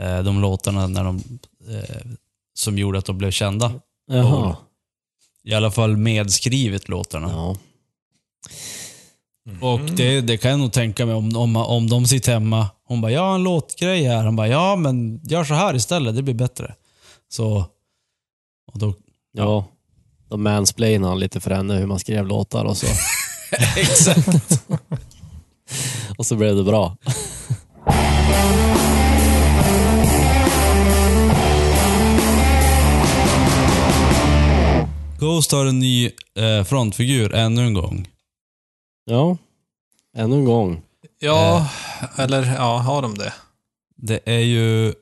eh, 0.00 0.22
de 0.22 0.40
låtarna 0.40 0.86
när 0.86 1.04
de, 1.04 1.16
eh, 1.70 2.06
som 2.54 2.78
gjorde 2.78 2.98
att 2.98 3.06
de 3.06 3.18
blev 3.18 3.30
kända. 3.30 3.72
Jaha. 4.06 4.56
I 5.44 5.54
alla 5.54 5.70
fall 5.70 5.96
medskrivit 5.96 6.88
låtarna. 6.88 7.28
Ja. 7.30 7.56
Och 9.60 9.80
det, 9.80 10.20
det 10.20 10.36
kan 10.36 10.50
jag 10.50 10.60
nog 10.60 10.72
tänka 10.72 11.06
mig 11.06 11.14
om, 11.14 11.36
om, 11.36 11.56
om 11.56 11.90
de 11.90 12.06
sitter 12.06 12.32
hemma. 12.32 12.68
Hon 12.86 13.00
bara, 13.00 13.12
jag 13.12 13.20
har 13.20 13.34
en 13.34 13.42
låtgrej 13.42 14.04
här. 14.04 14.24
Han 14.24 14.36
bara, 14.36 14.48
ja 14.48 14.76
men 14.76 15.20
gör 15.24 15.44
så 15.44 15.54
här 15.54 15.74
istället, 15.74 16.16
det 16.16 16.22
blir 16.22 16.34
bättre. 16.34 16.74
Så, 17.28 17.64
och 18.72 18.78
då, 18.78 18.94
Ja. 19.36 19.64
Då 20.28 20.36
mansplainade 20.36 21.08
han 21.08 21.20
lite 21.20 21.40
för 21.40 21.50
henne 21.50 21.74
hur 21.74 21.86
man 21.86 21.98
skrev 21.98 22.26
låtar 22.26 22.64
och 22.64 22.76
så, 22.76 22.86
exakt. 23.76 24.28
och 26.18 26.26
så 26.26 26.36
blev 26.36 26.56
det 26.56 26.64
bra. 26.64 26.96
Ghost 35.24 35.52
har 35.52 35.66
en 35.66 35.78
ny 35.78 36.10
eh, 36.34 36.64
frontfigur 36.64 37.34
ännu 37.34 37.66
en 37.66 37.74
gång. 37.74 38.08
Ja, 39.04 39.36
ännu 40.16 40.36
en 40.36 40.44
gång. 40.44 40.82
Ja, 41.18 41.68
eller 42.16 42.54
ja, 42.54 42.78
har 42.78 43.02
de 43.02 43.18
det? 43.18 43.32
Det 43.96 44.20
är 44.24 44.38
ju 44.38 44.94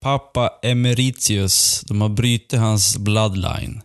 pappa 0.00 0.50
Emeritius. 0.62 1.80
De 1.88 2.00
har 2.00 2.08
brutit 2.08 2.60
hans 2.60 2.98
bloodline. 2.98 3.82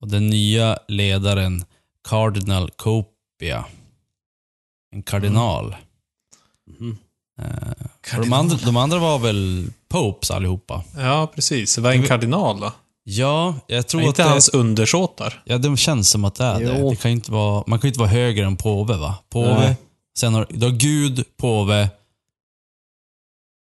Och 0.00 0.08
den 0.08 0.30
nya 0.30 0.78
ledaren 0.88 1.64
Cardinal 2.08 2.70
Copia. 2.70 3.64
En 4.92 5.02
kardinal. 5.02 5.76
Mhm. 6.66 6.98
Eh, 7.38 8.18
och 8.18 8.24
de, 8.24 8.32
andra, 8.32 8.56
de 8.56 8.76
andra 8.76 8.98
var 8.98 9.18
väl 9.18 9.70
popes 9.88 10.30
allihopa? 10.30 10.84
Ja, 10.96 11.32
precis. 11.34 11.78
Vad 11.78 11.92
är 11.92 11.96
en 11.96 12.06
kardinal 12.06 12.60
då? 12.60 12.72
Ja, 13.06 13.54
jag 13.66 13.88
tror 13.88 14.00
Är 14.00 14.04
att 14.04 14.08
inte 14.08 14.22
det, 14.22 14.28
hans 14.28 14.48
undersåtar? 14.48 15.42
Ja, 15.44 15.58
det 15.58 15.76
känns 15.76 16.10
som 16.10 16.24
att 16.24 16.34
det 16.34 16.44
är 16.44 16.60
det. 16.60 16.78
Jo. 16.78 16.90
det 16.90 16.96
kan 16.96 17.10
ju 17.10 17.14
inte 17.16 17.32
vara, 17.32 17.64
man 17.66 17.78
kan 17.78 17.88
ju 17.88 17.90
inte 17.90 18.00
vara 18.00 18.10
högre 18.10 18.46
än 18.46 18.56
påve, 18.56 18.96
va? 18.96 19.14
Påve, 19.28 19.54
Nej. 19.54 19.76
sen 20.18 20.34
har 20.34 20.46
du 20.50 20.66
har 20.66 20.72
Gud, 20.72 21.24
påve, 21.36 21.90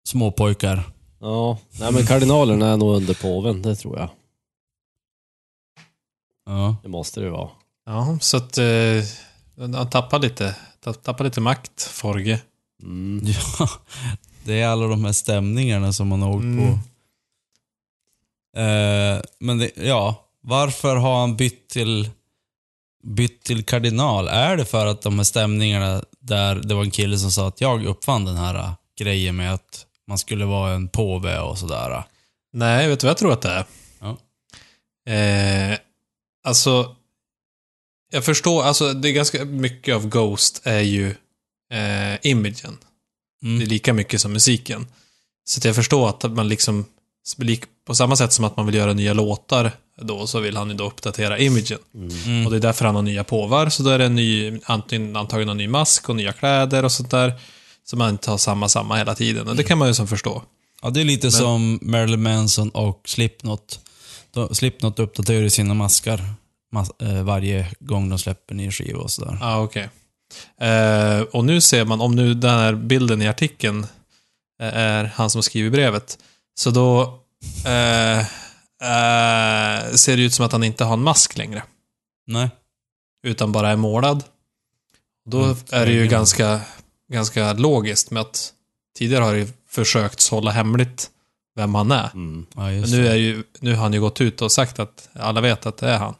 småpojkar. 0.09 0.83
Ja, 1.21 1.59
nej 1.81 1.93
men 1.93 2.07
kardinalerna 2.07 2.69
är 2.69 2.77
nog 2.77 2.95
under 2.97 3.15
påven, 3.15 3.63
det 3.63 3.77
tror 3.77 3.99
jag. 3.99 4.09
Ja. 6.47 6.77
Det 6.83 6.89
måste 6.89 7.21
det 7.21 7.31
vara. 7.31 7.51
Ja, 7.87 8.19
så 8.21 8.37
att 8.37 8.59
eh, 8.59 8.65
han 9.59 9.91
tappar 9.91 10.19
lite, 10.19 10.57
tapp- 10.85 11.03
tappar 11.03 11.25
lite 11.25 11.41
makt, 11.41 11.83
Forge. 11.83 12.41
Mm. 12.83 13.25
ja, 13.59 13.69
det 14.45 14.61
är 14.61 14.69
alla 14.69 14.87
de 14.87 15.05
här 15.05 15.13
stämningarna 15.13 15.93
som 15.93 16.09
man 16.09 16.23
har 16.23 16.31
åkt 16.35 16.43
Mm. 16.43 16.79
Eh, 18.57 19.23
men 19.39 19.59
det, 19.59 19.71
ja, 19.77 20.29
varför 20.43 20.97
har 20.97 21.21
han 21.21 21.37
bytt 21.37 21.69
till, 21.69 22.11
bytt 23.05 23.43
till 23.43 23.65
kardinal? 23.65 24.29
Är 24.29 24.57
det 24.57 24.65
för 24.65 24.87
att 24.87 25.03
de 25.03 25.17
här 25.19 25.25
stämningarna 25.25 26.05
där 26.21 26.55
det 26.55 26.75
var 26.75 26.83
en 26.83 26.91
kille 26.91 27.19
som 27.19 27.31
sa 27.33 27.49
att 27.49 27.61
jag 27.61 27.87
uppfann 27.87 28.25
den 28.25 28.37
här 28.37 28.55
eh, 28.55 28.73
grejen 28.99 29.37
med 29.37 29.55
att 29.55 29.87
man 30.09 30.19
skulle 30.19 30.45
vara 30.45 30.73
en 30.75 30.89
påve 30.89 31.39
och 31.39 31.59
sådär. 31.59 32.05
Nej, 32.53 32.89
vet 32.89 33.01
du 33.01 33.07
vad 33.07 33.11
jag 33.11 33.19
tror 33.19 33.33
att 33.33 33.43
det 33.43 33.49
är? 33.51 33.65
Ja. 34.01 34.17
Eh, 35.13 35.79
alltså, 36.45 36.97
jag 38.13 38.25
förstår, 38.25 38.63
alltså 38.63 38.93
det 38.93 39.09
är 39.09 39.13
ganska 39.13 39.45
mycket 39.45 39.95
av 39.97 40.09
Ghost 40.09 40.61
är 40.65 40.81
ju 40.81 41.07
eh, 41.73 42.27
imagen. 42.31 42.79
Det 43.41 43.47
är 43.47 43.51
Mm. 43.57 43.69
lika 43.69 43.93
mycket 43.93 44.21
som 44.21 44.33
musiken. 44.33 44.87
Så 45.45 45.69
jag 45.69 45.75
förstår 45.77 46.09
att 46.09 46.23
man 46.33 46.49
liksom, 46.49 46.85
lik- 47.39 47.65
på 47.87 47.95
samma 47.95 48.17
sätt 48.17 48.33
som 48.33 48.45
att 48.45 48.57
man 48.57 48.67
vill 48.67 48.75
göra 48.75 48.93
nya 48.93 49.13
låtar 49.13 49.73
då, 50.01 50.27
så 50.27 50.41
vill 50.41 50.57
han 50.57 50.69
ju 50.69 50.75
då 50.75 50.87
uppdatera 50.87 51.39
imagen. 51.39 51.79
Mm. 51.95 52.47
Och 52.47 52.53
det 52.53 52.59
är 52.59 52.61
därför 52.61 52.85
han 52.85 52.95
har 52.95 53.03
nya 53.03 53.25
påvar, 53.25 53.69
så 53.69 53.83
då 53.83 53.91
är 53.91 53.99
det 53.99 54.05
en 54.05 54.15
ny, 54.15 54.61
antingen 54.65 55.17
antagligen 55.17 55.49
en 55.49 55.57
ny 55.57 55.69
mask 55.69 56.09
och 56.09 56.17
nya 56.17 56.33
kläder 56.33 56.85
och 56.85 56.93
sånt 56.93 57.11
där. 57.11 57.35
Så 57.85 57.97
man 57.97 58.11
inte 58.11 58.31
har 58.31 58.39
samma, 58.39 58.69
samma 58.69 58.97
hela 58.97 59.15
tiden. 59.15 59.49
Och 59.49 59.57
det 59.57 59.63
kan 59.63 59.79
man 59.79 59.89
ju 59.89 59.95
som 59.95 60.09
förstå. 60.09 60.43
Ja, 60.83 60.91
det 60.91 61.01
är 61.01 61.05
lite 61.05 61.31
som 61.31 61.79
Marilyn 61.83 62.23
Manson 62.23 62.71
och 62.71 63.03
Slipknot. 63.05 63.81
De, 64.31 64.55
Slipknot 64.55 64.99
uppdaterar 64.99 65.49
sina 65.49 65.75
maskar 65.75 66.35
mas, 66.73 66.91
eh, 66.99 67.23
varje 67.23 67.67
gång 67.81 68.09
de 68.09 68.19
släpper 68.19 68.55
ny 68.55 68.71
skiva 68.71 69.01
och 69.01 69.11
sådär. 69.11 69.39
Ja, 69.41 69.63
okej. 69.63 69.89
Eh, 70.61 71.21
och 71.21 71.45
nu 71.45 71.61
ser 71.61 71.85
man, 71.85 72.01
om 72.01 72.17
nu 72.17 72.35
den 72.35 72.51
här 72.51 72.75
bilden 72.75 73.23
i 73.23 73.29
artikeln 73.29 73.87
eh, 74.63 74.77
är 74.77 75.05
han 75.05 75.31
som 75.31 75.43
skriver 75.43 75.71
brevet, 75.71 76.19
så 76.55 76.71
då 76.71 77.19
eh, 77.65 78.19
eh, 78.19 79.93
ser 79.95 80.17
det 80.17 80.23
ut 80.23 80.35
som 80.35 80.47
att 80.47 80.53
han 80.53 80.65
inte 80.65 80.85
har 80.85 80.93
en 80.95 81.03
mask 81.03 81.37
längre, 81.37 81.63
Nej. 82.27 82.49
utan 83.27 83.53
bara 83.53 83.71
är 83.71 83.77
målad. 83.77 84.25
Då 85.31 85.43
Mm, 85.45 85.57
är 85.71 85.87
det 85.87 85.93
ju 85.93 86.07
ganska, 86.07 86.61
ganska 87.13 87.53
logiskt 87.53 88.11
med 88.11 88.21
att 88.21 88.53
tidigare 88.99 89.25
har 89.25 89.35
det 89.35 89.49
försökt 89.69 90.29
hålla 90.29 90.51
hemligt 90.51 91.11
vem 91.57 91.75
han 91.75 91.91
är. 91.91 92.11
Mm. 92.15 92.47
Ja, 92.55 92.61
Men 92.61 92.81
nu, 92.91 93.09
är 93.09 93.15
ju, 93.15 93.43
nu 93.61 93.75
har 93.75 93.83
han 93.83 93.93
ju 93.93 94.01
gått 94.01 94.21
ut 94.21 94.43
och 94.43 94.53
sagt 94.53 94.79
att 94.79 95.09
alla 95.15 95.41
vet 95.41 95.67
att 95.67 95.77
det 95.77 95.89
är 95.91 95.99
han. 95.99 96.15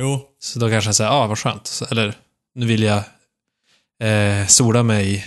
Jo. 0.00 0.20
Så 0.38 0.58
då 0.58 0.70
kanske 0.70 0.88
jag 0.88 0.96
säger, 0.96 1.10
ja 1.10 1.16
ah, 1.16 1.26
vad 1.26 1.38
skönt. 1.38 1.82
Eller, 1.90 2.14
nu 2.54 2.66
vill 2.66 2.82
jag 2.82 3.02
eh, 4.02 4.46
sola 4.46 4.82
mig 4.82 5.14
i 5.14 5.24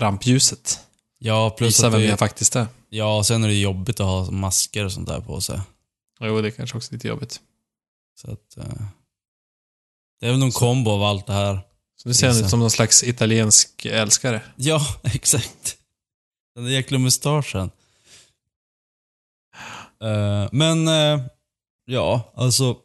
rampljuset. 0.00 0.80
Ja, 1.18 1.50
plus 1.50 1.68
Visa 1.68 1.86
att 1.86 1.92
vem 1.92 2.00
det, 2.00 2.06
jag 2.06 2.18
faktiskt 2.18 2.56
är. 2.56 2.66
Ja, 2.88 3.24
sen 3.24 3.44
är 3.44 3.48
det 3.48 3.54
jobbigt 3.54 4.00
att 4.00 4.06
ha 4.06 4.30
masker 4.30 4.84
och 4.84 4.92
sånt 4.92 5.08
där 5.08 5.20
på 5.20 5.40
sig. 5.40 5.60
Jo, 6.20 6.40
det 6.40 6.48
är 6.48 6.50
kanske 6.50 6.76
också 6.76 6.92
lite 6.92 7.08
jobbigt. 7.08 7.40
Så 8.20 8.30
att... 8.30 8.56
Eh, 8.56 8.82
det 10.20 10.26
är 10.26 10.30
väl 10.30 10.38
någon 10.38 10.52
kombo 10.52 10.90
av 10.90 11.02
allt 11.02 11.26
det 11.26 11.32
här. 11.32 11.60
Så 11.96 12.08
nu 12.08 12.14
ser 12.14 12.28
han 12.28 12.36
ut 12.36 12.50
som 12.50 12.60
någon 12.60 12.70
slags 12.70 13.04
italiensk 13.04 13.86
älskare. 13.86 14.42
Ja, 14.56 14.80
exakt. 15.02 15.76
Den 16.54 16.64
där 16.64 16.70
jäkla 16.70 16.98
mustaschen. 16.98 17.70
Eh, 20.02 20.48
men, 20.52 20.88
eh, 20.88 21.20
ja, 21.84 22.32
alltså. 22.34 22.76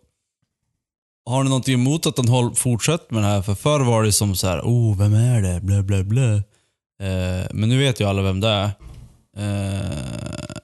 Har 1.25 1.43
ni 1.43 1.49
någonting 1.49 1.73
emot 1.73 2.05
att 2.05 2.29
håll, 2.29 2.55
fortsätter 2.55 3.13
med 3.13 3.23
det 3.23 3.27
här? 3.27 3.41
För 3.41 3.55
förr 3.55 3.79
var 3.79 4.03
det 4.03 4.11
som 4.11 4.35
så 4.35 4.47
här, 4.47 4.61
oh, 4.61 4.97
vem 4.97 5.13
är 5.13 5.41
det? 5.41 5.61
Blä, 5.61 5.83
blä, 5.83 6.03
blä. 6.03 6.33
Eh, 7.01 7.47
men 7.51 7.69
nu 7.69 7.77
vet 7.77 7.99
ju 7.99 8.05
alla 8.05 8.21
vem 8.21 8.39
det 8.39 8.47
är. 8.47 8.71
Eh, 9.37 10.61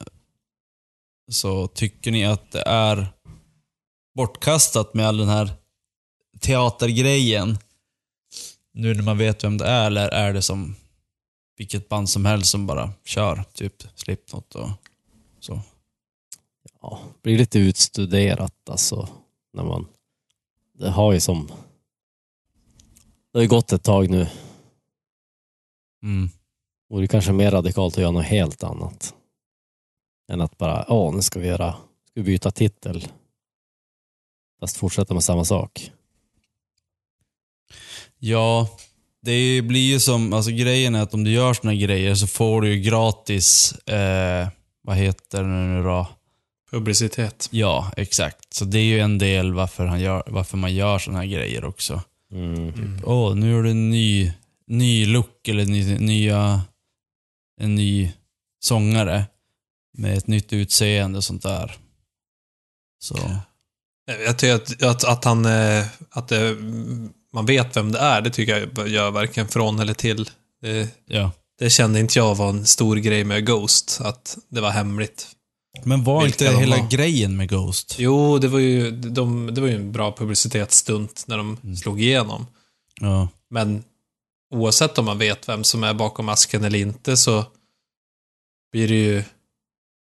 så 1.32 1.68
tycker 1.68 2.12
ni 2.12 2.26
att 2.26 2.52
det 2.52 2.62
är 2.62 3.08
bortkastat 4.16 4.94
med 4.94 5.08
all 5.08 5.18
den 5.18 5.30
här 5.30 5.52
teatergrejen? 6.40 7.58
Nu 8.74 8.94
när 8.94 9.04
man 9.04 9.18
vet 9.18 9.44
vem 9.44 9.58
det 9.58 9.66
är, 9.66 9.88
eller 9.88 10.10
är 10.10 10.34
det 10.34 10.42
som 10.42 10.76
vilket 11.58 11.90
band 11.90 12.10
som 12.10 12.26
helst 12.26 12.52
som 12.52 12.68
bara 12.68 12.94
kör? 13.04 13.44
Typ 13.54 13.84
Slipknot 13.96 14.56
och 14.56 14.70
så. 15.40 15.62
Ja, 16.82 17.00
blir 17.22 17.38
lite 17.38 17.60
utstuderat 17.60 18.70
alltså. 18.70 19.10
När 19.54 19.64
man... 19.64 19.88
Det 20.74 20.90
har 20.90 21.14
ju 21.14 21.20
som... 21.20 21.48
Det 23.32 23.40
har 23.40 23.42
ju 23.42 23.48
gått 23.48 23.72
ett 23.72 23.84
tag 23.84 24.10
nu. 24.10 24.28
Mm. 26.04 26.30
Vore 26.90 27.08
kanske 27.08 27.32
mer 27.32 27.52
radikalt 27.52 27.94
att 27.94 28.02
göra 28.02 28.12
något 28.12 28.26
helt 28.26 28.64
annat. 28.64 29.14
Än 30.32 30.42
att 30.42 30.58
bara, 30.58 30.86
ja 30.88 31.12
nu 31.12 31.22
ska 31.22 31.40
vi 31.40 31.48
göra, 31.48 31.72
ska 31.72 32.14
vi 32.14 32.24
byta 32.24 32.52
titel. 32.52 33.08
Fast 34.60 34.78
fortsätta 34.78 35.14
med 35.14 35.24
samma 35.24 35.46
sak. 35.46 35.92
Ja, 38.20 38.70
det 39.22 39.62
blir 39.62 39.92
ju 39.92 40.00
som, 40.00 40.34
alltså 40.34 40.52
grejen 40.52 40.96
är 40.96 41.02
att 41.02 41.14
om 41.14 41.24
du 41.24 41.32
gör 41.32 41.54
såna 41.54 41.76
grejer 41.76 42.16
så 42.16 42.28
får 42.28 42.62
du 42.62 42.74
ju 42.74 42.82
gratis, 42.82 43.72
eh, 43.72 44.48
vad 44.82 44.96
heter 44.96 45.44
det 45.44 45.50
nu 45.50 45.84
då? 45.84 46.08
Publicitet. 46.72 47.48
Ja, 47.52 47.92
exakt. 47.98 48.54
Så 48.54 48.66
det 48.66 48.80
är 48.80 48.84
ju 48.84 49.00
en 49.00 49.18
del 49.18 49.54
varför, 49.54 49.86
han 49.86 50.02
gör, 50.02 50.24
varför 50.28 50.58
man 50.58 50.76
gör 50.76 51.00
såna 51.00 51.18
här 51.18 51.26
grejer 51.26 51.66
också. 51.66 52.02
Mm. 52.32 53.02
Åh, 53.06 53.36
nu 53.36 53.60
är 53.60 53.64
det 53.64 53.70
en 53.70 53.90
ny, 53.90 54.32
ny 54.68 55.06
look 55.06 55.48
eller 55.48 55.66
ny, 55.66 55.98
nya, 55.98 56.62
en 57.62 57.76
ny 57.76 58.12
sångare 58.64 59.26
med 59.98 60.18
ett 60.18 60.28
nytt 60.28 60.54
utseende 60.54 61.18
och 61.18 61.24
sånt 61.24 61.44
där. 61.44 61.76
Så, 63.00 63.18
Jag 64.26 64.38
tycker 64.40 64.56
att, 64.56 64.84
att, 64.84 65.04
att 65.04 65.24
han... 65.26 65.46
eh, 65.46 65.86
Att 66.10 66.28
det, 66.28 66.56
man 67.34 67.46
vet 67.46 67.78
vem 67.78 67.92
det 67.92 68.00
är, 68.00 68.22
det 68.22 68.30
tycker 68.30 68.70
jag 68.78 68.88
gör 68.88 69.12
varken 69.12 69.48
från 69.48 69.80
eller 69.80 69.94
till. 69.94 70.30
Det, 70.62 70.90
ja. 71.06 71.32
det 71.60 71.70
kände 71.70 72.00
inte 72.00 72.20
jag 72.20 72.36
var 72.36 72.50
en 72.50 72.66
stor 72.66 72.96
grej 72.96 73.24
med 73.24 73.46
Ghost, 73.46 74.00
att 74.04 74.38
det 74.50 74.62
var 74.62 74.70
hemligt. 74.72 75.28
Men 75.84 76.04
var 76.04 76.24
Vilka 76.24 76.46
inte 76.46 76.60
hela 76.60 76.78
var. 76.78 76.90
grejen 76.90 77.38
med 77.38 77.50
Ghost? 77.50 77.96
Jo, 78.00 78.38
det 78.38 78.48
var 78.48 78.60
ju, 78.60 78.92
de, 78.92 79.54
det 79.54 79.62
var 79.62 79.68
ju 79.68 79.76
en 79.76 79.92
bra 79.92 80.12
publicitetsstunt 80.18 81.24
när 81.28 81.38
de 81.38 81.76
slog 81.78 82.02
igenom. 82.02 82.48
Ja. 83.02 83.28
Men 83.50 83.84
oavsett 84.52 84.98
om 84.98 85.06
man 85.06 85.18
vet 85.18 85.50
vem 85.50 85.64
som 85.64 85.84
är 85.84 85.94
bakom 85.94 86.26
masken 86.26 86.64
eller 86.64 86.80
inte 86.80 87.18
så 87.18 87.46
blir 88.72 88.88
det 88.88 88.96
ju 88.96 89.24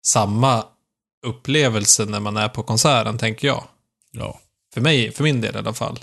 samma 0.06 0.66
upplevelse 1.26 2.06
när 2.06 2.20
man 2.20 2.38
är 2.38 2.50
på 2.50 2.64
konserten, 2.64 3.18
tänker 3.18 3.48
jag. 3.48 3.64
Ja. 4.12 4.40
För 4.74 4.82
mig, 4.82 5.12
för 5.12 5.24
min 5.24 5.42
del 5.42 5.56
i 5.56 5.58
alla 5.58 5.74
fall. 5.74 6.00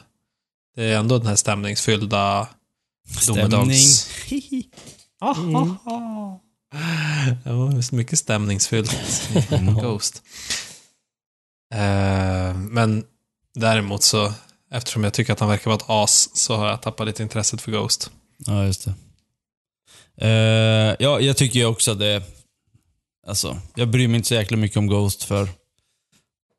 Det 0.74 0.85
är 0.85 0.99
ändå 0.99 1.18
den 1.18 1.26
här 1.26 1.37
stämningsfyllda 1.37 2.49
Stämning. 3.09 3.51
domedags... 3.51 4.11
Ja, 5.20 5.35
det 7.45 7.51
är 7.51 7.95
mycket 7.95 8.18
stämningsfyllt 8.18 8.93
i 8.93 9.57
Ghost. 9.82 10.22
Eh, 11.74 12.55
men 12.55 13.05
däremot 13.55 14.03
så, 14.03 14.32
eftersom 14.70 15.05
jag 15.05 15.12
tycker 15.14 15.32
att 15.32 15.41
han 15.41 15.49
verkar 15.49 15.64
vara 15.70 15.76
ett 15.76 15.85
as, 15.87 16.37
så 16.37 16.57
har 16.57 16.68
jag 16.68 16.82
tappat 16.82 17.07
lite 17.07 17.22
intresset 17.22 17.62
för 17.62 17.72
Ghost. 17.72 18.11
Ja, 18.39 18.64
just 18.64 18.85
det. 18.85 18.95
Eh, 20.16 20.97
ja, 20.99 21.20
jag 21.20 21.37
tycker 21.37 21.59
ju 21.61 21.66
också 21.66 21.93
att 21.93 21.99
det... 21.99 22.22
Alltså, 23.26 23.57
jag 23.74 23.89
bryr 23.89 24.09
mig 24.09 24.16
inte 24.16 24.28
så 24.28 24.35
jäkla 24.35 24.57
mycket 24.57 24.76
om 24.76 24.87
Ghost 24.87 25.22
för... 25.22 25.49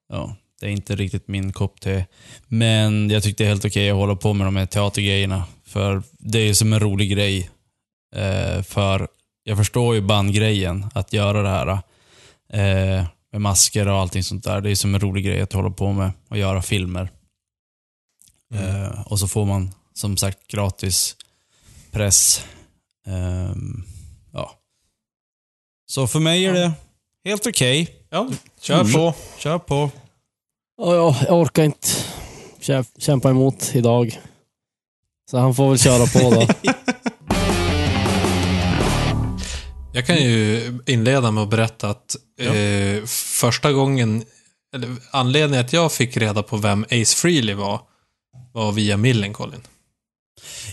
Ja, 0.10 0.36
Det 0.60 0.66
är 0.66 0.70
inte 0.70 0.96
riktigt 0.96 1.28
min 1.28 1.54
kopp 1.54 1.82
te. 1.82 2.06
Men 2.48 3.10
jag 3.10 3.24
tyckte 3.24 3.44
det 3.44 3.48
är 3.48 3.50
helt 3.50 3.66
okej 3.66 3.90
att 3.90 3.96
hålla 3.96 4.16
på 4.16 4.34
med 4.34 4.48
de 4.48 4.56
här 4.56 4.66
teatergrejerna. 4.66 5.44
För 5.64 6.04
det 6.12 6.40
är 6.40 6.54
som 6.54 6.74
en 6.74 6.80
rolig 6.80 7.12
grej. 7.12 7.50
Eh, 8.16 8.62
för 8.62 9.08
jag 9.44 9.58
förstår 9.58 9.96
ju 9.96 10.02
bandgrejen, 10.02 10.86
att 10.94 11.14
göra 11.14 11.42
det 11.42 11.50
här. 11.50 11.68
Eh, 12.50 13.06
med 13.32 13.42
masker 13.42 13.88
och 13.88 13.98
allting 13.98 14.24
sånt 14.24 14.44
där. 14.44 14.62
Det 14.62 14.72
är 14.72 14.76
som 14.76 14.96
en 14.96 15.02
rolig 15.02 15.26
grej 15.26 15.42
att 15.42 15.54
hålla 15.54 15.70
på 15.70 15.94
med 15.94 16.12
och 16.28 16.38
göra 16.38 16.62
filmer. 16.62 17.10
Eh, 18.54 19.02
och 19.12 19.20
så 19.20 19.28
får 19.28 19.46
man 19.46 19.72
som 19.94 20.18
sagt 20.18 20.48
gratis 20.48 21.16
press. 21.96 22.46
Ehm, 23.08 23.84
ja. 24.34 24.52
Så 25.88 26.08
för 26.08 26.20
mig 26.20 26.46
är 26.46 26.54
det 26.54 26.72
helt 27.26 27.48
okej. 27.48 27.96
Ja, 28.10 28.30
kör 28.62 28.82
Mm. 28.82 28.94
på. 28.94 29.14
Kör 29.38 29.60
på. 29.60 29.92
Ja, 30.78 30.96
ja, 30.96 31.18
jag 31.28 31.34
orkar 31.42 31.64
inte 31.64 31.88
kä- 32.62 32.86
kämpa 33.00 33.30
emot 33.30 33.72
idag. 33.76 34.22
Så 35.32 35.38
han 35.38 35.56
får 35.56 35.70
väl 35.70 35.80
köra 35.80 36.06
på 36.08 36.36
då. 36.36 36.48
Jag 39.94 40.06
kan 40.08 40.16
ju 40.18 40.62
inleda 40.86 41.32
med 41.32 41.44
att 41.44 41.50
berätta 41.50 41.90
att 41.90 42.16
eh, 42.40 43.04
första 43.40 43.72
gången, 43.72 44.24
eller 44.76 44.96
anledningen 45.12 45.66
att 45.66 45.74
jag 45.74 45.92
fick 45.92 46.18
reda 46.18 46.44
på 46.44 46.58
vem 46.58 46.84
Ace 46.84 47.16
Frehley 47.18 47.56
var, 47.56 47.82
var 48.54 48.72
via 48.72 48.98
Millencolin. 48.98 49.62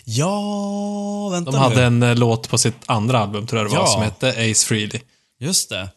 Ja, 0.05 1.29
vänta 1.33 1.51
De 1.51 1.57
nu. 1.57 1.63
hade 1.63 1.85
en 1.85 2.03
eh, 2.03 2.15
låt 2.15 2.49
på 2.49 2.59
sitt 2.59 2.77
andra 2.87 3.19
album, 3.19 3.47
tror 3.47 3.63
jag 3.63 3.71
det 3.71 3.77
var, 3.77 3.83
Ja. 3.85 3.87
som 3.87 4.03
hette 4.03 4.29
Ace 4.29 4.67
Frehley. 4.67 5.01
Just 5.41 5.69
det. 5.69 5.89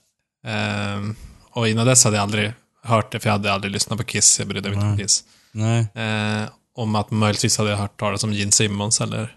Ehm, 0.47 1.16
och 1.51 1.68
innan 1.70 1.86
dess 1.88 2.03
hade 2.03 2.16
jag 2.16 2.24
aldrig 2.24 2.53
hört 2.84 3.11
det, 3.11 3.20
för 3.20 3.28
jag 3.30 3.32
hade 3.34 3.53
aldrig 3.53 3.72
lyssnat 3.74 3.97
på 3.99 4.03
Kiss. 4.05 4.39
Jag 4.39 4.47
brydde 4.47 4.70
mig 4.70 4.76
inte 4.78 4.88
om 4.88 4.97
Kiss. 4.97 5.24
Nej. 5.51 5.80
Eh, 5.95 6.49
om 6.76 6.95
att 6.95 7.11
möjligtvis 7.11 7.57
hade 7.57 7.70
jag 7.70 7.78
hört 7.78 7.99
talas 7.99 8.24
om 8.24 8.34
Gene 8.34 8.51
Simmons 8.51 9.01
eller 9.01 9.36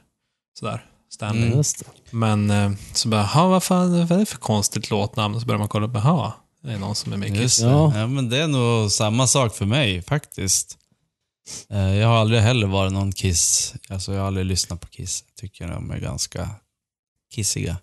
sådär. 0.59 0.85
Stanley. 1.15 1.43
Mm. 1.47 1.57
Just 1.59 1.79
det. 1.79 1.85
Men 2.11 2.51
eh, 2.51 2.71
så 2.95 3.09
bara, 3.09 3.23
"Ha, 3.23 3.49
vad 3.49 3.63
fan, 3.63 3.93
vad 4.07 4.13
är 4.13 4.19
det 4.19 4.27
för 4.27 4.37
konstigt 4.39 4.91
låtnamn? 4.91 5.35
Och 5.35 5.41
så 5.41 5.47
börjar 5.47 5.59
man 5.59 5.69
kolla 5.69 5.87
upp, 5.87 5.95
jaha, 5.95 6.33
det 6.63 6.73
är 6.73 6.79
någon 6.79 6.95
som 6.95 7.13
är 7.13 7.17
med 7.17 7.29
i 7.29 7.33
Kiss. 7.33 7.41
Just 7.43 7.61
det. 7.61 7.67
Ja. 7.69 7.93
Ja. 7.99 8.07
men 8.07 8.29
det 8.31 8.39
är 8.39 8.47
nog 8.47 8.91
samma 8.93 9.27
sak 9.27 9.55
för 9.55 9.65
mig 9.65 10.03
faktiskt. 10.03 10.79
Eh, 11.71 11.97
Jag 11.97 12.09
har 12.09 12.17
aldrig 12.17 12.41
heller 12.41 12.67
varit 12.67 12.93
någon 12.93 13.13
Kiss. 13.13 13.75
Alltså 13.89 14.13
jag 14.13 14.21
har 14.21 14.27
aldrig 14.27 14.47
lyssnat 14.47 14.81
på 14.81 14.87
Kiss. 14.87 15.25
Jag 15.27 15.35
tycker 15.37 15.69
de 15.69 15.91
är 15.91 15.99
ganska 15.99 16.51
kissiga. 17.35 17.77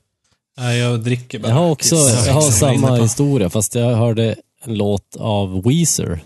Nej, 0.57 0.77
jag 0.79 1.03
dricker 1.03 1.39
bara 1.39 1.47
Jag 1.47 1.55
har 1.55 1.69
också 1.69 1.95
Kiss. 1.95 2.25
jag 2.27 2.33
har 2.33 2.41
samma 2.41 2.95
historia, 2.95 3.49
fast 3.49 3.75
jag 3.75 3.95
hörde 3.95 4.35
en 4.61 4.73
låt 4.77 5.15
av 5.15 5.63
Weezer 5.63 6.19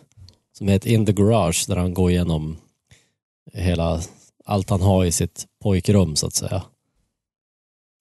som 0.57 0.67
heter 0.67 0.89
In 0.89 1.05
the 1.05 1.13
Garage, 1.13 1.65
där 1.67 1.75
han 1.75 1.93
går 1.93 2.11
igenom 2.11 2.57
hela, 3.53 4.01
allt 4.45 4.69
han 4.69 4.81
har 4.81 5.05
i 5.05 5.11
sitt 5.11 5.45
pojkrum, 5.63 6.15
så 6.15 6.27
att 6.27 6.33
säga. 6.33 6.63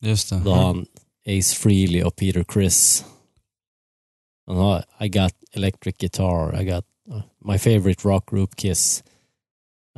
Just 0.01 0.31
det. 0.31 0.41
Då 0.45 0.51
har 0.51 0.63
han 0.67 0.87
Ace 1.27 1.55
Frehley 1.57 2.03
och 2.03 2.17
Peter 2.17 2.45
Criss. 2.45 3.05
Han 4.47 4.57
har 4.57 4.85
I 5.01 5.09
got 5.09 5.35
electric 5.53 5.97
guitar, 5.97 6.61
I 6.63 6.65
got 6.65 6.85
my 7.45 7.59
favorite 7.59 8.09
rock 8.09 8.31
group 8.31 8.57
Kiss. 8.57 9.05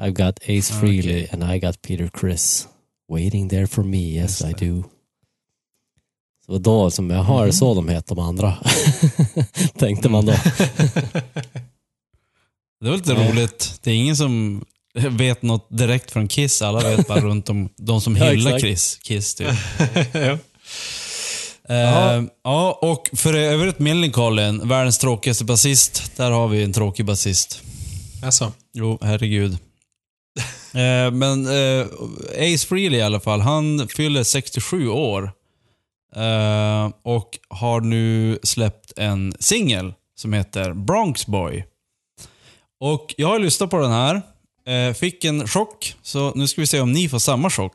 I've 0.01 0.13
got 0.27 0.39
Ace 0.49 0.73
Ah, 0.75 0.81
Frehley 0.81 1.27
and 1.33 1.45
I 1.55 1.59
got 1.59 1.83
Peter 1.83 2.09
Criss. 2.09 2.69
Waiting 3.13 3.49
there 3.49 3.67
for 3.67 3.83
me, 3.85 3.99
yes 3.99 4.41
I 4.43 4.45
det. 4.59 4.67
do. 4.67 4.85
Så 6.47 6.59
då 6.59 6.91
som 6.91 7.11
jag 7.11 7.23
har 7.23 7.43
Mm. 7.43 7.53
så 7.53 7.75
de 7.75 7.89
heter 7.89 8.15
de 8.15 8.19
andra. 8.25 8.55
Tänkte 9.79 10.09
man 10.09 10.27
då. 10.27 10.33
Det 12.81 12.89
var 12.89 12.97
lite 12.97 13.15
Nej. 13.15 13.31
roligt. 13.33 13.81
Det 13.83 13.91
är 13.91 13.95
ingen 13.95 14.17
som 14.17 14.65
vet 14.95 15.43
något 15.43 15.67
direkt 15.79 16.11
från 16.11 16.29
Kiss. 16.29 16.63
Alla 16.63 16.81
vet 16.97 17.09
bara 17.09 17.21
runt 17.21 17.49
om 17.49 17.69
de 17.77 18.01
som 18.01 18.17
Ja, 18.21 18.25
hyllar 18.31 18.51
exakt. 18.57 18.65
Kiss. 18.65 18.99
Kiss 19.03 19.35
typ. 19.35 19.49
ja. 20.13 20.39
Eh, 21.75 22.23
ja, 22.45 22.79
och 22.83 23.11
för 23.13 23.35
övrigt 23.35 23.79
Millencolin, 23.79 24.69
världens 24.69 24.99
tråkigaste 24.99 25.45
basist. 25.45 26.13
Där 26.17 26.31
har 26.31 26.49
vi 26.49 26.63
en 26.63 26.73
tråkig 26.73 27.05
basist. 27.07 27.63
Alltså, 28.25 28.53
Jo, 28.73 28.99
herregud 29.03 29.59
eh, 30.75 31.11
men 31.13 31.47
eh, 31.47 31.87
Ace 32.31 32.67
Frehley 32.67 32.99
i 32.99 33.03
alla 33.03 33.21
fall, 33.21 33.41
han 33.41 33.89
fyller 33.89 34.23
67 34.23 34.89
år. 34.89 35.33
Eh, 36.17 36.91
och 37.03 37.39
har 37.49 37.81
nu 37.81 38.39
släppt 38.43 38.93
en 38.99 39.35
singel 39.39 39.95
som 40.17 40.33
heter 40.33 40.73
Bronx 40.73 41.27
Boy. 41.27 41.65
Och 42.81 43.15
jag 43.19 43.29
har 43.29 43.39
lyssnat 43.39 43.71
på 43.71 43.79
den 43.79 43.93
här. 43.93 44.23
Eh, 44.67 44.95
fick 44.95 45.25
en 45.25 45.49
chock, 45.49 45.95
så 46.03 46.33
nu 46.35 46.49
ska 46.49 46.61
vi 46.61 46.67
se 46.67 46.81
om 46.81 46.93
ni 46.93 47.09
får 47.09 47.19
samma 47.19 47.51
chock. 47.51 47.75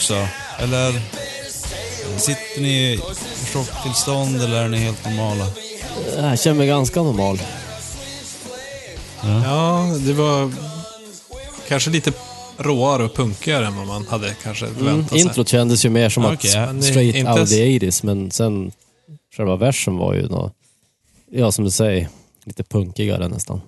Också? 0.00 0.28
Eller 0.58 0.92
sitter 2.18 2.60
ni 2.60 2.92
i 2.92 3.00
chocktillstånd 3.52 4.42
eller 4.42 4.64
är 4.64 4.68
ni 4.68 4.76
helt 4.76 5.04
normala? 5.04 5.46
Jag 6.16 6.38
känner 6.40 6.56
mig 6.58 6.66
ganska 6.66 7.02
normal. 7.02 7.38
ja, 9.44 9.86
det 10.06 10.12
var 10.12 10.52
kanske 11.68 11.90
lite 11.90 12.12
råare 12.58 13.04
och 13.04 13.14
punkigare 13.14 13.66
än 13.66 13.76
vad 13.76 13.86
man 13.86 14.06
hade 14.06 14.34
kanske 14.42 14.64
Mm, 14.66 14.78
förväntat 14.78 15.10
sig. 15.10 15.20
introt 15.20 15.48
kändes 15.48 15.84
ju 15.84 15.90
mer 15.90 16.08
som 16.08 16.24
att 16.24 16.44
men 16.54 16.76
det- 16.76 16.82
straight 16.86 17.16
inte 17.16 17.32
out 17.32 17.48
the 17.50 17.78
80s, 17.78 18.06
men 18.06 18.30
sen 18.30 18.72
själva 19.36 19.56
versen 19.56 19.96
var 19.96 20.14
ju 20.14 20.28
nå 20.28 20.50
ja 21.30 21.52
som 21.52 21.64
du 21.64 21.70
säger, 21.70 22.08
lite 22.44 22.62
punkigare 22.64 23.28
nästan. 23.28 23.60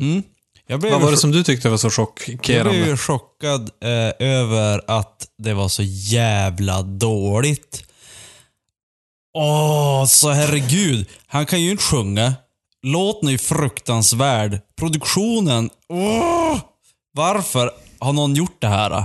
Mm. 0.00 0.22
Jag 0.70 0.80
blev 0.80 0.92
Vad 0.92 1.02
var 1.02 1.10
det 1.10 1.16
som 1.16 1.30
du 1.30 1.44
tyckte 1.44 1.68
var 1.68 1.76
så 1.76 1.86
Jag 1.86 1.92
chockerande? 1.92 2.70
blev 2.70 2.86
ju 2.86 2.96
chockad 2.96 3.70
eh, 3.84 4.26
över 4.28 4.82
att 4.86 5.26
det 5.38 5.54
var 5.54 5.68
så 5.68 5.82
jävla 5.86 6.82
dåligt. 6.82 7.84
Åh, 9.38 10.04
så 10.06 10.30
herregud. 10.30 11.06
Han 11.26 11.46
kan 11.46 11.62
ju 11.62 11.70
inte 11.70 11.82
sjunga. 11.82 12.34
Låten 12.82 13.28
är 13.28 13.32
ju 13.32 13.38
fruktansvärd. 13.38 14.60
Produktionen. 14.78 15.70
Åh! 15.88 16.58
Varför 17.12 17.70
har 17.98 18.12
någon 18.12 18.34
gjort 18.34 18.60
det 18.60 18.68
här? 18.68 19.04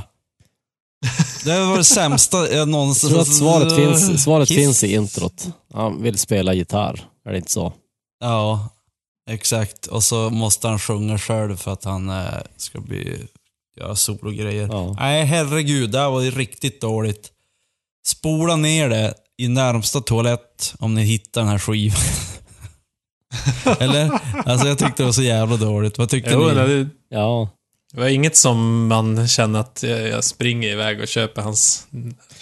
Det 1.45 1.65
var 1.65 1.77
det 1.77 1.83
sämsta 1.83 2.51
jag 2.53 2.67
någonsin... 2.67 3.09
Jag 3.09 3.13
tror 3.15 3.21
att 3.21 3.37
svaret 3.37 3.75
finns, 3.75 4.23
svaret 4.23 4.47
Kiss. 4.47 4.57
finns 4.57 4.83
i 4.83 4.93
introt. 4.93 5.47
Han 5.73 6.01
vill 6.03 6.17
spela 6.17 6.53
gitarr, 6.53 7.05
är 7.27 7.31
det 7.31 7.37
inte 7.37 7.51
så? 7.51 7.73
Ja, 8.19 8.69
exakt. 9.29 9.87
Och 9.87 10.03
så 10.03 10.29
måste 10.29 10.67
han 10.67 10.79
sjunga 10.79 11.17
själv 11.17 11.57
för 11.57 11.73
att 11.73 11.83
han 11.83 12.09
eh, 12.09 12.25
ska 12.57 12.79
bli, 12.79 13.27
göra 13.79 13.95
sologrejer. 13.95 14.67
Ja. 14.67 14.95
Nej, 14.99 15.25
herregud. 15.25 15.91
Det 15.91 15.99
här 15.99 16.09
var 16.09 16.21
ju 16.21 16.31
riktigt 16.31 16.81
dåligt. 16.81 17.31
Spola 18.07 18.55
ner 18.55 18.89
det 18.89 19.13
i 19.37 19.47
närmsta 19.47 20.01
toalett 20.01 20.73
om 20.79 20.95
ni 20.95 21.03
hittar 21.03 21.41
den 21.41 21.49
här 21.49 21.59
skivan. 21.59 21.97
Eller? 23.79 24.19
Alltså 24.45 24.67
jag 24.67 24.77
tyckte 24.77 25.03
det 25.03 25.05
var 25.05 25.11
så 25.13 25.23
jävla 25.23 25.57
dåligt. 25.57 25.97
Vad 25.97 26.09
tyckte 26.09 26.31
Jo, 26.31 26.47
ni? 26.47 26.53
det, 26.53 26.89
Ja, 27.09 27.49
det 27.95 28.01
var 28.01 28.07
inget 28.07 28.37
som 28.37 28.87
man 28.87 29.27
känner 29.27 29.59
att 29.59 29.83
jag 29.83 30.23
springer 30.23 30.69
iväg 30.69 31.01
och 31.01 31.07
köper 31.07 31.41
hans 31.41 31.87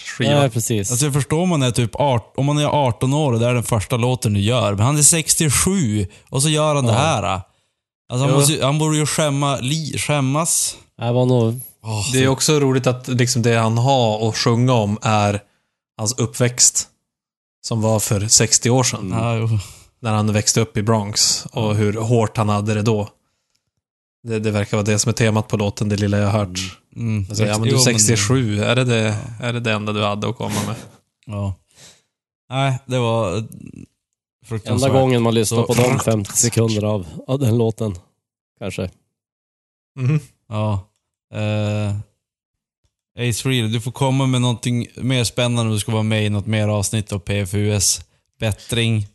skiva. 0.04 0.40
nej, 0.40 0.50
precis. 0.50 0.90
Alltså 0.90 1.06
jag 1.06 1.14
förstår 1.14 1.40
om 1.40 1.48
man 1.48 1.62
är 1.62 1.70
typ 1.70 1.90
18, 1.94 2.32
om 2.36 2.46
man 2.46 2.58
är 2.58 2.66
18 2.66 3.14
år 3.14 3.32
och 3.32 3.40
det 3.40 3.46
är 3.46 3.54
den 3.54 3.62
första 3.62 3.96
låten 3.96 4.34
du 4.34 4.40
gör. 4.40 4.74
Men 4.74 4.86
han 4.86 4.98
är 4.98 5.02
67 5.02 6.06
och 6.28 6.42
så 6.42 6.48
gör 6.48 6.74
han 6.74 6.86
det 6.86 6.92
här. 6.92 7.22
Alltså 7.22 8.26
han, 8.26 8.34
måste, 8.34 8.64
han 8.64 8.78
borde 8.78 8.96
ju 8.96 9.06
skämma, 9.06 9.56
li, 9.56 9.98
skämmas 9.98 10.76
Det 10.98 11.12
var 11.12 11.26
nog... 11.26 11.60
Det 12.12 12.24
är 12.24 12.28
också 12.28 12.60
roligt 12.60 12.86
att 12.86 13.08
liksom 13.08 13.42
det 13.42 13.56
han 13.56 13.78
har 13.78 14.28
att 14.28 14.36
sjunga 14.36 14.72
om 14.72 14.98
är 15.02 15.40
hans 15.98 16.18
uppväxt. 16.18 16.88
Som 17.66 17.82
var 17.82 18.00
för 18.00 18.28
60 18.28 18.70
år 18.70 18.82
sedan. 18.82 19.10
Ja, 19.12 19.36
jo. 19.36 19.58
När 20.00 20.12
han 20.12 20.32
växte 20.32 20.60
upp 20.60 20.76
i 20.76 20.82
Bronx. 20.82 21.46
Och 21.52 21.74
hur 21.74 21.92
hårt 21.92 22.36
han 22.36 22.48
hade 22.48 22.74
det 22.74 22.82
då. 22.82 23.08
Det, 24.24 24.38
det 24.38 24.50
verkar 24.50 24.76
vara 24.76 24.84
det 24.86 24.98
som 24.98 25.08
är 25.08 25.12
temat 25.12 25.48
på 25.48 25.56
låten, 25.56 25.88
det 25.88 25.96
lilla 25.96 26.18
jag 26.18 26.26
har 26.26 26.38
hört. 26.38 26.58
Mm. 26.96 27.26
Alltså, 27.28 27.46
ja, 27.46 27.58
men 27.58 27.68
du 27.68 27.78
67, 27.78 28.60
är, 28.60 28.76
det 28.76 28.84
det, 28.84 29.16
är 29.40 29.52
det 29.52 29.60
det 29.60 29.72
enda 29.72 29.92
du 29.92 30.02
hade 30.02 30.28
att 30.28 30.36
komma 30.36 30.54
med? 30.66 30.76
Ja. 31.26 31.54
Nej, 32.50 32.78
det 32.86 32.98
var 32.98 33.36
eh, 33.36 33.44
fruktansvärt. 34.44 34.88
Enda 34.88 35.00
gången 35.00 35.22
man 35.22 35.34
lyssnar 35.34 35.62
på 35.62 35.74
de 35.74 35.74
fruktansvärt. 35.74 36.04
50 36.04 36.32
sekunder 36.32 36.84
av, 36.84 37.06
av 37.26 37.38
den 37.38 37.58
låten. 37.58 37.94
Kanske. 38.58 38.90
Mhm. 39.98 40.20
Ja. 40.48 40.88
Uh, 41.34 41.94
Ace 43.28 43.48
Real, 43.48 43.72
du 43.72 43.80
får 43.80 43.92
komma 43.92 44.26
med 44.26 44.40
någonting 44.40 44.86
mer 44.96 45.24
spännande 45.24 45.62
om 45.62 45.70
du 45.70 45.78
ska 45.78 45.92
vara 45.92 46.02
med 46.02 46.26
i 46.26 46.30
något 46.30 46.46
mer 46.46 46.68
avsnitt 46.68 47.12
av 47.12 47.18
PFUS. 47.18 48.00
Bättring. 48.40 49.06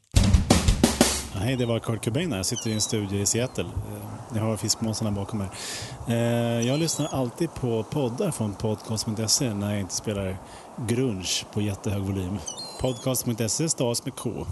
Hej, 1.49 1.57
det 1.57 1.65
var 1.65 1.79
Kurt 1.79 2.05
Cobain 2.05 2.31
här. 2.31 2.37
Jag 2.39 2.45
sitter 2.45 2.69
i 2.69 2.73
en 2.73 2.81
studio 2.81 3.21
i 3.21 3.25
Seattle. 3.25 3.63
Eh, 3.63 4.33
Ni 4.33 4.39
har 4.39 4.57
fiskmåsarna 4.57 5.11
bakom 5.11 5.41
er. 5.41 5.49
Eh, 6.07 6.67
Jag 6.67 6.79
lyssnar 6.79 7.07
alltid 7.07 7.53
på 7.53 7.83
poddar 7.83 8.31
från 8.31 8.53
podcast.se 8.55 9.53
när 9.53 9.71
jag 9.71 9.79
inte 9.79 9.95
spelar 9.95 10.37
grunge 10.87 11.27
på 11.53 11.61
jättehög 11.61 12.01
volym. 12.01 12.37
Podcast.se 12.81 13.69
stavas 13.69 14.05
med 14.05 14.15
K. 14.15 14.47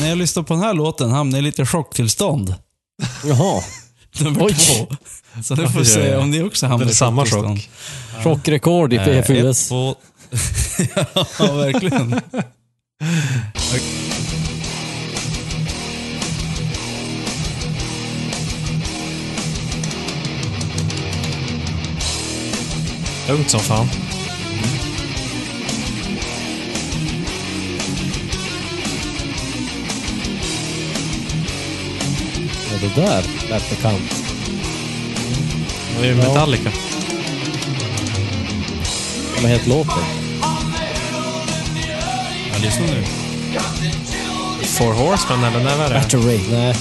När 0.00 0.08
jag 0.08 0.18
lyssnar 0.18 0.42
på 0.42 0.54
den 0.54 0.62
här 0.62 0.74
låten 0.74 1.10
hamnar 1.10 1.38
jag 1.38 1.42
i 1.42 1.46
lite 1.46 1.66
chocktillstånd. 1.66 2.54
Jaha. 3.24 3.62
Nummer 4.20 4.42
Oj. 4.44 4.54
två. 4.54 4.96
Så 5.42 5.54
nu 5.54 5.68
får 5.68 5.78
vi 5.78 5.84
se 5.86 6.16
om 6.16 6.30
ni 6.30 6.42
också 6.42 6.66
hamnar 6.66 6.84
Det 6.84 6.90
är 6.90 6.92
i 6.92 6.94
samma 6.94 7.22
chocktillstånd. 7.22 7.58
chock. 8.14 8.22
Chockrekord 8.24 8.92
i 8.92 8.96
Eh, 8.96 9.08
ett, 9.08 9.26
PFUS. 9.26 9.68
två... 9.68 9.94
ja, 11.38 11.52
verkligen. 11.52 12.20
Lugnt 23.28 23.50
som 23.50 23.60
fan. 23.60 23.88
Ja, 32.70 32.78
det 32.80 33.00
där 33.02 33.24
lät 33.50 33.70
bekant. 33.70 34.24
Det 36.00 36.06
är 36.06 36.10
ju 36.10 36.14
Metallica. 36.14 36.70
Vad 39.42 39.50
heter 39.50 39.68
låten? 39.68 40.04
Ja, 42.52 42.58
lyssna 42.62 42.86
nu. 42.86 43.04
Four 44.62 44.92
Horsemen 44.92 45.44
eller 45.44 45.64
när 45.64 45.76
var 45.76 45.88
det? 45.88 45.94
Battery. 45.94 46.40
Nej. 46.50 46.74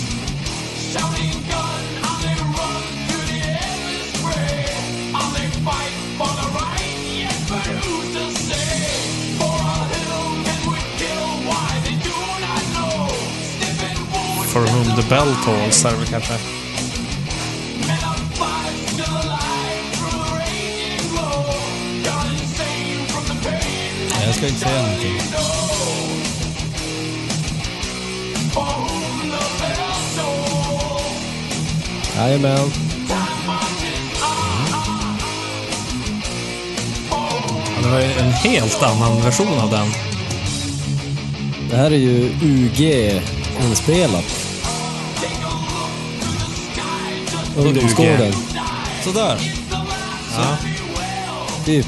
For 14.54 14.60
whom 14.60 14.96
the 14.96 15.10
bell 15.10 15.36
tolls 15.46 15.86
är 15.86 15.92
det 15.92 15.98
väl 15.98 16.08
kanske? 16.08 16.34
Jag 24.26 24.36
ska 24.36 24.48
inte 24.48 24.60
säga 24.60 24.82
någonting. 24.82 25.22
Jajamän. 32.18 32.72
Ja, 37.12 37.26
det 37.84 37.90
var 37.90 38.00
ju 38.00 38.14
en 38.14 38.32
helt 38.32 38.84
annan 38.84 39.22
version 39.22 39.60
av 39.60 39.70
den. 39.70 39.88
Det 41.70 41.76
här 41.76 41.92
är 41.92 41.98
ju 41.98 42.30
UG 42.42 43.22
inspelat. 43.62 44.43
Ungdomsgården. 47.58 48.34
Sådär. 49.04 49.38
Ja. 50.38 50.58
Typ. 51.66 51.86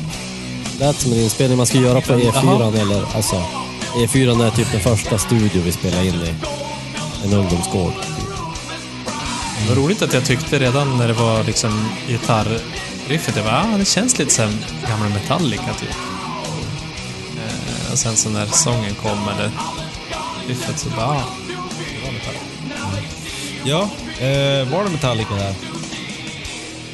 Lät 0.79 0.99
som 0.99 1.11
en 1.11 1.19
inspelning 1.19 1.57
man 1.57 1.65
ska 1.65 1.77
göra 1.77 2.01
på 2.01 2.13
E4 2.13 2.31
Jaha. 2.33 2.81
eller 2.81 3.15
alltså. 3.15 3.43
E4 3.95 4.45
är 4.47 4.51
typ 4.51 4.71
den 4.71 4.81
första 4.81 5.17
studio 5.17 5.61
vi 5.65 5.71
spelar 5.71 6.01
in 6.03 6.13
i. 6.13 6.33
En 7.25 7.33
ungdomsgård. 7.33 7.93
Det 9.61 9.69
var 9.69 9.75
roligt 9.75 10.01
att 10.01 10.13
jag 10.13 10.25
tyckte 10.25 10.59
redan 10.59 10.97
när 10.97 11.07
det 11.07 11.13
var 11.13 11.43
liksom 11.43 11.89
gitarriffet, 12.07 13.35
jag 13.35 13.45
bara, 13.45 13.63
ah, 13.73 13.77
det 13.77 13.85
känns 13.85 14.19
lite 14.19 14.33
som 14.33 14.59
gamla 14.89 15.09
Metallica 15.09 15.73
typ. 15.79 15.95
Eh, 17.37 17.91
och 17.91 17.97
sen 17.99 18.15
så 18.15 18.29
när 18.29 18.45
sången 18.45 18.95
kom, 18.95 19.29
eller 19.35 19.51
riffet, 20.47 20.79
så 20.79 20.89
bara, 20.89 21.05
ah, 21.05 21.23
det 21.47 22.05
var 22.05 22.13
Metallica. 22.13 22.45
Ja, 23.63 23.89
eh, 24.19 24.67
var 24.71 24.83
det 24.83 24.89
Metallica 24.89 25.33
där? 25.35 25.53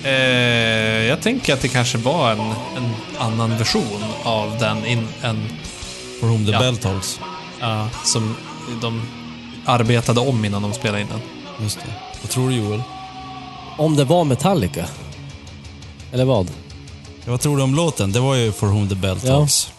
Eh, 0.03 1.03
jag 1.07 1.21
tänker 1.21 1.53
att 1.53 1.61
det 1.61 1.67
kanske 1.67 1.97
var 1.97 2.31
en, 2.31 2.39
en 2.77 2.93
annan 3.17 3.57
version 3.57 4.03
av 4.23 4.57
den 4.59 4.85
in, 4.85 5.07
än, 5.21 5.49
For 6.19 6.27
whom 6.27 6.45
the 6.45 6.51
Ja. 6.51 6.59
bell 6.59 6.77
tolls. 6.77 7.19
ja, 7.59 7.89
som 8.03 8.35
de 8.81 9.01
arbetade 9.65 10.19
om 10.19 10.45
innan 10.45 10.61
de 10.61 10.73
spelade 10.73 11.01
in 11.01 11.07
den. 11.07 11.19
Just 11.63 11.79
det. 11.79 11.93
Vad 12.21 12.29
tror 12.31 12.49
du 12.49 12.55
Joel? 12.55 12.81
Om 13.77 13.95
det 13.95 14.03
var 14.03 14.23
Metallica. 14.23 14.85
Eller 16.11 16.25
vad? 16.25 16.47
Ja, 17.25 17.31
vad 17.31 17.41
tror 17.41 17.57
du 17.57 17.63
om 17.63 17.75
låten? 17.75 18.11
Det 18.11 18.19
var 18.19 18.35
ju 18.35 18.51
For 18.51 18.67
whom 18.67 18.89
the 18.89 18.95
bell 18.95 19.17
Ja. 19.23 19.29
tolls. 19.35 19.71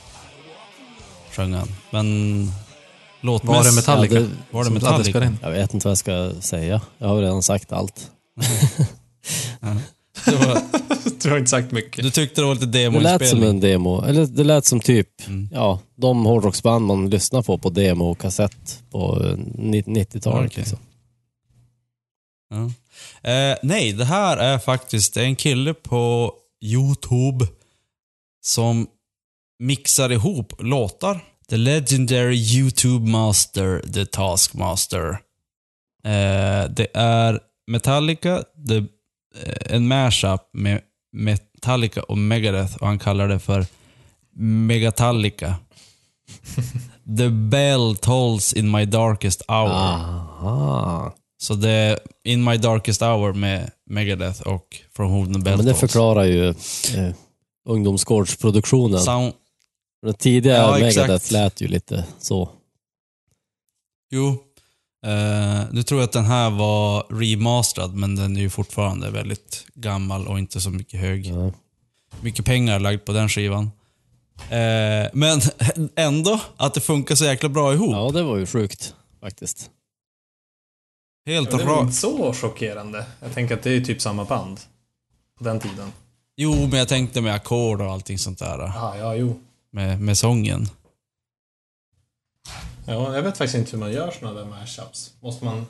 Sjöng 1.32 1.54
han. 1.54 1.68
Men... 1.90 2.52
Låtmäss- 3.22 3.46
Var 3.46 3.64
det 3.64 3.72
Metallica? 3.74 4.14
Ja, 4.14 4.20
det- 4.20 4.30
Var 4.50 4.64
det 4.64 4.70
Metallica? 4.70 5.32
Jag 5.42 5.50
vet 5.50 5.74
inte 5.74 5.86
vad 5.86 5.90
jag 5.90 5.98
ska 5.98 6.32
säga. 6.40 6.80
Jag 6.98 7.08
har 7.08 7.20
redan 7.20 7.42
sagt 7.42 7.72
allt. 7.72 8.10
Det 10.24 10.36
var, 10.36 10.62
Du 11.22 11.30
har 11.30 11.38
inte 11.38 11.50
sagt 11.50 11.72
mycket. 11.72 12.04
du 12.04 12.10
tyckte 12.10 12.40
det 12.40 12.46
var 12.46 12.54
lite 12.54 12.66
Det 12.66 12.90
lät 12.90 12.92
som 12.92 13.02
demoinspelning? 13.02 13.48
en 13.48 13.60
demo. 13.60 14.02
Eller 14.04 14.26
det 14.26 14.44
lät 14.44 14.66
som 14.66 14.80
typ, 14.80 15.08
ja, 15.52 15.78
de 15.96 16.24
hårdrocksband 16.26 16.86
man 16.86 17.10
lyssnar 17.10 17.42
på 17.42 17.58
på 17.58 17.70
demo 17.70 18.04
och 18.10 18.18
kassett 18.18 18.82
på 18.90 19.22
eh, 19.24 19.36
ni- 19.54 19.82
90-talet. 19.82 20.50
Okej. 20.50 20.58
Liksom. 20.62 20.78
Ja. 22.50 22.64
Eh, 23.30 23.56
nej, 23.62 23.92
det 23.92 24.04
här 24.04 24.36
är 24.36 24.58
faktiskt 24.58 25.14
det 25.14 25.20
är 25.20 25.24
en 25.24 25.36
kille 25.36 25.74
på 25.74 26.32
YouTube 26.64 27.46
som 28.44 28.86
mixar 29.58 30.12
ihop 30.12 30.52
låtar. 30.58 31.24
The 31.52 31.58
Legendary 31.58 32.36
YouTube 32.36 33.10
Master, 33.10 33.82
The 33.92 34.06
Taskmaster. 34.06 35.08
Eh, 36.04 36.70
det 36.70 36.86
är 36.94 37.40
Metallica, 37.66 38.44
det, 38.54 38.76
eh, 38.76 39.74
en 39.76 39.88
mashup 39.88 40.40
med 40.52 40.80
Metallica 41.12 42.02
och 42.02 42.18
Megadeth 42.18 42.76
och 42.76 42.86
han 42.86 42.98
kallar 42.98 43.28
det 43.28 43.38
för 43.38 43.66
Megatallica. 44.36 45.54
The 47.18 47.28
bell 47.28 47.96
tolls 47.96 48.52
in 48.52 48.70
my 48.70 48.84
darkest 48.84 49.42
hour. 49.48 49.70
Aha. 49.70 51.14
Så 51.42 51.54
det 51.54 51.70
är 51.70 51.98
In 52.24 52.44
My 52.44 52.56
Darkest 52.56 53.00
Hour 53.02 53.32
med 53.32 53.70
Megadeth 53.90 54.42
och 54.42 54.76
From 54.96 55.10
Whom 55.10 55.34
the 55.34 55.40
Bell 55.40 55.50
Ja, 55.52 55.56
men 55.56 55.66
det 55.66 55.72
Tolls. 55.72 55.80
förklarar 55.80 56.24
ju 56.24 56.48
eh, 56.48 57.14
ungdomsgårdsproduktionen. 57.68 59.00
Sound, 59.00 59.32
Den 60.02 60.14
tidiga 60.14 60.56
Ja, 60.56 60.72
Megadeth 60.72 60.98
exakt. 61.14 61.30
lät 61.30 61.60
ju 61.60 61.68
lite 61.68 62.04
så. 62.18 62.48
jo. 64.10 64.28
Eh, 65.06 65.60
nu 65.72 65.82
tror 65.82 66.00
jag 66.00 66.06
att 66.06 66.12
den 66.12 66.24
här 66.24 66.50
var 66.50 67.06
remasterad, 67.10 67.94
men 67.94 68.16
den 68.16 68.36
är 68.36 68.40
ju 68.40 68.50
fortfarande 68.50 69.10
väldigt 69.10 69.66
gammal 69.74 70.26
och 70.28 70.38
inte 70.38 70.60
så 70.60 70.70
mycket 70.70 71.00
hög. 71.00 71.26
Ja. 71.26 71.52
Mycket 72.20 72.44
pengar 72.44 72.80
lagt 72.80 73.04
på 73.04 73.12
den 73.12 73.28
skivan. 73.28 73.70
Eh, 74.50 75.08
men 75.12 75.40
ändå, 75.96 76.40
att 76.56 76.74
det 76.74 76.80
funkar 76.80 77.14
så 77.14 77.24
jäkla 77.24 77.48
bra 77.48 77.74
ihop. 77.74 77.90
ja, 77.92 78.10
det 78.10 78.22
var 78.22 78.36
ju 78.36 78.46
sjukt 78.46 78.94
faktiskt. 79.20 79.70
Helt 81.26 81.50
det 81.50 81.64
var 81.64 81.80
inte 81.80 81.92
så 81.92 82.34
chockerande. 82.34 83.06
Jag 83.20 83.34
tänker 83.34 83.54
att 83.54 83.62
det 83.62 83.70
är 83.70 83.80
typ 83.80 84.00
samma 84.02 84.24
band. 84.24 84.60
På 85.38 85.44
den 85.44 85.60
tiden. 85.60 85.92
Jo, 86.36 86.54
men 86.66 86.78
jag 86.78 86.88
tänkte 86.88 87.20
med 87.20 87.34
ackord 87.34 87.80
och 87.80 87.90
allting 87.92 88.18
sånt 88.18 88.38
där. 88.38 88.58
Ja, 88.58 88.96
ja, 88.98 89.14
jo. 89.14 89.40
Med, 89.72 90.00
med 90.00 90.18
sången. 90.18 90.68
Ja, 92.86 93.14
jag 93.14 93.22
vet 93.22 93.38
faktiskt 93.38 93.54
inte 93.58 93.70
hur 93.70 93.78
man 93.78 93.92
gör 93.92 94.10
såna 94.10 94.32
där 94.32 94.44
mashups. 94.44 95.12
Måste 95.20 95.44
man... 95.44 95.66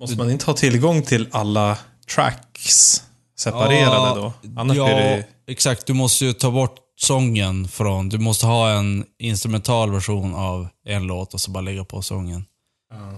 Måste 0.00 0.16
man 0.16 0.30
inte 0.30 0.44
ha 0.46 0.54
tillgång 0.54 1.02
till 1.02 1.28
alla 1.32 1.78
tracks 2.14 3.02
separerade 3.38 4.20
då. 4.20 4.32
Annars 4.56 4.76
ja, 4.76 4.84
blir 4.84 4.94
det 4.96 5.26
exakt. 5.46 5.86
Du 5.86 5.92
måste 5.92 6.24
ju 6.24 6.32
ta 6.32 6.50
bort 6.50 6.76
sången 6.96 7.68
från... 7.68 8.08
Du 8.08 8.18
måste 8.18 8.46
ha 8.46 8.70
en 8.70 9.06
instrumental 9.18 9.92
version 9.92 10.34
av 10.34 10.68
en 10.84 11.02
låt 11.02 11.34
och 11.34 11.40
så 11.40 11.50
bara 11.50 11.60
lägga 11.60 11.84
på 11.84 12.02
sången. 12.02 12.44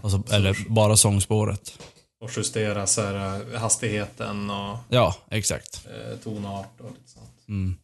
Och 0.03 0.11
så, 0.11 0.22
eller 0.31 0.57
bara 0.68 0.97
sångspåret. 0.97 1.78
och 2.20 2.31
justera 2.37 2.87
så 2.87 3.03
här, 3.03 3.41
eh, 3.55 3.61
hastigheten 3.61 4.51
och 4.51 4.78
Ja, 4.89 5.14
exakt. 5.31 5.87
eh, 5.87 6.16
tonart 6.18 6.81
och 6.81 6.91
lite 6.91 7.11
sånt. 7.11 7.31
Mm. 7.49 7.76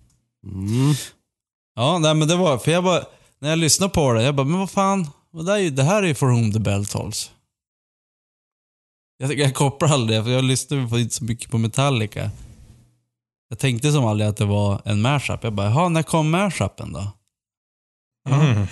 Ja, 1.77 1.99
nej 1.99 2.15
men 2.15 2.29
det 2.29 2.37
var... 2.37 2.59
För 2.59 2.71
jag 2.71 2.85
bara... 2.85 3.05
När 3.39 3.49
jag 3.49 3.59
lyssnade 3.59 3.93
på 3.93 4.13
det, 4.13 4.23
jag 4.23 4.35
bara, 4.35 4.47
men 4.47 4.59
vad 4.59 4.71
fan. 4.71 5.11
Det, 5.47 5.53
är 5.53 5.59
ju, 5.59 5.71
det 5.71 5.83
här 5.83 6.03
är 6.03 6.07
ju 6.07 6.15
For 6.15 6.27
Whom 6.27 6.53
the 6.53 6.59
Bell 6.59 6.87
Tolls. 6.87 7.31
Jag, 9.19 9.39
jag 9.39 9.55
kopplar 9.55 9.89
aldrig 9.89 10.25
för 10.25 10.31
jag 10.31 10.45
lyssnade 10.45 11.01
inte 11.01 11.15
så 11.15 11.25
mycket 11.25 11.51
på 11.51 11.59
Metallica. 11.59 12.31
Jag 13.49 13.59
tänkte 13.59 13.93
som 13.93 14.05
aldrig 14.05 14.29
att 14.29 14.37
det 14.37 14.45
var 14.45 14.83
en 14.85 15.03
mashup. 15.03 15.45
Jag 15.45 15.53
bara, 15.53 15.67
jaha, 15.67 15.89
när 15.89 16.03
kom 16.03 16.31
mashupen 16.31 16.93
då? 16.93 17.13
Mm. 18.29 18.67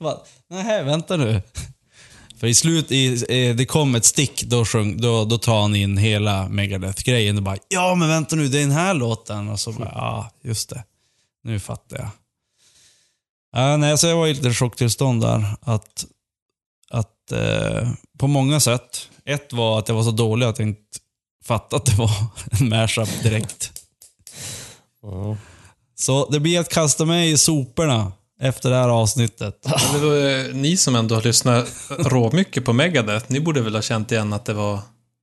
Nej, 0.50 0.84
vänta 0.84 1.16
nu. 1.16 1.42
För 2.36 2.46
i 2.46 2.54
slut, 2.54 2.92
i, 2.92 3.52
det 3.52 3.66
kom 3.66 3.94
ett 3.94 4.04
stick, 4.04 4.42
då, 4.42 4.64
sjung, 4.64 5.00
då, 5.00 5.24
då 5.24 5.38
tar 5.38 5.60
han 5.60 5.74
in 5.74 5.96
hela 5.96 6.48
Megadeth-grejen 6.48 7.36
och 7.36 7.42
bara 7.42 7.56
Ja, 7.68 7.94
men 7.94 8.08
vänta 8.08 8.36
nu, 8.36 8.48
det 8.48 8.58
är 8.58 8.62
den 8.62 8.70
här 8.70 8.94
låten. 8.94 9.48
Och 9.48 9.60
så 9.60 9.72
bara, 9.72 9.92
ja, 9.94 10.30
just 10.42 10.70
det. 10.70 10.84
Nu 11.44 11.60
fattar 11.60 11.96
jag. 11.96 12.08
Ja, 13.52 13.76
nej, 13.76 13.98
så 13.98 14.06
jag 14.06 14.16
var 14.16 14.26
i 14.26 14.34
lite 14.34 14.52
chocktillstånd 14.52 15.20
där. 15.22 15.44
Att, 15.60 16.06
att 16.90 17.32
eh, 17.32 17.88
på 18.18 18.26
många 18.26 18.60
sätt. 18.60 19.08
Ett 19.24 19.52
var 19.52 19.78
att 19.78 19.88
jag 19.88 19.94
var 19.94 20.02
så 20.02 20.10
dålig 20.10 20.46
att 20.46 20.58
jag 20.58 20.68
inte 20.68 20.98
fattade 21.44 21.76
att 21.76 21.86
det 21.86 21.96
var 21.96 22.10
en 22.60 22.68
mashup 22.68 23.22
direkt. 23.22 23.72
Ja. 25.02 25.36
Så 25.94 26.28
det 26.30 26.40
blir 26.40 26.60
att 26.60 26.68
kasta 26.68 27.04
mig 27.04 27.30
i 27.30 27.38
soporna 27.38 28.12
efter 28.40 28.70
det 28.70 28.76
här 28.76 28.88
avsnittet. 28.88 29.66
Men 29.92 30.00
det 30.00 30.06
var, 30.06 30.48
eh, 30.48 30.54
ni 30.54 30.76
som 30.76 30.96
ändå 30.96 31.14
har 31.14 31.22
lyssnat 31.22 31.68
råmycket 31.98 32.64
på 32.64 32.72
Megadeth, 32.72 33.26
ni 33.28 33.40
borde 33.40 33.60
väl 33.60 33.74
ha 33.74 33.82
känt 33.82 34.12
igen 34.12 34.32
att 34.32 34.44
det 34.44 34.52
var 34.52 34.78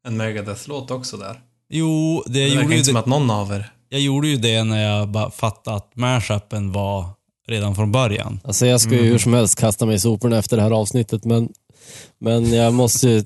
en 0.08 0.18
Megadeth-låt 0.18 0.92
också 0.92 1.18
där? 1.18 1.42
Jo, 1.70 2.24
det, 2.26 2.34
Det 2.34 2.48
gjorde 2.48 2.68
ju 2.68 2.74
inte 2.74 2.86
som 2.86 2.94
det, 2.94 3.00
att 3.00 3.06
någon 3.06 3.32
av 3.32 3.52
er... 3.52 3.72
jag 3.90 4.02
gjorde 4.02 4.28
ju 4.28 4.38
det 4.38 4.64
när 4.64 4.84
jag 4.84 5.10
bara 5.10 5.32
fattade 5.32 5.78
att 5.78 5.96
mashupen 5.96 6.72
var 6.72 7.06
redan 7.48 7.76
från 7.76 7.92
början. 7.92 8.40
Alltså 8.44 8.66
jag 8.66 8.82
ska 8.82 8.92
ju 8.92 9.04
hur 9.04 9.18
som 9.18 9.34
helst 9.34 9.60
kasta 9.60 9.86
mig 9.86 9.96
i 9.96 10.00
soporna 10.00 10.38
efter 10.38 10.58
det 10.58 10.64
här 10.64 10.72
avsnittet, 10.72 11.26
men, 11.26 11.54
men 12.20 12.54
jag 12.54 12.74
måste 12.74 13.10
ju, 13.10 13.26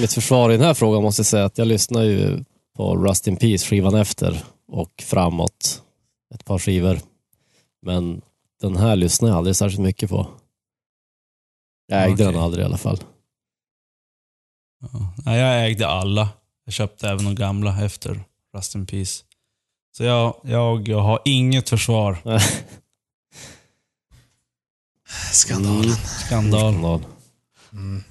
mitt 0.00 0.12
försvar 0.12 0.50
i 0.50 0.56
den 0.56 0.66
här 0.66 0.74
frågan 0.74 1.02
måste 1.02 1.20
jag 1.20 1.26
säga 1.26 1.44
att 1.44 1.58
jag 1.58 1.68
lyssnar 1.68 2.02
ju 2.02 2.44
på 2.76 2.96
Rust 2.96 3.26
in 3.26 3.36
Peace 3.36 3.66
skivan 3.66 3.94
efter 3.94 4.44
och 4.68 5.02
framåt 5.02 5.82
ett 6.34 6.44
par 6.44 6.58
skivor. 6.58 7.00
Men 7.82 8.22
den 8.60 8.76
här 8.76 8.96
lyssnar 8.96 9.28
jag 9.28 9.38
aldrig 9.38 9.56
särskilt 9.56 9.82
mycket 9.82 10.10
på. 10.10 10.26
Jag 11.86 12.02
ägde 12.02 12.14
Okej. 12.14 12.26
den 12.26 12.36
aldrig 12.36 12.62
i 12.62 12.66
alla 12.66 12.78
fall. 12.78 12.98
Ja. 15.24 15.32
Jag 15.36 15.66
ägde 15.66 15.88
alla. 15.88 16.28
Jag 16.64 16.74
köpte 16.74 17.08
även 17.08 17.24
de 17.24 17.34
gamla 17.34 17.84
efter 17.84 18.24
Rust 18.56 18.74
in 18.74 18.86
Peace. 18.86 19.24
Så 19.92 20.04
jag, 20.04 20.34
jag, 20.42 20.88
jag 20.88 21.00
har 21.00 21.20
inget 21.24 21.68
försvar. 21.68 22.18
Skandalen. 25.32 25.96
Skandal. 26.26 26.60
Skandal. 26.72 27.00
Mm. 27.72 28.02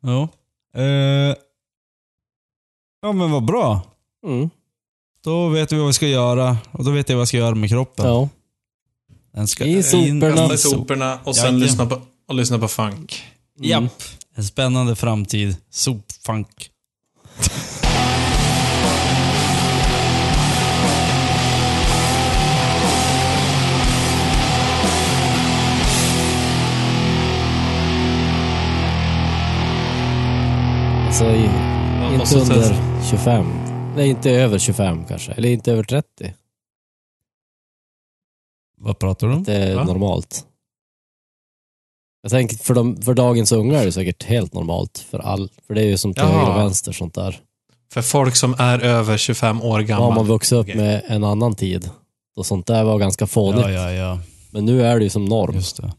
Ja. 0.00 0.28
Eh, 0.80 1.36
ja, 3.02 3.12
men 3.12 3.30
vad 3.30 3.44
bra. 3.44 3.80
Mm. 4.26 4.50
Då 5.24 5.48
vet 5.48 5.72
vi 5.72 5.76
vad 5.78 5.86
vi 5.86 5.92
ska 5.92 6.06
göra. 6.06 6.56
Och 6.72 6.84
då 6.84 6.90
vet 6.90 7.08
jag 7.08 7.16
vad 7.16 7.20
jag 7.20 7.28
ska 7.28 7.36
göra 7.36 7.54
med 7.54 7.68
kroppen. 7.70 8.06
Ja. 8.06 8.28
Den 9.32 9.48
ska 9.48 9.64
I 9.64 9.72
in- 9.76 9.82
soporna. 9.82 10.30
Kasta 10.36 10.52
i 10.52 10.54
i 10.54 10.58
sop- 10.58 10.70
soporna 10.72 11.18
och 11.24 11.36
sen 11.36 11.60
lyssna 11.60 11.86
på, 11.86 12.00
och 12.28 12.34
lyssna 12.34 12.58
på 12.58 12.68
funk. 12.68 13.24
Mm. 13.58 13.70
Japp. 13.70 14.02
En 14.34 14.44
spännande 14.44 14.96
framtid. 14.96 15.56
Sopfunk. 15.70 16.70
Alltså, 31.12 31.24
i, 31.30 31.46
Man 32.00 32.14
inte 32.14 32.38
under 32.38 33.02
25. 33.10 33.46
Nej, 33.96 34.08
inte 34.08 34.30
över 34.30 34.58
25 34.58 35.04
kanske. 35.04 35.32
Eller 35.32 35.48
inte 35.48 35.72
över 35.72 35.82
30. 35.82 36.34
Vad 38.76 38.98
pratar 38.98 39.26
du 39.26 39.32
om? 39.34 39.42
Det 39.44 39.54
är 39.56 39.74
Va? 39.76 39.84
normalt. 39.84 40.46
Jag 42.22 42.30
tänker 42.30 42.56
för, 42.56 42.74
de, 42.74 43.02
för 43.02 43.14
dagens 43.14 43.52
unga 43.52 43.78
är 43.80 43.84
det 43.86 43.92
säkert 43.92 44.22
helt 44.22 44.54
normalt. 44.54 44.98
För, 45.10 45.18
all, 45.18 45.50
för 45.66 45.74
det 45.74 45.80
är 45.80 45.86
ju 45.86 45.96
som 45.98 46.14
till 46.14 46.22
Jaha. 46.22 46.32
höger 46.38 46.50
och 46.52 46.58
vänster 46.60 46.92
sånt 46.92 47.14
där. 47.14 47.40
För 47.92 48.02
folk 48.02 48.36
som 48.36 48.54
är 48.58 48.78
över 48.78 49.16
25 49.16 49.62
år 49.62 49.70
Har 49.70 49.82
gammal. 49.82 50.14
man 50.14 50.26
vuxit 50.26 50.52
upp 50.52 50.66
Okej. 50.66 50.76
med 50.76 51.02
en 51.06 51.24
annan 51.24 51.54
tid. 51.54 51.90
Då 52.36 52.44
sånt 52.44 52.66
där 52.66 52.84
var 52.84 52.98
ganska 52.98 53.26
fånigt. 53.26 53.62
Ja, 53.62 53.70
ja, 53.70 53.92
ja. 53.92 54.18
Men 54.50 54.64
nu 54.64 54.82
är 54.86 54.98
det 54.98 55.04
ju 55.04 55.10
som 55.10 55.24
norm. 55.24 55.54
Just 55.54 55.76
det. 55.76 55.92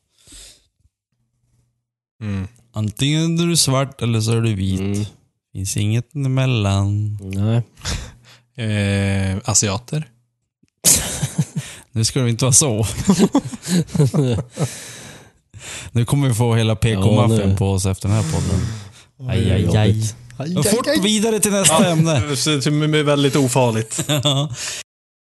Mm. 2.21 2.47
Antingen 2.73 3.39
är 3.39 3.45
du 3.47 3.57
svart 3.57 4.01
eller 4.01 4.21
så 4.21 4.31
är 4.31 4.41
du 4.41 4.53
vit. 4.55 4.79
Mm. 4.79 5.05
Finns 5.53 5.77
inget 5.77 6.15
emellan. 6.15 7.17
Nej. 7.21 7.61
Eh, 8.57 9.37
asiater. 9.45 10.07
Nu 11.91 12.05
ska 12.05 12.19
det 12.21 12.29
inte 12.29 12.45
vara 12.45 12.53
så. 12.53 12.85
nu 15.91 16.05
kommer 16.05 16.27
vi 16.27 16.33
få 16.33 16.55
hela 16.55 16.71
Ja, 16.71 16.75
PK-maffian 16.75 17.49
nu- 17.49 17.57
på 17.57 17.71
oss 17.71 17.85
efter 17.85 18.09
den 18.09 18.17
här 18.17 18.31
podden. 18.31 18.59
Aj, 19.29 19.51
aj, 19.51 19.77
aj. 19.77 20.63
Fort 20.63 20.87
vidare 21.03 21.39
till 21.39 21.51
nästa 21.51 21.87
ämne. 21.91 22.13
Det 22.19 22.99
är 22.99 23.03
väldigt 23.03 23.35
ofarligt. 23.35 24.05
Ja. 24.07 24.49